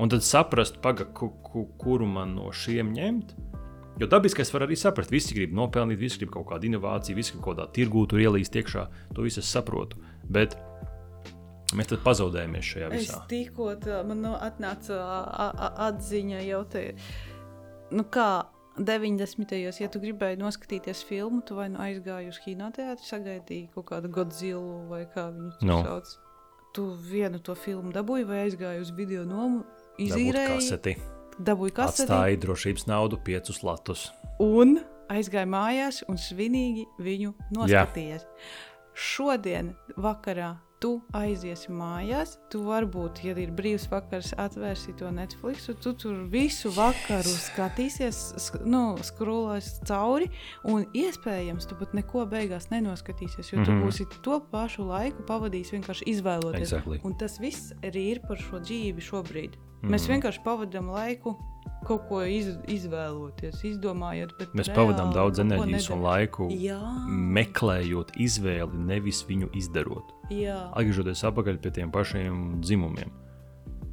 Un 0.00 0.08
tad 0.08 0.22
saprast, 0.24 0.78
paga, 0.80 1.04
ku, 1.04 1.28
ku, 1.44 1.66
kuru 1.78 2.06
man 2.08 2.34
no 2.38 2.48
šiem 2.56 2.92
ņemt. 2.96 3.34
Jo 4.00 4.06
dabiski 4.08 4.40
es 4.40 4.52
varu 4.54 4.64
arī 4.64 4.76
saprast, 4.80 5.10
visi 5.12 5.34
grib 5.36 5.52
nopelnīt, 5.52 5.98
visi 6.00 6.22
grib 6.22 6.30
kaut 6.32 6.46
kādu 6.48 6.70
inovāciju, 6.70 7.18
visi 7.18 7.34
grib 7.34 7.42
kaut 7.44 7.58
kādā 7.58 7.66
tirgū 7.76 8.06
tur 8.08 8.22
ielīst 8.22 8.56
iekšā. 8.56 8.86
To 9.14 9.26
visu 9.26 9.42
es 9.42 9.50
saprotu. 9.52 9.98
Bet 10.24 10.56
mēs 11.76 11.90
tad 11.92 12.00
pazaudējamies 12.06 12.70
šajā 12.70 12.88
Es 12.96 13.02
visā. 13.10 13.18
tikko 13.28 13.74
tā- 13.82 14.00
man 14.08 14.24
atnāca 14.40 14.96
atziņa 15.90 16.40
jau 16.46 16.64
te. 16.64 16.94
Nu 17.90 18.04
kā 18.04 18.46
90. 18.78 19.44
gados, 19.60 19.80
ja 19.82 19.88
tu 19.88 20.00
gribēji 20.00 20.38
noskatīties 20.40 21.04
filmu, 21.04 21.42
tu 21.44 21.54
vai 21.58 21.68
nu 21.68 21.78
aizgāji 21.78 22.28
uz 22.28 22.38
kinoteātri, 22.40 23.04
sagaidīji 23.04 23.68
kaut 23.74 23.84
kādu 23.90 24.08
Godzilla 24.08 24.88
vai 24.88 25.04
kā 25.04 25.28
viņu 25.34 25.52
Nu. 25.62 25.82
sauc. 25.84 26.16
Tu 26.72 26.86
vienu 27.10 27.38
to 27.42 27.54
filmu 27.54 27.92
dabūji 27.92 28.24
vai 28.26 28.46
aizgāji 28.48 28.80
uz 28.80 28.90
video 28.94 29.24
nomu, 29.24 29.64
Dabūt 30.00 30.16
izīrēji, 30.16 30.56
kaseti. 30.56 30.96
dabūji 31.40 31.72
kaseti 31.76 32.06
Atstāja 32.08 32.40
drošības 32.46 32.86
naudu, 32.90 33.18
piecus 33.24 33.62
latus. 33.62 34.10
un 34.40 34.78
aizgāji 35.10 35.48
mājās 35.50 36.02
un 36.08 36.16
svinīgi 36.16 36.86
viņu 37.02 37.34
noskatījies. 37.56 38.26
Šodien 38.94 39.74
vakarā 39.96 40.56
tu 40.80 40.94
aiziesi 41.12 41.68
mājās, 41.76 42.38
tu 42.48 42.62
varbūt, 42.64 43.18
ja 43.26 43.34
ir 43.36 43.50
brīvs 43.52 43.84
vakars, 43.92 44.30
atvērsi 44.40 44.94
to 44.96 45.10
Netflix, 45.12 45.66
un 45.68 45.76
tu 45.76 45.92
tur 45.92 46.22
visu 46.32 46.70
vakaru 46.72 47.28
skatīsies, 47.36 48.20
sk 48.40 48.62
nu, 48.64 48.94
skrolēs 49.04 49.68
cauri, 49.84 50.30
un 50.64 50.86
iespējams, 50.96 51.68
tu 51.68 51.76
pat 51.76 51.92
neko 51.92 52.24
beigās 52.32 52.70
nenoskatīsies, 52.72 53.52
jo 53.52 53.60
tu 53.64 53.72
Mhm. 53.72 53.82
būsi 53.84 54.06
to 54.24 54.40
pašu 54.40 54.86
laiku 54.88 55.22
pavadījis 55.28 55.72
vienkārši 55.76 56.08
izvēloties. 56.14 56.72
Exactly. 56.72 57.00
Un 57.04 57.14
tas 57.14 57.36
viss 57.38 57.74
arī 57.82 58.16
ir 58.16 58.20
par 58.26 58.36
šo 58.38 58.60
dzīvi 58.64 59.00
šobrīd. 59.04 59.60
Mhm. 59.80 59.92
Mēs 59.94 60.08
vienkārši 60.10 60.42
pavadām 60.44 60.90
laiku 60.92 61.36
kaut 61.86 62.02
ko 62.10 62.20
iz, 62.28 62.50
izvēloties, 62.68 63.62
izdomājot. 63.64 64.34
Mēs 64.52 64.68
reāli 64.68 64.76
pavadām 64.76 65.12
daudz 65.16 65.40
enerģijas 65.40 65.88
un 65.94 66.02
laiku 66.04 66.50
Jā, 66.52 66.76
meklējot 67.08 68.12
izvēli, 68.20 68.82
nevis 68.90 69.22
viņu 69.28 69.48
izdarot. 69.56 70.12
jā. 70.30 70.58
Atgriežoties 70.76 71.24
atpakaļ 71.24 71.60
pie 71.64 71.70
tiem 71.70 71.90
pašiem 71.90 72.60
dzimumiem. 72.60 73.10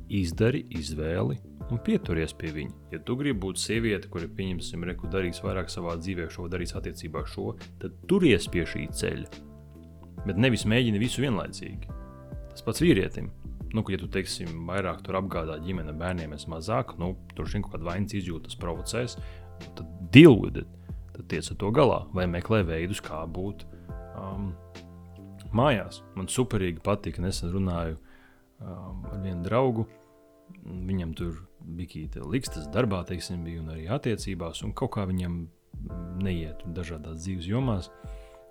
Izdari 0.09 0.65
izvēli 0.71 1.39
un 1.71 1.79
pieturies 1.83 2.33
pie 2.33 2.51
viņa. 2.55 2.75
Ja 2.91 2.99
tu 2.99 3.15
gribi 3.19 3.39
būt 3.39 3.59
sieviete, 3.59 4.07
kura, 4.11 4.27
pieņemsim, 4.27 4.83
reku 4.88 5.07
darīs 5.11 5.41
vairāk 5.43 5.71
savā 5.71 5.97
dzīvē, 5.99 6.29
šo 6.31 6.47
darīs 6.51 6.75
attiecībā 6.75 7.25
šo, 7.27 7.55
tad 7.79 7.95
turies 8.07 8.47
pie 8.51 8.63
šī 8.67 8.88
ceļa. 8.91 9.27
Bet 10.27 10.38
nevis 10.39 10.63
mēģini 10.67 10.99
visu 10.99 11.21
vienlaicīgi. 11.23 11.88
Tas 12.51 12.63
pats 12.65 12.81
vīrietim. 12.83 13.29
Nu, 13.78 13.84
ja 13.93 13.99
tu 14.01 14.07
teiksim, 14.09 14.63
vairāk 14.65 15.03
tur 15.05 15.19
apgādā 15.19 15.59
ģimene, 15.61 15.93
bērniem 15.99 16.32
es 16.34 16.47
mazāk, 16.49 16.95
nu, 16.97 17.11
tur 17.38 17.45
šim 17.45 17.61
kaut 17.61 17.75
kāda 17.75 17.91
vainas 17.91 18.15
izjūtas 18.17 18.57
provocēs, 18.57 19.19
tad 19.78 19.84
deal 20.15 20.34
with 20.41 20.63
it. 20.63 20.71
Tad 21.13 21.28
tiec 21.30 21.51
ar 21.53 21.59
to 21.61 21.69
galā, 21.75 21.99
vai 22.17 22.25
meklē 22.30 22.63
veidus, 22.65 23.03
kā 23.05 23.19
būt 23.30 23.67
um, 24.17 24.49
mājās. 25.53 26.01
Man 26.17 26.30
superīgi 26.32 26.82
patika, 26.86 27.21
nesen 27.21 27.53
runāju 27.53 27.99
um, 27.99 29.05
ar 29.11 29.21
vienu 29.21 29.45
draugu. 29.45 29.86
Viņam 30.65 31.13
tur 31.17 31.43
bija 31.78 32.09
tāda 32.15 32.32
likstas 32.34 32.65
darbā, 32.73 33.03
teiksim, 33.05 33.43
bija 33.45 33.61
un 33.61 33.75
arī 33.75 33.86
attiecībās, 33.93 34.63
un 34.65 34.73
kaut 34.78 34.95
kā 34.97 35.05
viņam 35.09 35.43
neiet 36.23 36.65
dažādās 36.73 37.21
dzīves 37.21 37.51
jomās. 37.51 37.91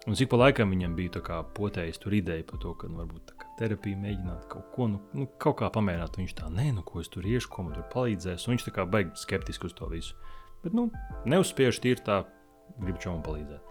Un 0.06 0.14
cik 0.14 0.30
pa 0.30 0.38
laikam 0.44 0.70
viņam 0.70 0.94
bija 0.94 1.42
potējis 1.56 1.98
tur 1.98 2.14
ideja 2.14 2.46
par 2.46 2.62
to, 2.62 2.76
ka 2.78 2.86
nu, 2.86 3.00
varbūt 3.02 3.32
tā 3.32 3.45
kā 3.56 3.64
terapija 3.64 3.96
mēģināt 3.96 4.48
kaut 4.50 4.68
ko, 4.74 4.86
nu, 4.86 5.00
nu 5.14 5.26
kaut 5.38 5.58
kā 5.60 5.70
pamēģināt. 5.72 6.16
Viņš 6.16 6.34
tā, 6.36 6.48
nē, 6.52 6.72
nu 6.76 6.82
ko 6.84 7.00
es 7.00 7.08
tur 7.08 7.24
iešu, 7.24 7.48
ko 7.50 7.64
man 7.64 7.74
tur 7.74 7.86
palīdzēs. 7.92 8.46
Un 8.46 8.54
viņš 8.54 8.66
tā 8.68 8.72
kā 8.72 8.84
baigi 8.84 9.16
skeptiski 9.16 9.66
uz 9.66 9.74
to 9.74 9.88
visu. 9.88 10.14
Bet, 10.62 10.74
nu, 10.74 10.90
neuzspiež 11.24 11.80
tīri 11.80 12.04
tā, 12.04 12.24
gribu 12.78 13.00
čomam 13.00 13.22
palīdzēt. 13.24 13.62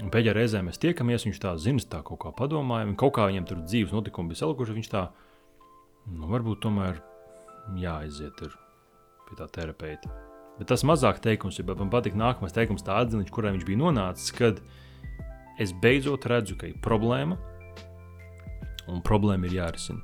Un 0.00 0.10
pēdējā 0.10 0.32
reizē 0.32 0.62
mēs 0.64 0.80
tiekamies, 0.80 1.26
viņš 1.26 1.40
tā 1.42 1.54
zina, 1.60 1.82
tā 1.84 2.00
kaut 2.02 2.22
kā 2.22 2.32
padomāja, 2.32 2.88
un 2.88 2.96
kaut 2.96 3.18
kā 3.18 3.26
viņam 3.28 3.48
tur 3.50 3.60
dzīves 3.66 3.92
notikumi 3.92 4.32
bija 4.32 4.46
salikuši. 4.46 4.76
Viņš 4.78 4.90
tā, 4.94 5.04
nu, 6.08 6.30
varbūt 6.30 6.62
tomēr 6.64 7.02
jāaiziet 7.76 8.40
pie 8.40 9.36
tā 9.36 9.48
terapeita. 9.52 10.08
Bet 10.58 10.68
tas 10.72 10.84
mazāk 10.84 11.20
teikums 11.24 11.60
bet 11.60 11.78
man 11.78 11.92
patīk 11.92 12.16
nākamais 12.16 12.52
teikums, 12.56 12.84
tā 12.84 12.96
atziņa, 13.00 13.28
kurā 13.32 13.52
viņš 13.52 13.64
bija 13.68 13.80
nonācis, 13.80 14.32
kad 14.36 14.60
es 15.60 15.72
beidzot 15.76 16.24
redzu, 16.28 16.56
ka 16.56 16.68
ir 16.68 16.80
problēma, 16.80 17.36
un 18.90 19.02
problēma 19.06 19.46
ir 19.48 19.58
jārisina. 19.60 20.02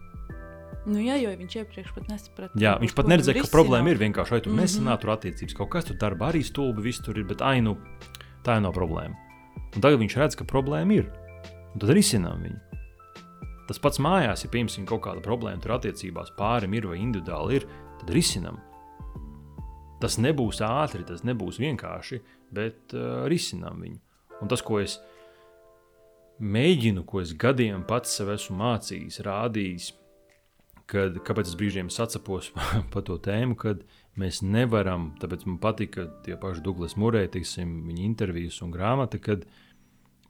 Nu, 0.87 1.01
jā, 1.03 1.17
jo 1.19 1.33
viņš 1.35 1.55
iepriekš 1.59 1.95
pat 1.97 2.09
nesaprata. 2.13 2.59
Jā, 2.63 2.77
viņš 2.79 2.93
pat 2.95 3.09
neredzēja, 3.11 3.43
ka 3.43 3.51
problēma 3.51 3.91
ir 3.91 3.99
vienkārši, 3.99 4.31
vai 4.37 4.41
tur 4.45 4.53
Mhm. 4.53 4.61
nesanāk 4.63 5.01
tur 5.03 5.11
attiecības, 5.17 5.55
kaut 5.59 5.71
kas 5.71 5.85
tur 5.89 5.97
darbā 5.99 6.31
arī 6.31 6.45
stulbi, 6.47 6.83
viss 6.87 7.03
tur 7.03 7.19
ir, 7.19 7.25
bet 7.27 7.43
ai, 7.43 7.61
nu, 7.61 7.77
tā 8.47 8.61
no 8.63 8.71
problēma. 8.71 9.17
Un 9.75 9.83
tagad 9.83 9.99
viņš 9.99 10.15
redz, 10.17 10.37
ka 10.39 10.45
problēma 10.47 10.95
ir, 10.95 11.11
un 11.75 11.81
tad 11.83 11.91
risinām 11.91 12.39
viņu. 12.47 12.61
Tas 13.67 13.81
pats 13.83 13.99
mājās, 13.99 14.45
ja 14.45 14.49
piemēram 14.53 14.87
kaut 14.87 15.03
kāda 15.03 15.21
problēma 15.27 15.61
tur 15.61 15.73
attiecībās 15.75 16.31
pārim 16.39 16.73
ir 16.79 16.87
vai 16.87 16.99
individuāli 17.03 17.59
ir, 17.59 17.67
tad 17.99 18.15
risinām. 18.15 18.61
Tas 20.01 20.19
nebūs 20.21 20.61
ātri, 20.63 21.05
tas 21.09 21.25
nebūs 21.25 21.59
vienkārši, 21.59 22.21
bet 22.53 22.95
uh, 22.95 23.27
risinām 23.27 23.81
viņu. 23.83 23.99
Un 24.43 24.49
tas, 24.49 24.63
ko 24.63 24.79
es 24.79 25.01
mēģinu, 26.39 27.05
ko 27.09 27.23
es 27.23 27.33
gadiem 27.37 27.85
pats 27.89 28.17
sev 28.19 28.33
esmu 28.35 28.59
mācījis, 28.61 29.21
rādījis, 29.25 29.93
kad, 30.91 31.19
kāpēc 31.27 31.51
es 31.51 31.59
brīžiem 31.59 31.93
sacepos 31.93 32.53
par 32.93 33.07
to 33.07 33.19
tēmu, 33.23 33.57
kad 33.59 33.85
mēs 34.21 34.43
nevaram, 34.45 35.13
tāpēc 35.21 35.47
man 35.49 35.61
patika 35.63 36.09
tie 36.25 36.37
paši 36.41 36.65
Douglas 36.65 36.97
Mūrēji, 37.01 37.37
tiksim, 37.39 37.79
viņa 37.89 38.05
intervijas 38.05 38.61
un 38.65 38.75
grāmata, 38.75 39.21
kad 39.23 39.47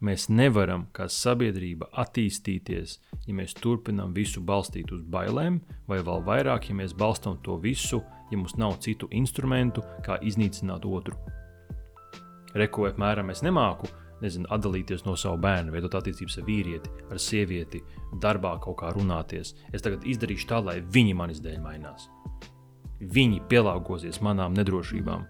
mēs 0.03 0.27
nevaram 0.29 0.85
kā 0.93 1.07
sabiedrība 1.09 1.89
attīstīties, 2.03 2.97
ja 3.25 3.37
mēs 3.37 3.55
turpinām 3.57 4.13
visu 4.15 4.43
balstīt 4.45 4.91
uz 4.93 5.01
bailēm, 5.01 5.61
vai 5.89 6.01
vēl 6.05 6.23
vairāk, 6.27 6.69
ja 6.69 6.77
mēs 6.77 6.95
balstām 6.97 7.39
to 7.43 7.57
visu, 7.61 8.03
ja 8.31 8.37
mums 8.37 8.57
nav 8.59 8.77
citu 8.83 9.09
instrumentu, 9.11 9.83
kā 10.05 10.19
iznīcināt 10.21 10.85
otru. 10.85 11.17
Reko, 12.57 12.87
apmēram, 12.89 13.31
es 13.33 13.43
nemāku 13.45 13.89
nezinu, 14.21 14.47
atdalīties 14.53 15.05
no 15.05 15.15
sava 15.19 15.37
bērna, 15.41 15.73
veidot 15.73 15.97
attiecības 15.99 16.39
ar 16.39 16.45
vīrieti, 16.47 16.91
ar 17.11 17.21
sievieti, 17.21 17.81
darbā 18.23 18.55
kaut 18.63 18.79
kā 18.81 18.91
runāties. 18.95 19.53
Es 19.73 19.85
tagad 19.85 20.05
izdarīšu 20.07 20.49
tā, 20.49 20.61
lai 20.63 20.79
viņi 20.81 21.15
manis 21.17 21.41
dēļ 21.43 21.59
mainās. 21.63 22.07
Viņi 22.97 23.43
pielāgosies 23.49 24.21
manām 24.25 24.55
nedrošībām, 24.57 25.25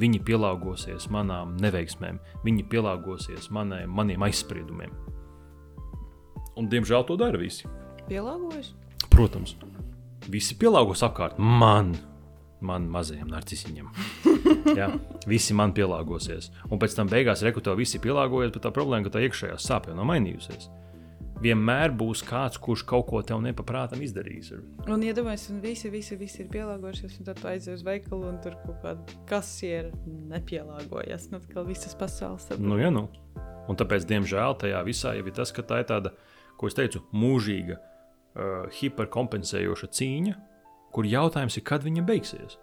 viņi 0.00 0.22
pielāgosies 0.26 1.06
manām 1.14 1.54
neveiksmēm, 1.62 2.18
viņi 2.44 2.66
pielāgosies 2.72 3.50
manai, 3.54 3.84
maniem 3.86 4.26
aizspriedumiem. 4.26 4.92
Un, 6.56 6.68
diemžēl, 6.72 7.04
to 7.06 7.18
dara 7.20 7.38
visi. 7.38 7.68
Pielāgojas? 8.08 8.72
Protams, 9.12 9.54
visi 10.32 10.56
pielāgos 10.58 11.04
apkārt 11.06 11.38
man 11.38 11.94
man 12.66 12.88
mazajam 12.92 13.30
narcisiņam. 13.32 13.92
Jā, 14.78 14.90
visi 15.28 15.54
man 15.56 15.74
pielāgosies. 15.76 16.50
Un 16.70 16.82
pēc 16.82 16.96
tam 16.98 17.10
beigās 17.12 17.44
rekrutē 17.46 17.76
visi 17.78 18.02
pielāgojas, 18.02 18.52
bet 18.54 18.66
tā 18.66 18.74
problēma, 18.74 19.06
ka 19.06 19.16
tā 19.16 19.24
iekšējā 19.26 19.60
sāpē 19.62 19.94
nav 19.96 20.08
mainījusies. 20.10 20.68
Vienmēr 21.44 21.92
būs 21.92 22.22
kāds, 22.24 22.56
kurš 22.64 22.86
kaut 22.88 23.10
ko 23.10 23.20
tev 23.26 23.42
nepaprātam 23.44 24.00
izdarīs. 24.00 24.54
Un 24.88 25.02
iedomājieties, 25.04 25.50
ja 25.52 25.58
visi, 25.60 25.90
visi, 25.92 26.16
visi 26.16 26.40
ir 26.46 26.48
pielāgojušies, 26.54 27.18
un 27.20 27.28
tad 27.28 27.42
aizies 27.50 27.82
uz 27.82 27.84
veikalu, 27.84 28.30
un 28.30 28.38
tur 28.44 28.56
kaut 28.62 28.78
kāda 28.84 29.18
kasiera 29.28 29.92
nepielāgojas. 30.32 31.28
Nu, 31.34 31.42
kā 31.52 31.66
visas 31.68 31.92
pasaules. 31.98 32.48
Saprot. 32.48 32.64
Nu, 32.64 32.80
ja, 32.80 32.88
nu. 32.94 33.04
Un 33.68 33.76
tāpēc, 33.76 34.06
diemžēl, 34.08 34.56
tajā 34.62 34.80
visā 34.86 35.12
jau 35.18 35.26
ir 35.26 35.36
tas, 35.36 35.52
ka 35.52 35.64
tā 35.66 35.82
ir 35.82 35.90
tāda, 35.90 36.14
ko 36.56 36.70
es 36.70 36.78
teicu, 36.78 37.04
mūžīga, 37.12 37.76
uh, 37.76 38.58
hiperkompensējoša 38.80 39.92
cīņa 39.98 40.36
kur 40.96 41.08
jautājums 41.08 41.58
ir, 41.58 41.64
kad 41.68 41.84
viņa 41.84 42.04
beigsies? 42.08 42.56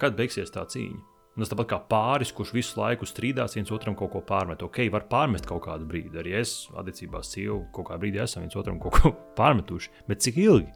Kad 0.00 0.16
beigsies 0.18 0.50
tā 0.50 0.66
cīņa? 0.66 1.02
Un 1.34 1.42
tas 1.42 1.50
tāpat 1.50 1.66
kā 1.72 1.78
pāris, 1.90 2.30
kurš 2.34 2.52
visu 2.54 2.78
laiku 2.78 3.06
strīdās, 3.10 3.56
viens 3.56 3.70
otram 3.74 3.96
kaut 3.98 4.12
ko 4.12 4.20
pārmet. 4.22 4.60
Ok, 4.62 4.84
var 4.94 5.08
pārmest 5.10 5.48
kaut 5.50 5.64
kādu 5.64 5.86
brīdi. 5.90 6.14
Arī 6.20 6.36
es, 6.38 6.68
attiecībās, 6.78 7.32
sievu 7.34 7.64
kaut 7.74 7.88
kādā 7.88 7.98
brīdī 8.04 8.22
esam 8.22 8.44
viens 8.44 8.54
otram 8.58 8.78
kaut 8.82 9.00
ko 9.00 9.14
pārmetuši. 9.38 9.90
Bet 10.06 10.22
cik 10.22 10.38
ilgi? 10.44 10.70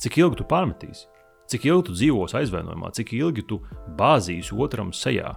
Cik 0.00 0.20
ilgi 0.20 0.40
tu 0.40 0.48
pārmetīsi? 0.48 1.08
Cik 1.50 1.64
ilgi 1.66 1.88
tu 1.88 1.96
dzīvosi 1.96 2.36
aizvainojumā, 2.42 2.92
cik 2.96 3.14
ilgi 3.16 3.46
tu 3.48 3.58
bāzīsi 3.98 4.54
otram 4.54 4.92
sejā 4.94 5.32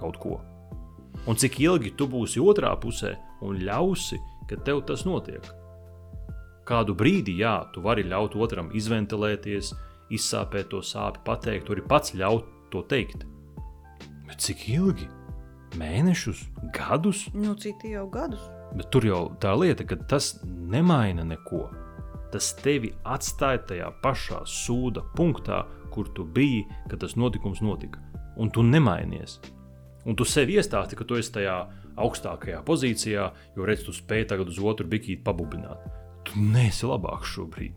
kaut 0.00 0.20
ko? 0.20 0.36
Un 1.28 1.40
cik 1.40 1.58
ilgi 1.64 1.96
tu 1.96 2.06
būsi 2.12 2.44
otrā 2.44 2.74
pusē 2.80 3.16
un 3.44 3.56
ļausi, 3.64 4.20
ka 4.52 4.60
tev 4.68 4.84
tas 4.88 5.08
notiek? 5.08 5.48
Kādu 6.70 6.94
brīdi, 6.94 7.32
jā, 7.42 7.56
tu 7.74 7.82
vari 7.82 8.04
ļaut 8.06 8.36
otram 8.38 8.68
izventilēties, 8.78 9.72
izsāpēt 10.14 10.68
to 10.70 10.78
sāpju, 10.86 11.24
pateikt, 11.26 11.70
arī 11.74 11.82
pats 11.82 12.14
ļaut 12.14 12.46
to 12.70 12.84
teikt. 12.86 13.24
Bet 14.28 14.38
cik 14.44 14.68
ilgi? 14.70 15.08
Mēnešus, 15.80 16.44
gadus? 16.74 17.24
Nu, 17.34 17.56
citi 17.58 17.90
jau 17.96 18.06
gadus. 18.10 18.44
Bet 18.78 18.86
tur 18.94 19.06
jau 19.06 19.20
tā 19.42 19.56
lieta, 19.58 19.82
ka 19.82 19.98
tas 20.10 20.36
nemaina 20.46 21.26
neko. 21.26 21.64
Tas 22.30 22.52
tevi 22.62 22.92
atstāja 23.02 23.64
tajā 23.66 23.88
pašā 24.04 24.44
sūda 24.46 25.02
punktā, 25.18 25.64
kur 25.90 26.06
tu 26.14 26.22
biji, 26.22 26.68
kad 26.86 27.02
tas 27.02 27.16
notikums 27.18 27.64
notika. 27.66 27.98
Un 28.38 28.54
tu 28.54 28.62
nemainies. 28.62 29.40
Un 30.06 30.14
tu 30.14 30.22
sev 30.22 30.54
iestāsti, 30.54 30.94
ka 30.94 31.02
tu 31.02 31.18
esi 31.18 31.34
tajā 31.34 31.56
augstākajā 31.98 32.62
pozīcijā, 32.62 33.26
jo 33.58 33.66
redz, 33.66 33.82
tu 33.88 33.94
spēj 33.94 34.28
tagad 34.30 34.54
uz 34.54 34.62
otru 34.62 34.86
bikīti 34.86 35.26
pabubināt 35.26 35.98
tu 36.28 36.40
neesi 36.40 36.88
labāks 36.88 37.34
šobrīd. 37.34 37.76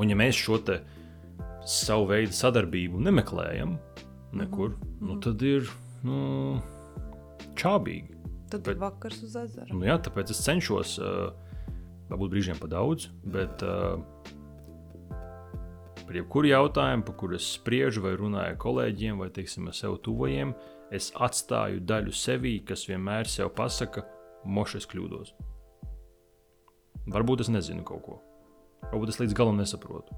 Un 0.00 0.08
ja 0.08 0.16
mēs 0.16 0.38
šo 0.38 0.58
savu 1.68 2.08
veidu 2.10 2.34
sadarbību 2.34 3.00
nemeklējam 3.02 3.76
nekur, 4.32 4.76
mm 4.76 4.88
nu, 5.02 5.18
tad 5.20 5.42
ir 5.42 5.66
nu, 6.06 6.60
čābīgi. 7.58 8.14
Tad 8.52 8.62
bet, 8.62 8.76
ir 8.76 8.78
vakars 8.78 9.22
uz 9.26 9.34
ezera. 9.34 9.66
Nu, 9.72 9.82
jā, 9.86 9.96
tāpēc 9.98 10.30
es 10.30 10.42
cenšos, 10.44 10.92
varbūt 12.10 12.30
brīžiem 12.30 12.60
pa 12.60 12.68
daudz, 12.70 13.08
bet 13.24 13.64
par 16.06 16.18
jebkuru 16.18 16.52
jautājumu, 16.52 17.06
par 17.08 17.16
kuru 17.18 17.38
es 17.38 17.48
spriežu 17.56 18.04
vai 18.04 18.14
runāju 18.20 18.60
kolēģiem 18.62 19.18
vai 19.22 19.30
teiksim, 19.34 19.66
ar 19.70 19.74
sev 19.78 19.98
tuvajiem, 20.06 20.54
es 20.94 21.10
atstāju 21.18 21.82
daļu 21.88 22.14
sevī, 22.14 22.58
kas 22.68 22.86
vienmēr 22.86 23.30
sev 23.30 23.50
pasaka, 23.56 24.04
mošs 24.44 24.86
kļūdos. 24.90 25.34
Varbūt 27.10 27.42
es 27.42 27.50
nezinu 27.50 27.82
kaut 27.86 28.02
ko. 28.06 28.18
Varbūt 28.90 29.14
es 29.14 29.18
līdz 29.22 29.34
galam 29.34 29.58
nesaprotu. 29.58 30.14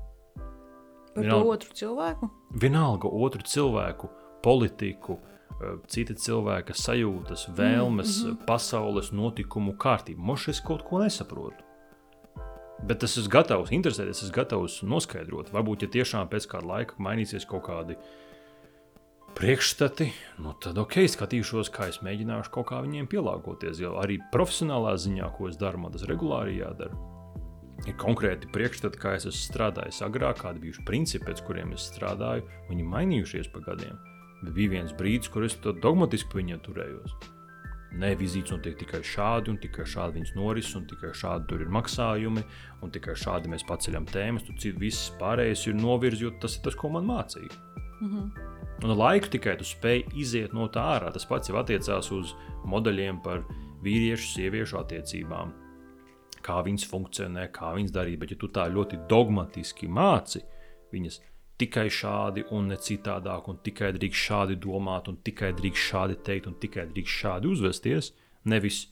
Par 1.14 1.22
Vienalga, 1.22 1.54
otru 1.54 1.76
cilvēku? 1.78 2.28
Vienalga 2.60 3.08
otru 3.08 3.44
cilvēku, 3.46 4.08
politiku, 4.42 5.18
eh, 5.60 5.76
cita 5.86 6.14
cilvēka 6.14 6.74
sajūtas, 6.74 7.46
vēlmes, 7.54 8.24
mm 8.24 8.30
-hmm. 8.30 8.46
pasaules 8.46 9.12
notikumu 9.12 9.76
kārtību. 9.78 10.18
Moši 10.18 10.50
es 10.50 10.60
kaut 10.60 10.82
ko 10.82 10.98
nesaprotu. 10.98 11.62
Bet 12.82 13.02
es 13.02 13.16
esmu 13.16 13.30
gatavs 13.30 13.70
interesēties, 13.70 14.10
es 14.10 14.22
esmu 14.22 14.34
gatavs 14.34 14.82
noskaidrot. 14.82 15.52
Varbūt, 15.52 15.82
ja 15.82 15.88
tiešām 15.88 16.28
pēc 16.28 16.48
kāda 16.50 16.66
laika 16.66 16.94
mainīsies 16.98 17.46
kaut 17.46 17.62
kādi 17.62 17.96
priekšstati, 19.34 20.06
nu 20.42 20.54
tad 20.62 20.78
ok, 20.78 21.02
skatīšos, 21.10 21.70
kā 21.74 21.88
es 21.90 22.00
mēģināšu 22.06 22.52
kaut 22.54 22.68
kā 22.70 22.78
viņiem 22.84 23.08
pielāgoties. 23.10 23.80
Jo 23.82 23.96
arī 24.02 24.20
profesionālā 24.32 24.94
ziņā, 25.00 25.28
ko 25.36 25.50
es 25.50 25.58
daru, 25.60 25.82
man 25.84 25.94
tas 25.94 26.06
regulāri 26.10 26.60
jādara. 26.60 26.94
Ir 27.84 27.96
konkrēti 28.00 28.48
priekšstati, 28.54 29.00
kā 29.00 29.16
es 29.18 29.26
esmu 29.28 29.42
strādājis 29.50 30.00
agrāk, 30.06 30.40
kādi 30.44 30.62
bija 30.62 30.86
principi, 30.88 31.26
pēc 31.28 31.42
kuriem 31.44 31.74
es 31.76 31.90
strādāju. 31.90 32.46
Viņi 32.70 32.86
mainījušies 32.94 33.50
pa 33.52 33.60
gadiem. 33.66 33.98
Bet 34.44 34.54
bija 34.56 34.76
viens 34.78 34.94
brīdis, 34.96 35.30
kur 35.32 35.44
es 35.44 35.58
dogmatiski 35.64 36.30
pie 36.30 36.40
viņiem 36.42 36.62
turējos. 36.64 37.18
Nē, 37.94 38.14
vizītes 38.18 38.50
notiek 38.50 38.74
tikai 38.80 39.04
šādi, 39.06 39.52
un 39.52 39.60
tikai 39.62 39.84
šādi 39.86 40.18
viņas 40.18 40.32
norises, 40.34 40.72
un 40.78 40.88
tikai 40.90 41.12
šādi 41.14 41.46
tur 41.50 41.62
ir 41.62 41.70
maksājumi, 41.74 42.42
un 42.82 42.94
tikai 42.94 43.14
šādi 43.18 43.52
mēs 43.52 43.66
paceļam 43.68 44.08
tēmas. 44.10 44.48
Tur 44.48 44.80
viss 44.80 45.12
pārējais 45.20 45.68
ir 45.70 45.78
novirzījis, 45.78 46.40
tas 46.42 46.58
ir 46.58 46.66
tas, 46.66 46.78
ko 46.80 46.90
man 46.96 47.06
mācīja. 47.10 47.54
Mm 48.00 48.10
-hmm. 48.10 48.53
Un 48.82 48.90
ar 48.90 48.98
laiku 48.98 49.30
tikai 49.30 49.54
tu 49.60 49.66
spēj 49.66 50.08
iziet 50.18 50.54
no 50.56 50.66
tā 50.72 50.82
ārā. 50.96 51.12
Tas 51.14 51.26
pats 51.28 51.50
jau 51.50 51.60
attiecās 51.60 52.10
uz 52.14 52.34
modeļiem 52.68 53.20
par 53.24 53.44
vīriešu, 53.84 54.32
sieviešu 54.34 54.80
attiecībām. 54.80 55.52
Kā 56.44 56.58
viņas 56.66 56.88
funkcionē, 56.90 57.46
kā 57.54 57.70
viņas 57.76 57.94
darīja. 57.94 58.20
Bet, 58.20 58.34
ja 58.34 58.40
tu 58.40 58.50
tā 58.52 58.66
ļoti 58.72 59.04
dogmatiski 59.08 59.88
māci 59.88 60.42
viņas 60.92 61.20
tikai 61.60 61.86
šādi 61.92 62.44
un 62.54 62.68
ne 62.72 62.78
citādāk, 62.82 63.48
un 63.48 63.60
tikai 63.64 63.92
drīkst 63.94 64.26
šādi 64.28 64.58
domāt, 64.60 65.08
un 65.10 65.20
tikai 65.24 65.52
drīkst 65.56 65.90
šādi 65.92 66.18
teikt, 66.26 66.50
un 66.50 66.58
tikai 66.60 66.88
drīkst 66.90 67.22
šādi 67.22 67.50
uzvesties, 67.54 68.10
nevis 68.50 68.88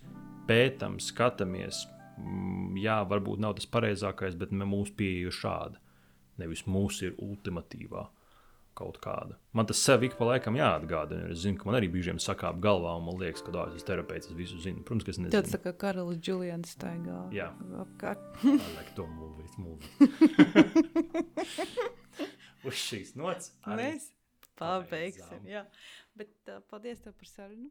pētām, 0.48 1.00
skatāmies, 1.02 1.82
mm, 2.22 2.78
jā, 2.80 3.02
varbūt 3.10 3.42
nav 3.42 3.58
tas 3.58 3.66
pareizākais, 3.66 4.38
bet 4.38 4.54
mūsu 4.54 4.94
pieeja 4.96 5.28
ir 5.28 5.38
šāda. 5.42 5.82
Nevis 6.40 6.64
mūsu 6.70 7.10
ir 7.10 7.18
ultimatīvā 7.20 8.06
kaut 8.78 8.96
kāda. 9.04 9.36
Man 9.56 9.68
tas 9.68 9.80
sev 9.84 10.04
ik 10.06 10.14
pa 10.18 10.24
laikam 10.28 10.54
jāatgādina. 10.58 11.30
Es 11.34 11.38
zinu, 11.44 11.56
ka 11.60 11.68
man 11.68 11.78
arī 11.78 11.88
brīžiem 11.92 12.18
sakāp 12.22 12.56
galvā, 12.64 12.90
un 12.98 13.04
man 13.08 13.16
liekas, 13.20 13.42
ka 13.44 13.50
tas 13.54 13.76
ir 13.76 13.82
terapeits, 13.88 14.26
es 14.30 14.38
visu 14.38 14.56
zinu. 14.62 14.80
Protams, 14.86 15.04
ka 15.06 15.10
es 15.14 15.20
nezinu. 15.20 15.34
Tas 15.36 15.54
tā 15.54 15.60
kā 15.64 15.72
karalis 15.84 16.20
Julians 16.24 16.68
staigā 16.76 17.20
jā. 17.34 17.48
apkārt. 17.82 18.22
like 18.46 18.92
to 18.96 19.04
move 19.06 19.36
it. 19.44 19.52
Uz 22.66 22.76
šīs 22.78 23.16
nots. 23.18 23.52
Mēs 23.66 24.02
pabeigsim, 24.58 25.42
jā. 25.50 25.64
Bet 26.18 26.52
uh, 26.52 26.60
paldies 26.70 27.02
tev 27.02 27.12
par 27.18 27.28
sarunu. 27.30 27.70